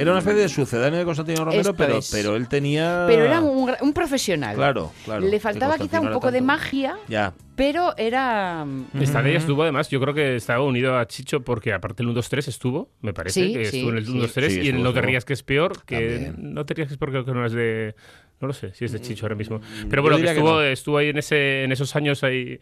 Era 0.00 0.10
una 0.10 0.18
especie 0.20 0.42
de 0.42 0.48
sucedáneo 0.48 0.98
de 0.98 1.04
Constantino 1.04 1.44
Romero, 1.44 1.60
Esto 1.60 1.74
pero, 1.74 1.98
es. 1.98 2.10
pero 2.12 2.36
él 2.36 2.48
tenía. 2.48 3.04
Pero 3.06 3.24
era 3.24 3.40
un, 3.40 3.72
un 3.80 3.92
profesional. 3.92 4.56
Claro, 4.56 4.92
claro. 5.04 5.26
Le 5.26 5.40
faltaba 5.40 5.78
quizá 5.78 6.00
un 6.00 6.12
poco 6.12 6.30
de 6.30 6.40
magia, 6.40 6.96
Ya. 7.08 7.32
pero 7.56 7.96
era. 7.96 8.64
mm, 8.64 8.86
Esta 9.00 9.22
de 9.22 9.30
ella 9.30 9.38
estuvo 9.38 9.62
además, 9.62 9.88
yo 9.88 10.00
creo 10.00 10.14
que 10.14 10.36
estaba 10.36 10.62
unido 10.64 10.98
a 10.98 11.06
Chicho 11.06 11.40
porque 11.42 11.72
aparte 11.72 12.02
el 12.02 12.08
1, 12.08 12.14
2, 12.16 12.28
3 12.28 12.48
estuvo, 12.48 12.90
me 13.00 13.12
parece, 13.12 13.44
Sí, 13.46 13.52
que 13.52 13.64
sí, 13.66 13.76
estuvo 13.78 13.90
en 13.92 13.98
el 13.98 14.06
sí. 14.06 14.12
1, 14.12 14.20
2, 14.22 14.32
3 14.32 14.52
Sí, 14.52 14.60
y 14.62 14.68
en 14.68 14.82
No 14.82 14.92
te 14.92 15.00
rías 15.02 15.24
que 15.24 15.32
es 15.32 15.42
peor, 15.42 15.84
que 15.84 15.96
También. 16.26 16.54
no 16.54 16.64
te 16.66 16.74
rías 16.74 16.88
que 16.88 16.94
es 16.94 16.98
peor 16.98 17.10
creo 17.10 17.24
que 17.24 17.32
no 17.32 17.44
es 17.46 17.52
de... 17.52 17.94
No 18.40 18.48
lo 18.48 18.52
sé 18.52 18.74
si 18.74 18.84
es 18.84 18.92
de 18.92 19.00
Chicho 19.00 19.24
ahora 19.24 19.34
mismo. 19.34 19.60
Pero 19.88 20.02
Mm, 20.02 20.04
yo 20.06 20.10
bueno, 20.10 20.16
que 20.18 20.30
estuvo, 20.30 20.52
no. 20.52 20.62
estuvo 20.62 20.98
ahí 20.98 21.08
en, 21.08 21.18
ese, 21.18 21.64
en 21.64 21.72
esos 21.72 21.96
años 21.96 22.22
ahí 22.22 22.60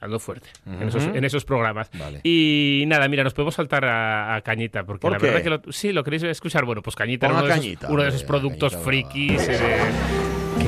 dando 0.00 0.18
fuerte, 0.20 0.48
en, 0.64 0.88
esos, 0.88 1.02
en 1.06 1.24
esos 1.24 1.44
programas. 1.44 1.90
Vale. 1.98 2.20
Y 2.22 2.84
nada, 2.86 3.08
mira, 3.08 3.24
nos 3.24 3.34
podemos 3.34 3.54
saltar 3.56 3.84
a, 3.84 4.36
a 4.36 4.40
Cañita, 4.42 4.84
porque 4.84 5.02
¿Por 5.02 5.12
la 5.12 5.18
qué? 5.18 5.26
verdad 5.26 5.42
que 5.42 5.50
lo, 5.50 5.72
sí, 5.72 5.92
lo 5.92 6.04
queréis 6.04 6.22
escuchar. 6.22 6.64
Bueno, 6.64 6.82
pues 6.82 6.94
Cañita 6.94 7.26
era 7.26 7.34
uno 7.34 7.44
de, 7.46 7.50
esos, 7.52 7.60
Cañita, 7.64 7.88
uno 7.90 8.02
de 8.02 8.08
esos 8.10 8.20
hombre, 8.22 8.38
productos 8.38 8.72
Cañita 8.74 8.84
frikis. 8.84 9.48
eh, 9.48 9.78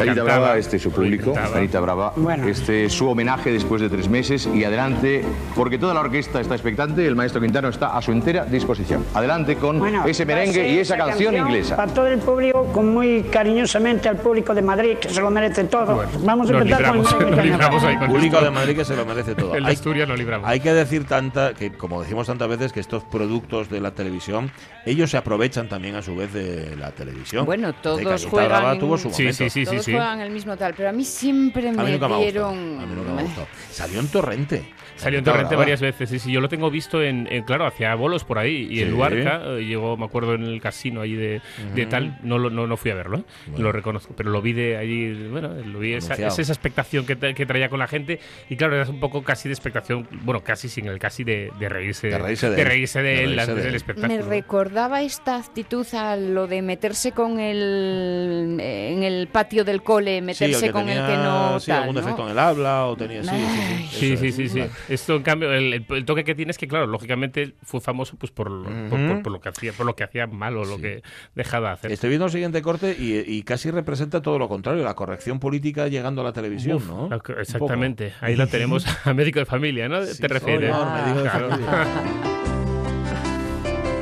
cantaba, 0.07 0.25
Brava, 0.39 0.59
este 0.59 0.77
es 0.77 0.83
su 0.83 0.91
público. 0.91 1.33
Cañita 1.33 1.81
Brava. 1.81 2.13
Este 2.47 2.85
es 2.87 2.93
su 2.93 3.09
homenaje 3.09 3.53
después 3.53 3.81
de 3.83 3.89
tres 3.89 4.09
meses 4.09 4.49
y 4.53 4.65
adelante, 4.65 5.25
porque 5.55 5.79
toda 5.79 5.95
la 5.95 6.01
orquesta 6.01 6.41
está 6.41 6.55
expectante, 6.55 7.07
el 7.07 7.17
maestro 7.17 7.41
Quintano 7.41 7.69
está 7.69 7.97
a 7.97 8.03
su 8.03 8.13
entera 8.13 8.45
disposición. 8.45 9.05
Adelante 9.15 9.57
con 9.57 9.83
ese 10.07 10.25
merengue 10.27 10.69
y 10.73 10.79
esa 10.79 10.97
canción 10.97 11.35
inglesa. 11.37 11.77
Para 11.77 11.93
todo 11.93 12.07
el 12.07 12.19
público, 12.21 12.65
con 12.73 12.93
muy 12.93 13.23
cariñosamente 13.25 14.09
al 14.09 14.17
público 14.17 14.55
de 14.55 14.63
Madrid, 14.63 14.97
que 14.99 15.09
se 15.09 15.21
lo 15.21 15.31
merece 15.31 15.65
todo. 15.65 15.95
Bueno, 15.97 16.11
Vamos 16.21 16.51
a 16.51 16.59
empezar 16.59 16.87
con 16.89 16.99
el 16.99 17.99
Público 18.09 18.41
de 18.41 18.51
Madrid 18.51 18.77
que 18.77 18.85
se 18.85 18.97
lo 18.97 19.05
merece 19.05 19.35
todo. 19.35 19.55
El 19.55 19.65
de 19.65 19.73
Asturias 19.73 20.09
lo 20.09 20.17
libramos. 20.17 20.49
Hay 20.49 20.61
que 20.61 20.73
decir 20.73 21.05
tanta, 21.05 21.55
que 21.55 21.73
como 21.73 22.01
decimos 22.03 22.27
tantas 22.27 22.49
veces, 22.49 22.73
que 22.73 22.81
estos 22.81 23.03
productos 23.05 23.69
de 23.69 23.81
la 23.81 23.91
televisión, 23.93 24.51
ellos 24.87 25.11
se 25.11 25.17
aprovechan 25.17 25.69
también 25.69 25.97
a 25.97 26.03
su 26.03 26.15
vez 26.17 26.33
de 26.33 26.77
la 26.77 26.91
televisión. 26.93 27.45
Bueno, 27.47 27.73
todos 27.75 28.27
juegan 28.27 28.49
Brava 28.49 28.79
tuvo 28.79 28.97
su 28.99 29.11
Sí, 29.11 29.23
momento. 29.23 29.37
sí, 29.45 29.51
sí, 29.51 29.61
sí, 29.61 29.71
todos 29.71 29.85
sí. 29.91 29.97
juegan 29.97 30.21
el 30.21 30.31
mismo 30.31 30.57
tal, 30.57 30.75
pero 30.75 30.89
a 30.89 30.93
mí 30.93 31.05
siempre 31.05 31.69
A 31.69 31.73
mí 31.73 31.79
me 31.79 31.93
nunca 31.93 32.09
me 32.09 32.15
ha 32.15 32.19
dieron. 32.19 32.81
A 32.81 32.87
mí 32.87 32.95
nunca 32.95 33.13
me 33.13 33.21
ha 33.21 33.25
gustado. 33.25 33.47
Salió 33.71 34.01
en 34.01 34.09
Torrente. 34.09 34.65
Salió 35.01 35.19
en 35.19 35.25
Torrente 35.25 35.57
varias 35.57 35.81
veces, 35.81 36.09
sí, 36.11 36.19
sí. 36.19 36.33
Yo 36.33 36.41
lo 36.41 36.49
tengo 36.49 36.71
visto 36.71 37.03
en, 37.03 37.27
en- 37.31 37.45
claro, 37.45 37.67
hacía 37.67 37.95
bolos 37.95 38.25
por 38.25 38.39
ahí. 38.39 38.69
Y 38.71 38.81
en 38.83 38.89
Sí. 38.89 38.95
Luarca, 38.95 39.43
eh, 39.47 39.65
llegó, 39.65 39.97
me 39.97 40.05
acuerdo, 40.05 40.35
en 40.35 40.45
el 40.45 40.61
casino 40.61 41.01
ahí 41.01 41.15
de, 41.15 41.41
de 41.75 41.87
tal. 41.87 42.19
No, 42.23 42.39
lo- 42.39 42.51
no, 42.51 42.67
no 42.67 42.77
fui 42.77 42.91
a 42.91 42.95
verlo, 42.95 43.19
¿eh? 43.19 43.25
lo 43.59 43.73
reconozco. 43.73 44.15
Pero 44.17 44.31
lo 44.31 44.43
vi 44.43 44.53
de 44.53 44.77
allí, 44.77 45.13
bueno, 45.29 45.49
lo 45.55 45.79
vi 45.79 45.95
esa, 45.95 46.15
es 46.15 46.39
esa 46.39 46.53
expectación 46.53 47.07
que, 47.07 47.17
que 47.17 47.47
traía 47.47 47.69
con 47.69 47.79
la 47.79 47.87
gente. 47.89 48.21
Y 48.49 48.57
claro, 48.57 48.77
era 48.77 48.89
un 48.89 49.01
poco 49.01 49.23
casi 49.23 49.49
de 49.49 49.55
expectación, 49.55 50.07
bueno, 50.23 50.43
casi 50.43 50.69
sin 50.69 50.87
el 50.87 50.99
casi 50.99 51.25
de, 51.25 51.51
de 51.59 51.69
reírse 51.69 52.09
De 52.09 52.19
reírse 52.19 52.51
de 52.51 52.61
él. 52.61 52.67
reírse 52.69 53.03
de 53.03 53.09
De 53.17 53.25
él 53.25 53.39
antes 53.39 53.57
de 53.57 53.63
del 53.63 53.75
espectáculo. 53.75 54.17
Me 54.17 54.23
recordaba 54.29 55.03
esta 55.03 55.37
actitud 55.37 55.87
a 55.95 56.17
lo 56.17 56.47
de 56.47 56.63
meterse 56.63 57.13
con 57.13 57.41
el 57.41 58.59
en 58.61 59.03
el 59.03 59.29
patio 59.29 59.65
del 59.65 59.83
cole, 59.83 60.21
meterse 60.23 60.71
con 60.73 60.87
tenía, 60.87 61.07
el 61.07 61.11
que 61.11 61.17
no 61.19 61.61
sí, 61.61 61.67
tal, 61.69 61.81
algún 61.81 61.95
¿no? 61.95 62.01
defecto 62.01 62.25
en 62.27 62.31
el 62.33 62.39
habla 62.39 62.87
o 62.87 62.97
tenía 62.97 63.23
sí, 63.23 64.17
sí, 64.17 64.17
sí, 64.17 64.33
Sí, 64.33 64.49
sí. 64.49 64.63
Esto, 64.91 65.17
en 65.17 65.23
cambio, 65.23 65.53
el, 65.53 65.87
toque 66.05 66.25
que 66.25 66.35
tiene 66.35 66.51
es 66.51 66.59
que, 66.59 66.69
claro, 66.69 66.87
lógicamente 66.87 67.55
fue 67.63 67.81
famoso 67.81 68.17
pues 68.19 68.31
por, 68.33 68.49
por- 68.89 68.89
por- 69.09 69.23
por 69.23 69.33
lo 69.33 69.41
que 69.41 69.49
hacía, 69.49 69.73
por 69.73 69.87
lo 69.87 69.95
que 69.97 70.05
hacía 70.05 70.27
mal 70.27 70.57
o 70.57 70.65
lo 70.65 70.79
que 70.79 71.03
dejaba 71.35 71.69
de 71.69 71.75
hacer. 71.75 71.93
Estoy 71.93 72.09
viendo 72.11 72.27
el 72.27 72.33
siguiente 72.33 72.61
corte 72.61 72.97
y, 72.99 73.19
y 73.27 73.43
casi 73.45 73.71
representa 73.71 74.21
todo 74.21 74.39
lo 74.39 74.49
contrario, 74.49 74.83
la 74.85 74.95
corrección 74.95 75.39
política 75.41 75.89
llegando 75.89 76.21
a 76.21 76.25
la 76.25 76.33
televisión, 76.33 76.77
Uf, 76.79 76.87
¿no? 76.89 77.09
la-. 77.09 77.41
Exactamente. 77.41 78.13
Ahí 78.21 78.37
la 78.37 78.47
tenemos 78.47 78.85
a 79.07 79.15
médico 79.15 79.39
de 79.39 79.45
familia, 79.47 79.89
¿no? 79.89 80.05
Sí, 80.05 80.21
Te 80.21 80.29
refieres. 80.29 80.71
señor, 80.75 80.93
médico 80.93 81.23
de 81.23 81.31
Claro. 81.31 81.49
familia. 81.51 82.40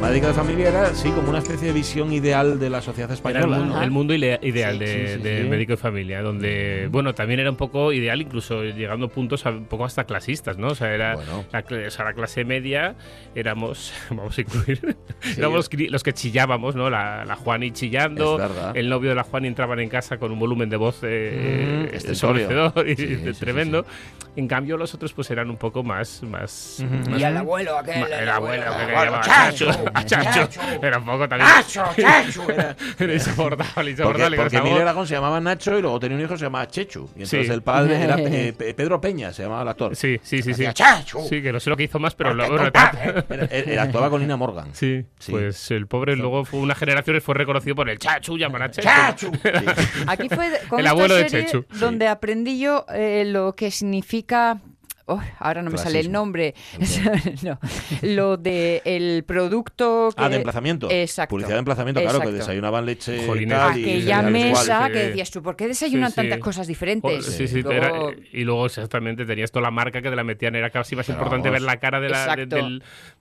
Médico 0.00 0.28
de 0.28 0.34
familia 0.34 0.68
era, 0.68 0.94
sí, 0.94 1.10
como 1.10 1.28
una 1.28 1.38
especie 1.40 1.68
de 1.68 1.74
visión 1.74 2.12
ideal 2.12 2.58
de 2.58 2.70
la 2.70 2.80
sociedad 2.80 3.10
Era 3.10 3.14
el 3.14 3.18
española. 3.18 3.58
mundo, 3.58 3.74
¿no? 3.74 3.82
el 3.82 3.90
mundo 3.90 4.14
ideal 4.14 4.38
Sí, 4.40 4.50
de, 4.52 5.06
sí, 5.08 5.14
sí, 5.16 5.22
de 5.22 5.42
sí. 5.42 5.48
médico 5.48 5.72
de 5.72 5.76
familia, 5.76 6.22
donde, 6.22 6.88
bueno, 6.90 7.14
también 7.14 7.40
era 7.40 7.50
un 7.50 7.56
poco 7.56 7.92
ideal, 7.92 8.22
incluso 8.22 8.62
llegando 8.64 9.06
a 9.06 9.08
puntos 9.10 9.44
a- 9.44 9.50
un 9.50 9.66
poco 9.66 9.84
hasta 9.84 10.04
clasistas, 10.04 10.56
¿no? 10.56 10.68
O 10.68 10.74
sea, 10.74 10.94
era 10.94 11.14
Bueno. 11.16 11.44
la, 11.52 11.64
o 11.86 11.90
sea, 11.90 12.04
la 12.06 12.14
clase 12.14 12.44
media, 12.44 12.94
éramos, 13.34 13.92
vamos 14.10 14.38
a 14.38 14.40
incluir, 14.40 14.96
éramos 15.36 15.68
los, 15.72 15.90
los 15.90 16.02
que 16.02 16.12
chillábamos, 16.14 16.74
¿no? 16.74 16.88
La, 16.88 17.24
la 17.26 17.36
Juani 17.36 17.72
chillando, 17.72 18.40
el 18.74 18.88
novio 18.88 19.10
de 19.10 19.16
la 19.16 19.24
Juani 19.24 19.48
entraban 19.48 19.78
en 19.80 19.88
casa 19.90 20.16
con 20.18 20.32
un 20.32 20.38
volumen 20.38 20.70
de 20.70 20.76
voz 20.76 21.00
eh, 21.02 21.90
Mm, 21.92 22.08
ensordecedor 22.08 22.88
y 22.88 22.96
Sí, 22.96 23.06
sí, 23.08 23.34
sí, 23.34 23.40
tremendo. 23.40 23.84
En 24.36 24.46
cambio, 24.48 24.76
los 24.76 24.94
otros 24.94 25.12
pues 25.12 25.30
eran 25.30 25.50
un 25.50 25.56
poco 25.56 25.82
más... 25.82 26.22
más, 26.22 26.82
más- 27.08 27.20
Y 27.20 27.24
al 27.24 27.36
abuelo 27.36 27.76
aquel, 27.76 28.04
el 28.04 28.12
el 28.12 28.28
abuelo 28.28 28.64
abuelo, 28.66 29.20
a 29.94 30.04
Chacho. 30.04 30.48
Era 30.82 30.98
un 30.98 31.04
poco 31.04 31.28
también. 31.28 31.50
Chacho, 31.50 31.84
Chacho, 32.00 32.50
era. 32.50 32.76
Era 32.98 33.14
insoportable, 33.14 33.72
Porque, 33.74 33.90
insoportable. 33.90 34.36
porque 34.36 34.56
esa 34.56 34.64
Emilio. 34.64 34.82
Aragón 34.82 35.06
se 35.06 35.14
llamaba 35.14 35.40
Nacho 35.40 35.78
y 35.78 35.82
luego 35.82 35.98
tenía 36.00 36.16
un 36.16 36.22
hijo 36.24 36.32
que 36.34 36.38
se 36.38 36.44
llamaba 36.44 36.66
Chechu. 36.68 37.04
Y 37.16 37.22
entonces 37.22 37.46
Sí. 37.46 37.52
el 37.52 37.62
padre 37.62 38.02
era 38.02 38.16
eh, 38.18 38.52
Pe- 38.56 38.74
Pedro 38.74 39.00
Peña, 39.00 39.32
se 39.32 39.42
llamaba 39.42 39.62
el 39.62 39.68
actor. 39.68 39.94
Sí, 39.96 40.18
sí, 40.22 40.42
sí, 40.42 40.54
sí. 40.54 40.64
Chacho. 40.72 41.20
Sí, 41.28 41.42
que 41.42 41.52
no 41.52 41.60
sé 41.60 41.70
lo 41.70 41.76
que 41.76 41.84
hizo 41.84 41.98
más, 41.98 42.14
pero 42.14 42.30
Porque 42.30 42.42
lo, 42.42 42.48
bueno, 42.48 42.66
tu 42.66 42.72
padre 42.72 43.24
era- 43.50 43.82
actuaba 43.82 44.10
con 44.10 44.20
Nina 44.20 44.36
Morgan. 44.36 44.68
Sí, 44.72 45.04
Sí. 45.18 45.32
pues 45.32 45.70
el 45.70 45.86
pobre 45.86 46.16
luego 46.16 46.44
fue 46.44 46.60
una 46.60 46.74
generación 46.74 47.16
y 47.16 47.20
fue 47.20 47.34
reconocido 47.34 47.74
por 47.76 47.88
el 47.88 47.98
Chachu, 47.98 48.36
llaman 48.38 48.62
a 48.62 48.70
Chechu. 48.70 48.88
¡Chachu! 48.88 49.32
Aquí 50.06 50.28
fue 50.28 50.50
con 50.68 50.80
El 50.80 50.86
abuelo 50.86 51.14
de 51.14 51.26
Chechu. 51.26 51.64
donde 51.78 52.08
aprendí 52.08 52.58
yo 52.58 52.84
eh, 52.92 53.24
lo 53.26 53.54
que 53.54 53.70
significa 53.70 54.58
oh, 55.08 55.20
ahora 55.38 55.62
no 55.62 55.70
me 55.70 55.78
sale 55.78 56.00
el 56.00 56.10
nombre. 56.12 56.54
No, 57.42 57.58
lo 58.02 58.36
de 58.36 58.82
el 58.84 59.24
producto 59.24 60.10
que... 60.16 60.22
Ah, 60.22 60.28
de 60.28 60.36
emplazamiento. 60.36 60.88
Exacto. 60.90 61.30
Publicidad 61.30 61.54
de 61.56 61.58
emplazamiento, 61.60 62.00
claro, 62.00 62.20
que 62.20 62.32
desayunaban 62.32 62.86
leche. 62.86 63.26
Jolines. 63.26 63.56
tal, 63.58 63.78
y 63.78 63.82
Aquella 63.84 64.16
cereales 64.22 64.32
mesa 64.32 64.74
igual. 64.74 64.92
que 64.92 64.98
decías 64.98 65.30
tú, 65.30 65.42
¿por 65.42 65.56
qué 65.56 65.68
desayunan 65.68 66.10
Sí, 66.10 66.14
sí. 66.14 66.20
tantas 66.20 66.38
cosas 66.40 66.66
diferentes? 66.66 67.24
Sí, 67.26 67.46
sí, 67.48 67.62
Luego- 67.62 68.10
era- 68.10 68.16
y 68.32 68.44
luego 68.44 68.66
exactamente 68.66 69.24
tenías 69.24 69.50
toda 69.50 69.62
la 69.64 69.70
marca 69.70 70.02
que 70.02 70.10
te 70.10 70.16
la 70.16 70.24
metían, 70.24 70.54
era 70.56 70.70
casi 70.70 70.96
más 70.96 71.06
Pero 71.06 71.18
importante 71.18 71.48
vamos. 71.48 71.60
ver 71.62 71.66
la 71.66 71.76
cara 71.80 72.00
de, 72.00 72.08
la, 72.08 72.36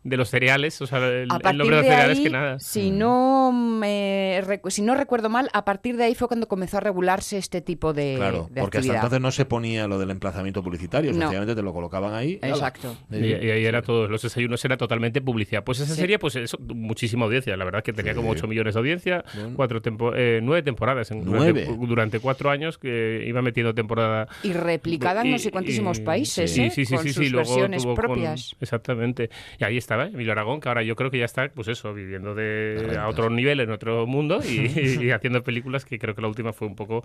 de, 0.03 0.17
los 0.17 0.29
cereales, 0.29 0.81
o 0.81 0.87
sea, 0.87 0.99
el, 0.99 1.29
a 1.31 1.35
el 1.35 1.41
partir 1.41 1.57
nombre 1.59 1.75
de 1.77 1.81
los 1.81 1.85
de 1.85 1.89
cereales 1.91 2.17
ahí, 2.17 2.23
que 2.23 2.29
nada. 2.29 2.59
si 2.59 2.91
no 2.91 3.51
me 3.51 4.41
si 4.69 4.81
no 4.81 4.95
recuerdo 4.95 5.29
mal, 5.29 5.49
a 5.53 5.65
partir 5.65 5.97
de 5.97 6.05
ahí 6.05 6.15
fue 6.15 6.27
cuando 6.27 6.47
comenzó 6.47 6.77
a 6.77 6.79
regularse 6.81 7.37
este 7.37 7.61
tipo 7.61 7.93
de, 7.93 8.15
Claro, 8.17 8.47
de 8.51 8.61
porque 8.61 8.79
hasta 8.79 8.95
entonces 8.95 9.19
no 9.21 9.31
se 9.31 9.45
ponía 9.45 9.87
lo 9.87 9.99
del 9.99 10.09
emplazamiento 10.11 10.63
publicitario, 10.63 11.11
No. 11.13 11.19
sencillamente 11.19 11.55
te 11.55 11.61
lo 11.61 11.73
colocaban 11.77 12.13
ahí. 12.13 12.39
Exacto. 12.41 12.95
Y, 13.11 13.17
y 13.17 13.51
ahí 13.51 13.65
era 13.65 13.81
todo, 13.81 14.07
los 14.07 14.21
desayunos 14.21 14.63
era 14.65 14.77
totalmente 14.77 15.21
publicidad. 15.21 15.63
Pues 15.63 15.79
esa 15.79 15.93
Sí. 15.93 16.01
serie, 16.01 16.17
pues 16.19 16.35
eso, 16.35 16.57
muchísima 16.73 17.25
audiencia. 17.25 17.55
La 17.55 17.65
verdad 17.65 17.83
que 17.83 17.93
tenía 17.93 18.13
como 18.15 18.33
Sí. 18.33 18.39
8 18.39 18.47
millones 18.47 18.73
de 18.73 18.79
audiencia, 18.79 19.23
Bueno. 19.35 19.53
cuatro 19.55 19.81
tempo- 19.81 20.13
eh, 20.15 20.39
nueve 20.43 20.63
temporadas. 20.63 21.11
En, 21.11 21.23
Nueve. 21.23 21.65
Durante, 21.65 21.87
durante 21.87 22.19
cuatro 22.19 22.49
años 22.49 22.77
que 22.77 23.23
iba 23.27 23.41
metiendo 23.41 23.73
temporada. 23.73 24.27
Y 24.43 24.53
replicada 24.53 25.21
en 25.21 25.27
Y- 25.27 25.31
no 25.31 25.39
sé 25.39 25.51
cuantísimos 25.51 25.99
y- 25.99 26.01
países, 26.03 26.51
sí, 26.51 26.63
¿eh? 26.63 26.69
sí, 26.71 26.85
sí, 26.85 26.95
con 26.95 27.03
sí, 27.03 27.13
sus 27.13 27.23
sí, 27.25 27.29
luego 27.29 27.49
versiones 27.49 27.83
tuvo 27.83 27.95
con- 27.95 28.05
propias. 28.05 28.55
exactamente. 28.59 29.29
Y 29.59 29.63
ahí 29.63 29.77
estaba. 29.77 30.05
Emilio 30.07 30.31
Aragón, 30.31 30.59
que 30.59 30.69
ahora 30.69 30.83
yo 30.83 30.95
creo 30.95 31.11
que 31.11 31.19
ya 31.19 31.25
está, 31.25 31.47
pues 31.53 31.67
eso, 31.67 31.93
viviendo 31.93 32.33
de 32.35 32.97
a 32.99 33.07
otro 33.07 33.29
nivel, 33.29 33.59
en 33.59 33.71
otro 33.71 34.05
mundo 34.07 34.39
y, 34.43 35.03
y 35.05 35.11
haciendo 35.11 35.43
películas 35.43 35.85
que 35.85 35.99
creo 35.99 36.15
que 36.15 36.21
la 36.21 36.27
última 36.27 36.53
fue 36.53 36.67
un 36.67 36.75
poco 36.75 37.03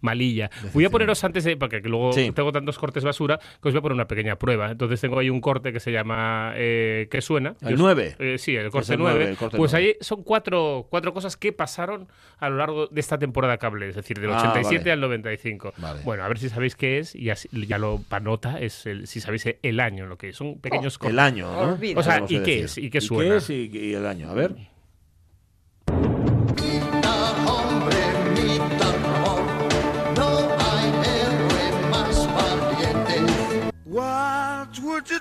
malilla. 0.00 0.50
Voy 0.74 0.84
a 0.84 0.90
poneros 0.90 1.22
antes 1.24 1.44
de, 1.44 1.56
porque 1.56 1.82
que 1.82 1.88
luego 1.88 2.12
Sí. 2.12 2.30
tengo 2.34 2.52
tantos 2.52 2.78
cortes 2.78 3.04
basura, 3.04 3.38
que 3.38 3.68
os 3.68 3.74
voy 3.74 3.78
a 3.78 3.82
poner 3.82 3.94
una 3.94 4.06
pequeña 4.08 4.36
prueba. 4.36 4.70
Entonces 4.72 5.00
tengo 5.00 5.18
ahí 5.18 5.30
un 5.30 5.40
corte 5.40 5.72
que 5.72 5.78
se 5.80 5.92
llama 5.92 6.52
eh, 6.56 7.06
¿Qué 7.10 7.20
suena? 7.20 7.54
¿El 7.60 7.68
Yo 7.68 7.74
os- 7.74 7.80
9? 7.80 8.16
eh, 8.18 8.38
sí, 8.38 8.56
el 8.56 8.70
corte 8.70 8.94
el 8.94 8.98
9. 8.98 9.14
nueve, 9.16 9.30
el 9.30 9.36
corte 9.36 9.56
pues 9.56 9.74
ahí 9.74 9.94
son 10.00 10.22
cuatro, 10.24 10.86
cuatro 10.90 11.12
cosas 11.14 11.36
que 11.36 11.52
pasaron 11.52 12.08
a 12.38 12.48
lo 12.48 12.56
largo 12.56 12.86
de 12.88 13.00
esta 13.00 13.18
temporada 13.18 13.58
cable, 13.58 13.88
es 13.88 13.94
decir, 13.96 14.18
del 14.18 14.30
Ah, 14.32 14.38
87 14.38 14.78
vale. 14.80 14.92
al 14.92 15.00
95. 15.00 15.72
Vale. 15.76 16.00
Bueno, 16.04 16.24
a 16.24 16.28
ver 16.28 16.38
si 16.38 16.48
sabéis 16.48 16.74
qué 16.74 16.98
es 16.98 17.14
y 17.14 17.30
así- 17.30 17.48
ya 17.66 17.78
lo 17.78 18.00
panota 18.08 18.58
es 18.58 18.86
el, 18.86 19.06
si 19.06 19.20
sabéis 19.20 19.44
el 19.62 19.80
año, 19.80 20.06
lo 20.06 20.16
que 20.16 20.30
es. 20.30 20.36
Son 20.36 20.58
pequeños 20.58 20.98
cortes. 20.98 21.12
El 21.12 21.18
año, 21.18 21.50
¿no? 21.52 21.78
O 21.96 22.02
sea, 22.02 22.24
¿y 22.28 22.40
qué 22.40 22.62
decir. 22.62 22.64
es? 22.64 22.78
¿Y 22.78 22.90
qué 22.90 23.00
suena? 23.00 23.30
qué 23.32 23.36
es 23.38 23.50
y, 23.50 23.70
y 23.72 23.94
el 23.94 24.06
año? 24.06 24.30
A 24.30 24.34
ver. 24.34 24.54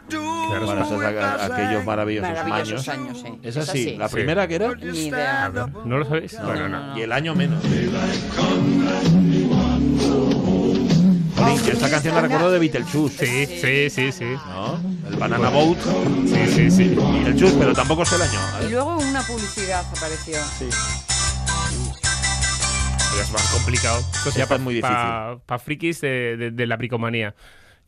Claro, 0.10 0.66
Para 0.68 0.82
esos, 0.82 1.02
a- 1.04 1.46
aquellos 1.46 1.86
maravillosos, 1.86 2.30
Maravillosos 2.30 2.88
años. 2.90 3.08
años, 3.10 3.22
sí. 3.22 3.40
Es 3.44 3.56
Es 3.56 3.70
así. 3.70 3.88
así. 3.90 3.98
La 3.98 4.08
Sí. 4.10 4.14
primera 4.16 4.48
que 4.48 4.56
era. 4.56 4.74
Ni 4.76 5.08
idea. 5.08 5.52
¿No 5.86 5.98
lo 5.98 6.06
sabéis? 6.06 6.38
bueno, 6.44 6.70
no. 6.70 6.98
Y 6.98 7.02
el 7.02 7.12
año 7.12 7.36
menos. 7.36 7.62
Yo 11.66 11.74
esta 11.74 11.90
canción 11.90 12.16
la 12.16 12.22
recuerdo 12.22 12.52
de 12.52 12.60
Beetlejuice. 12.60 13.26
Sí, 13.26 13.60
sí, 13.62 13.90
sí, 13.90 14.12
sí. 14.12 14.26
¿No? 14.26 14.80
El 15.10 15.16
Banana 15.18 15.50
Boat. 15.50 15.78
Sí, 16.26 16.48
sí, 16.54 16.72
sí. 16.72 16.84
Beetlejuice, 16.96 17.56
pero 17.60 17.74
tampoco 17.74 18.06
sé 18.06 18.16
el 18.16 18.22
año. 18.24 18.40
Y 18.68 18.72
luego 18.72 18.98
una 18.98 19.22
publicidad 19.22 19.84
apareció. 19.96 20.38
Sí. 20.58 20.66
Ya 23.16 23.24
es 23.24 23.32
más 23.32 23.48
complicado. 23.54 24.00
Esto 24.00 24.30
Ya 24.36 24.44
es 24.44 24.60
muy 24.60 24.80
pa- 24.82 25.38
Pa, 25.46 25.60
frikis 25.60 26.02
de, 26.02 26.38
de- 26.38 26.52
de 26.52 26.68
la 26.68 26.78
bricomanía. 26.78 27.34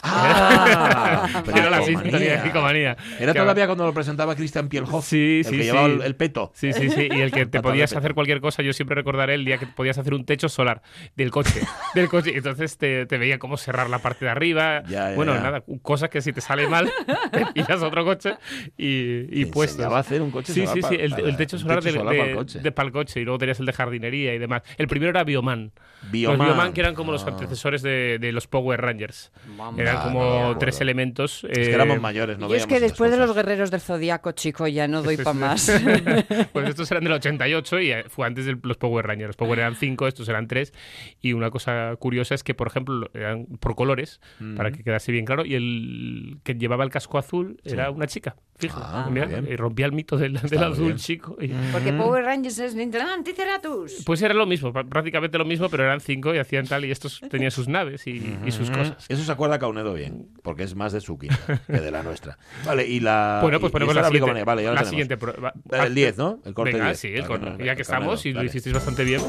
Ah, 0.02 1.28
Era 1.48 1.70
la 1.70 1.80
bricomanía. 1.82 2.02
sintonía 2.04 2.32
de 2.36 2.42
bricomanía. 2.42 2.98
Era 3.20 3.34
Que- 3.34 3.40
todavía 3.40 3.66
cuando 3.66 3.86
lo 3.86 3.94
presentaba 3.94 4.36
Christian 4.36 4.70
Pielhoff. 4.70 5.06
Sí, 5.06 5.40
el 5.40 5.46
sí, 5.46 5.52
que 5.52 5.58
sí. 5.58 5.64
llevaba 5.66 5.88
el, 5.88 6.02
el 6.02 6.16
peto. 6.16 6.52
Sí, 6.54 6.74
sí, 6.74 6.90
sí. 6.90 7.10
Y 7.12 7.22
el 7.22 7.32
que 7.32 7.46
te 7.46 7.62
podías 7.62 7.94
hacer 7.96 8.14
cualquier 8.14 8.42
cosa, 8.42 8.62
yo 8.64 8.74
siempre 8.74 8.96
recordaré 8.96 9.34
el 9.36 9.46
día 9.46 9.58
que 9.58 9.68
podías 9.68 9.98
hacer 9.98 10.14
un 10.14 10.26
techo 10.26 10.50
solar 10.50 10.82
del 11.16 11.32
coche. 11.32 11.62
del 11.96 12.08
coche. 12.10 12.32
Entonces 12.36 12.78
te, 12.78 13.06
te 13.06 13.18
veía 13.18 13.40
cómo 13.40 13.58
cerrar 13.58 13.90
la 13.90 14.00
parte 14.00 14.26
de 14.26 14.32
arriba. 14.32 14.84
Ya, 14.84 15.10
ya, 15.10 15.16
bueno, 15.16 15.34
ya. 15.34 15.42
nada, 15.42 15.64
cosas 15.82 16.10
que 16.10 16.22
si 16.22 16.34
te 16.34 16.42
sale 16.42 16.68
mal, 16.68 16.90
te 17.32 17.46
pillas 17.54 17.82
otro 17.82 18.06
coche 18.06 18.36
y, 18.78 19.42
y 19.42 19.44
enseñaba 19.54 19.98
a 19.98 20.00
hacer 20.02 20.22
un 20.22 20.32
coche 20.32 20.54
Sí, 20.54 20.66
solar 20.66 20.90
sí. 20.90 20.96
El, 21.00 21.14
el 21.20 21.38
techo 21.38 21.58
solar, 21.58 21.80
techo 21.82 21.94
de, 21.94 22.00
solar 22.00 22.14
de- 22.14 22.20
para 22.20 22.30
el 22.32 22.36
coche. 22.38 22.60
de- 22.60 22.72
para 22.72 22.86
el 22.88 22.92
coche. 22.94 23.20
Y 23.22 23.26
luego 23.26 23.38
tenías 23.38 23.60
el 23.60 23.66
de 23.66 23.74
jardinería 23.74 24.34
y 24.34 24.40
demás. 24.40 24.62
El 24.78 24.88
primero 24.88 25.10
era 25.12 25.24
Bioman. 25.24 25.72
Bioman. 26.12 26.38
Los 26.38 26.48
Bioman 26.48 26.74
que 26.74 26.82
eran 26.82 26.96
como 26.96 27.12
los 27.12 27.24
Ah. 27.26 27.30
antecesores 27.30 27.82
de, 27.82 28.18
de 28.20 28.32
los 28.32 28.48
Power 28.48 28.80
Rangers. 28.82 29.32
Vamos. 29.58 29.80
Eran 29.90 30.02
Ah, 30.02 30.04
como 30.04 30.24
no 30.54 30.58
tres 30.58 30.80
elementos. 30.82 31.44
Es 31.50 31.58
que 31.60 31.72
eh, 31.72 31.74
éramos 31.76 32.00
mayores, 32.02 32.38
no 32.38 32.48
Yo 32.50 32.56
es 32.56 32.66
que 32.68 32.80
después 32.80 33.12
de 33.12 33.18
los 33.18 33.34
guerreros 33.36 33.72
del 33.72 33.82
zodiaco, 33.82 34.32
chico, 34.34 34.68
ya 34.68 34.88
no 34.88 35.02
doy 35.04 35.18
para 35.18 35.34
más. 35.34 35.72
pues 36.54 36.70
estos 36.70 36.90
eran 36.92 37.04
del 37.04 37.14
88 37.14 37.80
y 37.82 37.92
eh, 37.92 38.04
fue 38.10 38.28
antes 38.28 38.46
de 38.46 38.58
los 38.62 38.78
Power 38.78 39.06
Rangers. 39.06 39.30
Los 39.30 39.36
Power 39.36 39.60
eran 39.60 39.76
5, 39.76 40.08
estos 40.08 40.28
eran 40.30 40.48
3. 40.48 40.74
Y 41.22 41.34
una 41.34 41.50
cosa 41.52 41.96
curiosa 41.98 42.36
es 42.36 42.44
que, 42.44 42.54
por 42.54 42.68
ejemplo, 42.68 43.10
eran 43.14 43.46
por 43.60 43.76
colores, 43.76 44.20
para 44.56 44.72
que 44.72 44.84
quedase 44.84 45.12
bien 45.12 45.26
claro. 45.26 45.46
Y 45.46 45.56
el 45.56 46.38
que 46.44 46.56
llevaba 46.56 46.84
el 46.84 46.90
casco 46.90 47.18
azul 47.18 47.60
era 47.64 47.92
una 47.92 48.08
chica. 48.08 48.36
Fíjate, 48.58 48.82
Ah, 48.86 49.08
mira, 49.10 49.28
y 49.48 49.56
rompía 49.56 49.86
el 49.86 49.94
mito 49.94 50.18
del, 50.18 50.34
del 50.34 50.64
azul 50.64 50.86
bien. 50.86 50.98
chico. 50.98 51.38
y- 51.40 51.48
Porque 51.72 51.94
Power 51.94 52.26
Rangers 52.26 52.60
es 52.60 52.76
Nintendo 52.76 53.12
Anticeratus. 53.14 54.04
Pues 54.06 54.22
era 54.22 54.34
lo 54.34 54.46
mismo, 54.46 54.74
prácticamente 54.74 55.38
lo 55.38 55.46
mismo, 55.46 55.70
pero 55.70 55.84
eran 55.84 56.02
5 56.02 56.36
y 56.36 56.40
hacían 56.40 56.66
tal. 56.68 56.84
Y 56.86 56.92
estos 56.92 57.22
tenían 57.30 57.52
sus 57.52 57.68
naves 57.68 58.06
y, 58.08 58.38
y 58.46 58.52
sus 58.52 58.70
cosas. 58.70 59.06
Eso 59.08 59.24
se 59.24 59.32
acuerda 59.32 59.60
Caunedo 59.80 59.94
bien, 59.94 60.28
porque 60.44 60.64
es 60.64 60.76
más 60.76 60.92
de 60.94 61.00
su 61.02 61.18
quinta 61.18 61.62
que 61.68 61.80
de 61.80 61.92
la 61.92 62.04
nuestra. 62.04 62.38
Vale, 62.66 62.86
y 62.86 63.00
la. 63.00 63.40
Bueno, 63.42 63.60
pues 63.60 63.72
ponemos 63.72 63.96
la 63.96 64.04
siguiente. 64.10 64.44
Vale, 64.44 64.64
ya 64.64 64.74
la 64.74 64.84
siguiente 64.86 65.18
prueba. 65.18 65.54
El 65.72 65.96
10, 65.96 66.18
¿no? 66.18 66.40
El 66.46 66.54
corte 66.54 66.74
Venga, 66.74 66.86
10. 66.88 67.00
sí, 67.00 67.08
el 67.14 67.26
corte. 67.26 67.64
ya 67.64 67.76
que 67.76 67.82
estamos 67.84 68.26
y 68.26 68.34
lo 68.34 68.44
hicisteis 68.44 68.74
bastante 68.76 69.04
bien. 69.04 69.22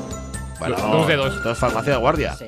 Bueno, 0.58 0.76
dos 0.76 1.08
de 1.08 1.16
dos. 1.16 1.34
Esto 1.36 1.52
es 1.52 1.58
farmacia 1.58 1.92
de 1.92 1.98
guardia. 1.98 2.34
Sí. 2.34 2.46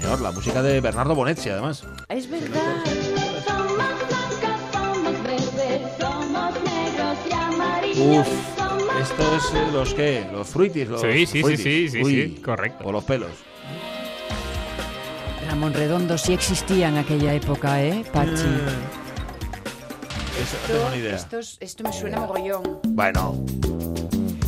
Señor, 0.00 0.20
la 0.20 0.30
música 0.30 0.62
de 0.62 0.80
Bernardo 0.80 1.14
Bonetti, 1.14 1.48
además. 1.48 1.86
Es 2.08 2.28
verdad. 2.30 2.60
Somos 3.46 3.74
blancos, 3.74 4.72
somos 4.72 5.22
verdes, 5.22 5.82
somos 5.98 6.54
negros 6.64 7.18
y 7.30 7.32
amarillos. 7.32 7.98
Uf, 7.98 8.28
somos 8.58 8.82
esto 9.00 9.36
es 9.36 9.54
eh, 9.54 9.72
los 9.72 9.94
qué? 9.94 10.26
Los 10.32 10.48
fruitis. 10.48 10.88
Los 10.88 11.00
Sí, 11.00 11.08
sí, 11.12 11.26
sí, 11.26 11.40
fruitis. 11.42 11.62
sí, 11.64 11.88
sí, 11.88 12.02
Uy, 12.02 12.12
sí, 12.36 12.42
correcto. 12.42 12.84
Por 12.84 12.92
los 12.92 13.04
pelos. 13.04 13.30
Ramón 15.46 15.72
Redondo 15.74 16.18
sí 16.18 16.32
existía 16.32 16.88
en 16.88 16.98
aquella 16.98 17.32
época, 17.34 17.82
¿eh, 17.82 18.04
Pachi? 18.12 18.32
Eso 20.42 20.56
no 20.68 20.74
tengo 20.74 20.90
ni 20.90 20.96
idea. 20.98 21.16
Esto, 21.16 21.38
es- 21.38 21.56
esto 21.60 21.82
me 21.84 21.92
suena 21.92 22.20
mogollón. 22.20 22.78
Bueno, 22.84 23.36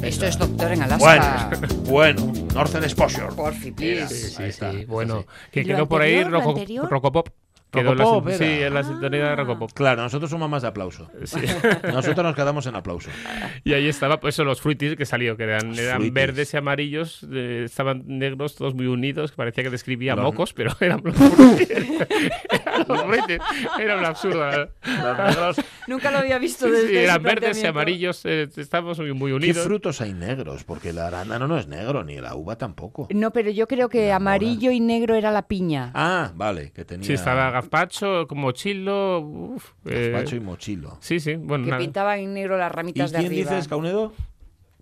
Esto 0.02 0.26
es 0.26 0.38
Doctor 0.38 0.72
en 0.72 0.82
Alaska. 0.82 1.48
bueno, 1.50 1.68
bueno. 1.84 2.32
Northern 2.54 2.84
Exposure. 2.84 3.28
Porfi, 3.34 3.72
please. 3.72 4.08
Sí, 4.14 4.30
sí, 4.36 4.52
sí. 4.52 4.84
bueno, 4.86 5.20
sí. 5.22 5.26
que 5.50 5.60
¿Y 5.60 5.64
lo 5.64 5.74
quedó 5.74 5.88
por 5.88 6.02
ahí 6.02 6.12
anterior, 6.18 6.30
lo 6.32 6.38
Roco- 6.40 6.50
anterior? 6.50 6.90
Rocopop. 6.90 7.28
Quedó 7.70 7.94
la 7.94 8.36
sí, 8.36 8.44
en 8.44 8.84
sintonía 8.84 9.24
de 9.28 9.36
Rocopop. 9.36 9.72
Claro, 9.72 10.02
nosotros 10.02 10.30
somos 10.30 10.48
más 10.48 10.62
de 10.62 10.68
aplauso. 10.68 11.10
Sí. 11.24 11.40
Nosotros 11.92 12.24
nos 12.24 12.34
quedamos 12.34 12.66
en 12.66 12.74
aplauso. 12.76 13.10
Y 13.62 13.74
ahí 13.74 13.88
estaba, 13.88 14.20
pues 14.20 14.34
eso, 14.36 14.44
los 14.44 14.62
fruitis 14.62 14.96
que 14.96 15.04
salió, 15.04 15.36
que 15.36 15.42
eran, 15.42 15.74
verdes 16.12 16.54
y 16.54 16.56
amarillos, 16.56 17.26
eh, 17.30 17.64
estaban 17.66 18.04
negros, 18.06 18.56
todos 18.56 18.74
muy 18.74 18.86
unidos, 18.86 19.32
que 19.32 19.36
parecía 19.36 19.64
que 19.64 19.70
describía 19.70 20.14
Los- 20.16 20.24
mocos, 20.24 20.52
pero 20.54 20.72
eran 20.80 21.02
los 21.04 21.14
Era 23.78 23.96
un 23.98 24.04
absurdo. 24.04 24.68
Nunca 25.86 26.10
lo 26.10 26.18
había 26.18 26.38
visto 26.38 26.70
desde 26.70 26.88
sí, 26.88 26.96
eran 26.96 27.22
verdes 27.22 27.62
y 27.62 27.66
amarillos, 27.66 28.20
eh, 28.24 28.48
estábamos 28.56 28.98
muy, 28.98 29.12
muy 29.12 29.30
¿Qué 29.30 29.36
unidos. 29.36 29.64
frutos 29.64 30.00
hay 30.00 30.12
negros? 30.12 30.64
Porque 30.64 30.90
el 30.90 30.98
arándano 30.98 31.46
no 31.48 31.58
es 31.58 31.66
negro, 31.66 32.04
ni 32.04 32.16
la 32.20 32.34
uva 32.34 32.56
tampoco. 32.56 33.08
No, 33.10 33.32
pero 33.32 33.50
yo 33.50 33.66
creo 33.66 33.88
que 33.88 34.08
La 34.08 34.16
amarillo 34.16 34.70
y 34.70 34.80
negro 34.80 35.14
era 35.14 35.30
la 35.30 35.42
piña. 35.48 35.90
Ah, 35.94 36.32
vale, 36.34 36.72
que 36.72 36.84
tenía 36.84 37.06
Sí, 37.06 37.12
estaba 37.14 37.50
gazpacho, 37.50 38.26
como 38.28 38.52
chilo, 38.52 39.20
uf, 39.20 39.70
eh, 39.86 40.10
gazpacho 40.10 40.36
y 40.36 40.40
mochilo. 40.40 40.98
Sí, 41.00 41.20
sí, 41.20 41.36
bueno, 41.36 41.64
que 41.64 41.70
nada. 41.70 41.82
pintaban 41.82 42.18
en 42.20 42.34
negro 42.34 42.56
las 42.58 42.70
¿Y 42.70 42.74
ramitas 42.74 43.12
de 43.12 43.18
quién 43.18 43.32
arriba. 43.32 43.50
dices, 43.52 43.68
Caunedo? 43.68 44.12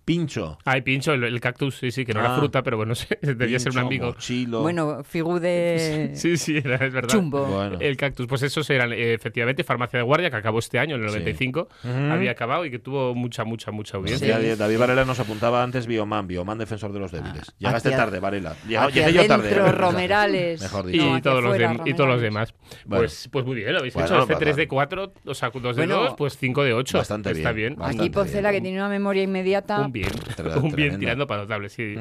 Pincho. 0.06 0.56
Ah, 0.64 0.78
y 0.78 0.82
pincho, 0.82 1.12
el, 1.14 1.24
el 1.24 1.40
cactus, 1.40 1.78
sí, 1.78 1.90
sí, 1.90 2.04
que 2.06 2.14
no 2.14 2.20
Ah. 2.20 2.26
era 2.26 2.36
fruta, 2.36 2.62
pero 2.62 2.76
bueno, 2.76 2.94
sí, 2.94 3.08
debía 3.20 3.58
ser 3.58 3.72
un 3.72 3.78
amigo. 3.78 4.06
Mochilo. 4.06 4.62
Bueno, 4.62 5.02
figú 5.02 5.40
de 5.40 6.10
Sí, 6.14 6.36
sí, 6.36 6.58
era, 6.58 6.76
es 6.76 6.92
verdad. 6.92 7.08
chumbo. 7.08 7.44
Bueno. 7.44 7.78
El 7.80 7.96
cactus, 7.96 8.28
pues 8.28 8.42
esos 8.42 8.70
eran 8.70 8.92
eh, 8.92 9.14
efectivamente 9.14 9.64
Farmacia 9.64 9.98
de 9.98 10.04
Guardia, 10.04 10.30
que 10.30 10.36
acabó 10.36 10.60
este 10.60 10.78
año, 10.78 10.94
en 10.94 11.02
el 11.02 11.08
Sí. 11.10 11.18
95. 11.18 11.68
Ujú. 11.82 11.92
Había 12.12 12.30
acabado 12.30 12.64
y 12.64 12.70
que 12.70 12.78
tuvo 12.78 13.16
mucha, 13.16 13.42
mucha, 13.44 13.72
mucha 13.72 13.90
Sí, 13.92 13.96
audiencia. 13.96 14.34
David 14.34 14.54
David 14.58 14.78
Varela 14.78 15.04
nos 15.04 15.18
apuntaba 15.18 15.60
antes 15.64 15.88
Bioman, 15.88 16.28
Bioman 16.28 16.56
defensor 16.58 16.92
de 16.92 17.00
los 17.00 17.10
débiles. 17.10 17.52
Llegaste 17.58 17.88
hacia- 17.88 17.98
tarde, 17.98 18.20
Varela. 18.20 18.54
Llegué 18.68 19.12
yo 19.12 19.26
tarde. 19.26 19.48
el 19.50 19.56
mensaje. 19.56 19.72
Romerales. 19.72 20.62
Mejor 20.62 20.88
Y, 20.88 20.92
dicho. 20.92 21.04
No, 21.04 21.10
hacia 21.16 21.22
todos 21.22 21.42
los 21.42 21.86
y 21.88 21.94
todos 21.94 22.08
los 22.10 22.20
demás. 22.22 22.54
Bueno. 22.84 23.00
Pues, 23.02 23.28
pues 23.32 23.44
muy 23.44 23.56
bien, 23.56 23.72
lo 23.72 23.78
habéis 23.80 23.94
Bueno, 23.94 24.06
hecho. 24.06 24.20
Este 24.20 24.34
va- 24.34 24.38
3 24.38 24.52
va. 24.54 24.56
de 24.56 24.68
4, 24.68 25.12
o 25.24 25.34
sea, 25.34 25.50
2 25.50 25.62
de 25.74 25.86
Bueno, 25.86 25.96
2, 26.04 26.14
pues 26.16 26.36
5 26.38 26.62
de 26.62 26.74
8. 26.74 26.98
bastante 26.98 27.32
Está 27.32 27.50
bien, 27.50 27.76
Aquí 27.82 28.08
Poncela, 28.10 28.52
que 28.52 28.60
tiene 28.60 28.76
una 28.78 28.88
memoria 28.88 29.24
inmediata. 29.24 29.78
Un 30.04 30.10
bien. 30.12 30.34
Tremendo. 30.36 30.60
un 30.64 30.72
bien 30.74 30.98
tirando 30.98 31.26
para 31.26 31.42
notable, 31.42 31.68
sí. 31.68 31.94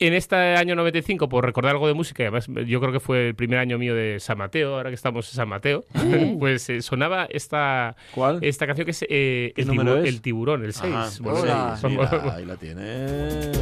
En 0.00 0.12
este 0.12 0.34
año 0.34 0.74
95, 0.74 1.28
por 1.28 1.44
recordar 1.46 1.70
algo 1.72 1.86
de 1.86 1.94
música, 1.94 2.24
además 2.24 2.48
yo 2.66 2.80
creo 2.80 2.92
que 2.92 2.98
fue 2.98 3.28
el 3.28 3.34
primer 3.36 3.60
año 3.60 3.78
mío 3.78 3.94
de 3.94 4.18
San 4.18 4.36
Mateo, 4.38 4.74
ahora 4.74 4.90
que 4.90 4.96
estamos 4.96 5.28
en 5.30 5.36
San 5.36 5.48
Mateo, 5.48 5.84
¿Eh? 5.94 6.34
pues 6.40 6.68
eh, 6.68 6.82
sonaba 6.82 7.26
esta, 7.30 7.94
¿Cuál? 8.12 8.40
esta 8.42 8.66
canción 8.66 8.86
que 8.86 8.90
es, 8.90 9.02
eh, 9.02 9.52
¿Qué 9.54 9.62
el, 9.62 9.68
número 9.68 9.98
tibu- 9.98 10.02
es? 10.02 10.08
el 10.08 10.20
tiburón, 10.20 10.64
el 10.64 10.72
6. 10.72 10.92
Ajá, 10.92 11.10
Bueno, 11.20 11.38
Hola. 11.40 11.76
seis, 11.80 11.92
mira, 11.96 12.34
ahí 12.34 12.44
la 12.44 12.56
tiene. 12.56 13.52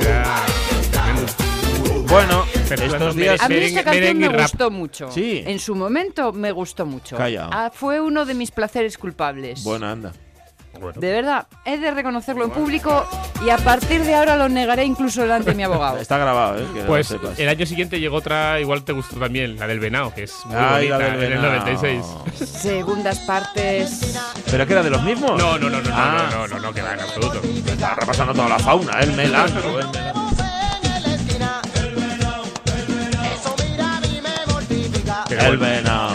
era 0.00 0.34
tremendo. 0.92 2.04
Bueno, 2.08 2.44
Fernando 2.66 2.96
estos 2.96 3.16
días... 3.16 3.40
A 3.40 3.48
mí 3.48 3.54
esta 3.56 3.84
canción 3.84 4.18
me 4.18 4.28
gustó 4.28 4.70
mucho. 4.70 5.10
Sí. 5.10 5.42
En 5.46 5.58
su 5.58 5.74
momento 5.74 6.32
me 6.32 6.52
gustó 6.52 6.84
mucho. 6.86 7.16
Calla. 7.16 7.48
Ah, 7.50 7.70
fue 7.72 8.00
uno 8.00 8.24
de 8.26 8.34
mis 8.34 8.50
placeres 8.50 8.98
culpables. 8.98 9.62
Bueno, 9.64 9.86
anda. 9.88 10.12
De 10.96 11.10
verdad, 11.10 11.46
he 11.64 11.78
de 11.78 11.90
reconocerlo 11.90 12.44
en 12.44 12.50
público 12.50 13.06
y 13.42 13.48
a 13.48 13.56
partir 13.56 14.02
de 14.02 14.14
ahora 14.14 14.36
lo 14.36 14.50
negaré 14.50 14.84
incluso 14.84 15.22
delante 15.22 15.50
de 15.52 15.56
mi 15.56 15.62
abogado. 15.62 15.96
Está 16.00 16.18
grabado, 16.18 16.58
¿eh? 16.60 16.66
Que 16.74 16.82
Pues 16.82 17.16
el 17.38 17.48
año 17.48 17.64
siguiente 17.64 17.98
llegó 17.98 18.16
otra, 18.18 18.60
igual 18.60 18.84
te 18.84 18.92
gustó 18.92 19.16
también, 19.16 19.56
la 19.58 19.66
del 19.66 19.80
venado, 19.80 20.12
que 20.12 20.24
es 20.24 20.34
muy 20.44 20.54
Ay, 20.54 20.88
la 20.90 20.96
bonita, 20.98 21.16
del 21.16 21.32
en 21.32 21.32
el 21.32 21.38
venao. 21.38 21.64
96. 21.64 22.04
Segundas 22.60 23.20
partes. 23.20 24.18
¿Pero 24.50 24.66
que 24.66 24.72
era 24.74 24.82
de 24.82 24.90
los 24.90 25.02
mismos? 25.02 25.38
No, 25.38 25.58
no, 25.58 25.70
no, 25.70 25.80
no, 25.80 25.90
Ah. 25.94 26.28
no, 26.30 26.46
no, 26.46 26.48
no, 26.48 26.60
no, 26.60 26.74
que 26.74 26.82
va 26.82 26.92
en 26.92 27.00
absoluto. 27.00 27.40
Está 27.42 27.94
repasando 27.94 28.34
toda 28.34 28.48
la 28.50 28.58
fauna, 28.58 29.00
¿eh? 29.00 29.04
el 29.04 29.12
melano. 29.14 29.58
el 29.80 29.86
melano. 29.88 30.25
Pero 35.28 35.42
El 35.42 35.56
venao. 35.58 36.14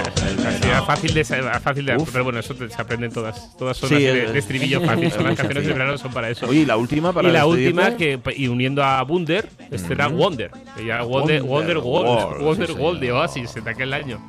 era 0.64 0.82
fácil 0.84 1.14
de, 1.14 1.24
fácil 1.26 1.86
de 1.86 2.06
pero 2.12 2.24
bueno, 2.24 2.40
eso 2.40 2.56
se 2.56 2.82
aprenden 2.82 3.12
todas. 3.12 3.56
Todas 3.58 3.78
son 3.78 3.90
Sí, 3.90 3.96
así 3.96 4.06
de, 4.06 4.32
de 4.32 4.40
estribillo 4.40 4.82
fácil. 4.86 5.12
Son 5.12 5.24
las 5.24 5.36
canciones 5.36 5.66
de 5.68 5.74
verano 5.74 5.98
son 5.98 6.14
para 6.14 6.30
eso. 6.30 6.48
Oye, 6.48 6.62
¿y 6.62 6.66
la 6.66 6.78
última 6.78 7.12
para 7.12 7.28
y 7.28 7.32
la 7.32 7.46
última 7.46 7.96
que 7.98 8.20
y 8.36 8.48
uniendo 8.48 8.84
a 8.84 9.04
Wunder, 9.04 9.50
este 9.70 9.94
era 9.94 10.08
Wonder. 10.08 10.52
Ya 10.86 11.04
Wonder, 11.04 11.44
Wonder, 11.44 11.78
Wonder 11.78 11.78
World, 11.78 12.42
Wonder 12.42 12.72
World 12.72 13.00
de. 13.02 13.12
Oasis 13.12 13.54
de 13.54 13.70
aquel 13.70 13.94
año. 13.94 14.20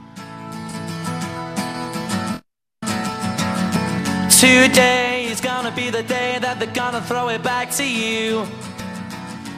Today 4.41 5.27
is 5.31 5.41
gonna 5.41 5.71
be 5.71 5.91
the 5.91 6.03
day 6.03 6.39
that 6.41 6.59
they're 6.59 6.73
gonna 6.75 7.01
throw 7.03 7.29
it 7.29 7.43
back 7.45 7.71
to 7.77 7.85
you. 7.85 8.45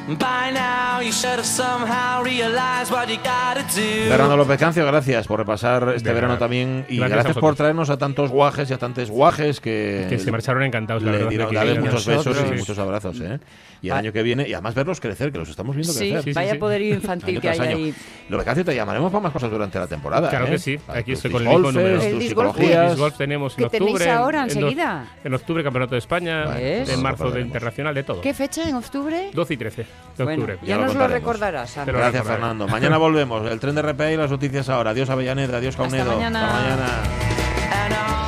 By 0.07 0.51
now, 0.53 1.01
you 1.01 1.13
should 1.13 1.39
have 1.39 1.47
somehow 1.47 2.23
realized 2.23 2.93
what 2.93 3.09
you 3.09 3.17
gotta 3.25 3.63
do. 3.75 4.09
Fernando 4.11 4.37
López 4.37 4.59
Cancio, 4.59 4.85
gracias 4.85 5.27
por 5.27 5.39
repasar 5.39 5.95
este 5.97 6.11
De 6.11 6.15
verano 6.15 6.37
tamén 6.37 6.85
y 6.91 6.99
Gracias 6.99 7.25
gracias, 7.25 7.39
por 7.39 7.57
traernos 7.57 7.89
a 7.89 7.97
tantos 7.97 8.31
guajes 8.31 8.69
y 8.69 8.75
a 8.75 8.79
tantos 8.79 9.09
guajes 9.11 9.61
que, 9.61 10.05
Que 10.11 10.19
se 10.19 10.31
marcharon 10.31 10.63
encantados, 10.63 11.03
la 11.03 11.11
le 11.13 11.17
verdad, 11.17 11.31
dieron 11.31 11.51
vinieron. 11.51 11.85
muchos 11.85 12.07
besos 12.07 12.37
y 12.37 12.53
muchos 12.59 12.79
abrazos, 12.79 13.19
¿eh? 13.23 13.41
Y 13.85 13.91
el 13.91 13.97
año 13.97 14.13
que 14.13 14.23
viene, 14.23 14.49
y 14.49 14.53
además 14.55 14.75
verlos 14.75 14.99
crecer, 15.01 15.31
que 15.31 15.39
los 15.39 15.49
estamos 15.49 15.77
viendo 15.77 15.93
Sí, 15.93 16.11
crecer. 16.11 16.35
vaya 16.35 16.53
sí. 16.53 16.59
poderío 16.59 16.95
infantil 16.95 17.41
que 17.41 17.51
hay 17.51 17.59
ahí. 17.61 17.95
López 18.31 18.45
Cancio, 18.47 18.65
te 18.65 18.75
llamaremos 18.75 19.13
para 19.13 19.23
más 19.25 19.33
cosas 19.33 19.51
durante 19.51 19.79
la 19.79 19.87
temporada. 19.87 20.31
Claro 20.31 20.47
¿eh? 20.47 20.51
que 20.53 20.59
sí. 20.59 20.79
Para 20.79 21.01
Aquí 21.01 21.13
estoy 21.13 21.31
con 21.31 21.43
el 21.43 21.49
mismo 21.49 21.71
número. 21.73 22.01
El 22.03 22.11
tus 22.13 22.21
disgolf. 22.21 22.57
Golf 22.97 23.17
tenemos 23.19 23.59
en 23.59 23.65
¿Qué 23.65 23.71
tenéis 23.71 23.93
octubre. 23.93 24.11
ahora, 24.11 24.43
enseguida? 24.45 25.07
En 25.23 25.35
octubre, 25.35 25.63
Campeonato 25.63 25.95
de 25.95 25.99
España. 25.99 26.59
En 26.59 27.03
marzo, 27.03 27.31
de 27.31 27.41
internacional, 27.43 27.95
de 27.95 28.03
todo. 28.05 28.21
¿Qué 28.23 28.33
fecha 28.33 28.69
en 28.69 28.75
octubre? 28.77 29.31
12 29.35 29.55
y 29.55 29.57
13 29.59 29.87
de 30.17 30.25
octubre. 30.25 30.59
ya 30.63 30.77
lo 30.77 30.87
nos 30.87 30.95
lo 30.95 31.07
recordarás, 31.07 31.77
lo 31.77 31.85
Gracias. 31.85 32.27
Fernando. 32.27 32.67
Mañana 32.67 32.97
volvemos. 32.97 33.51
El 33.51 33.61
tren 33.61 33.75
de 33.75 33.83
RPA 33.83 34.13
y 34.13 34.17
las 34.17 34.31
noticias 34.31 34.69
ahora. 34.71 34.91
Adiós, 34.91 35.11
Avellaneda. 35.11 35.59
Adiós, 35.59 35.75
Hasta 35.79 35.89
Caunedo. 35.89 36.13
mañana. 36.17 36.47
Hasta 36.47 36.61
mañana. 36.63 38.24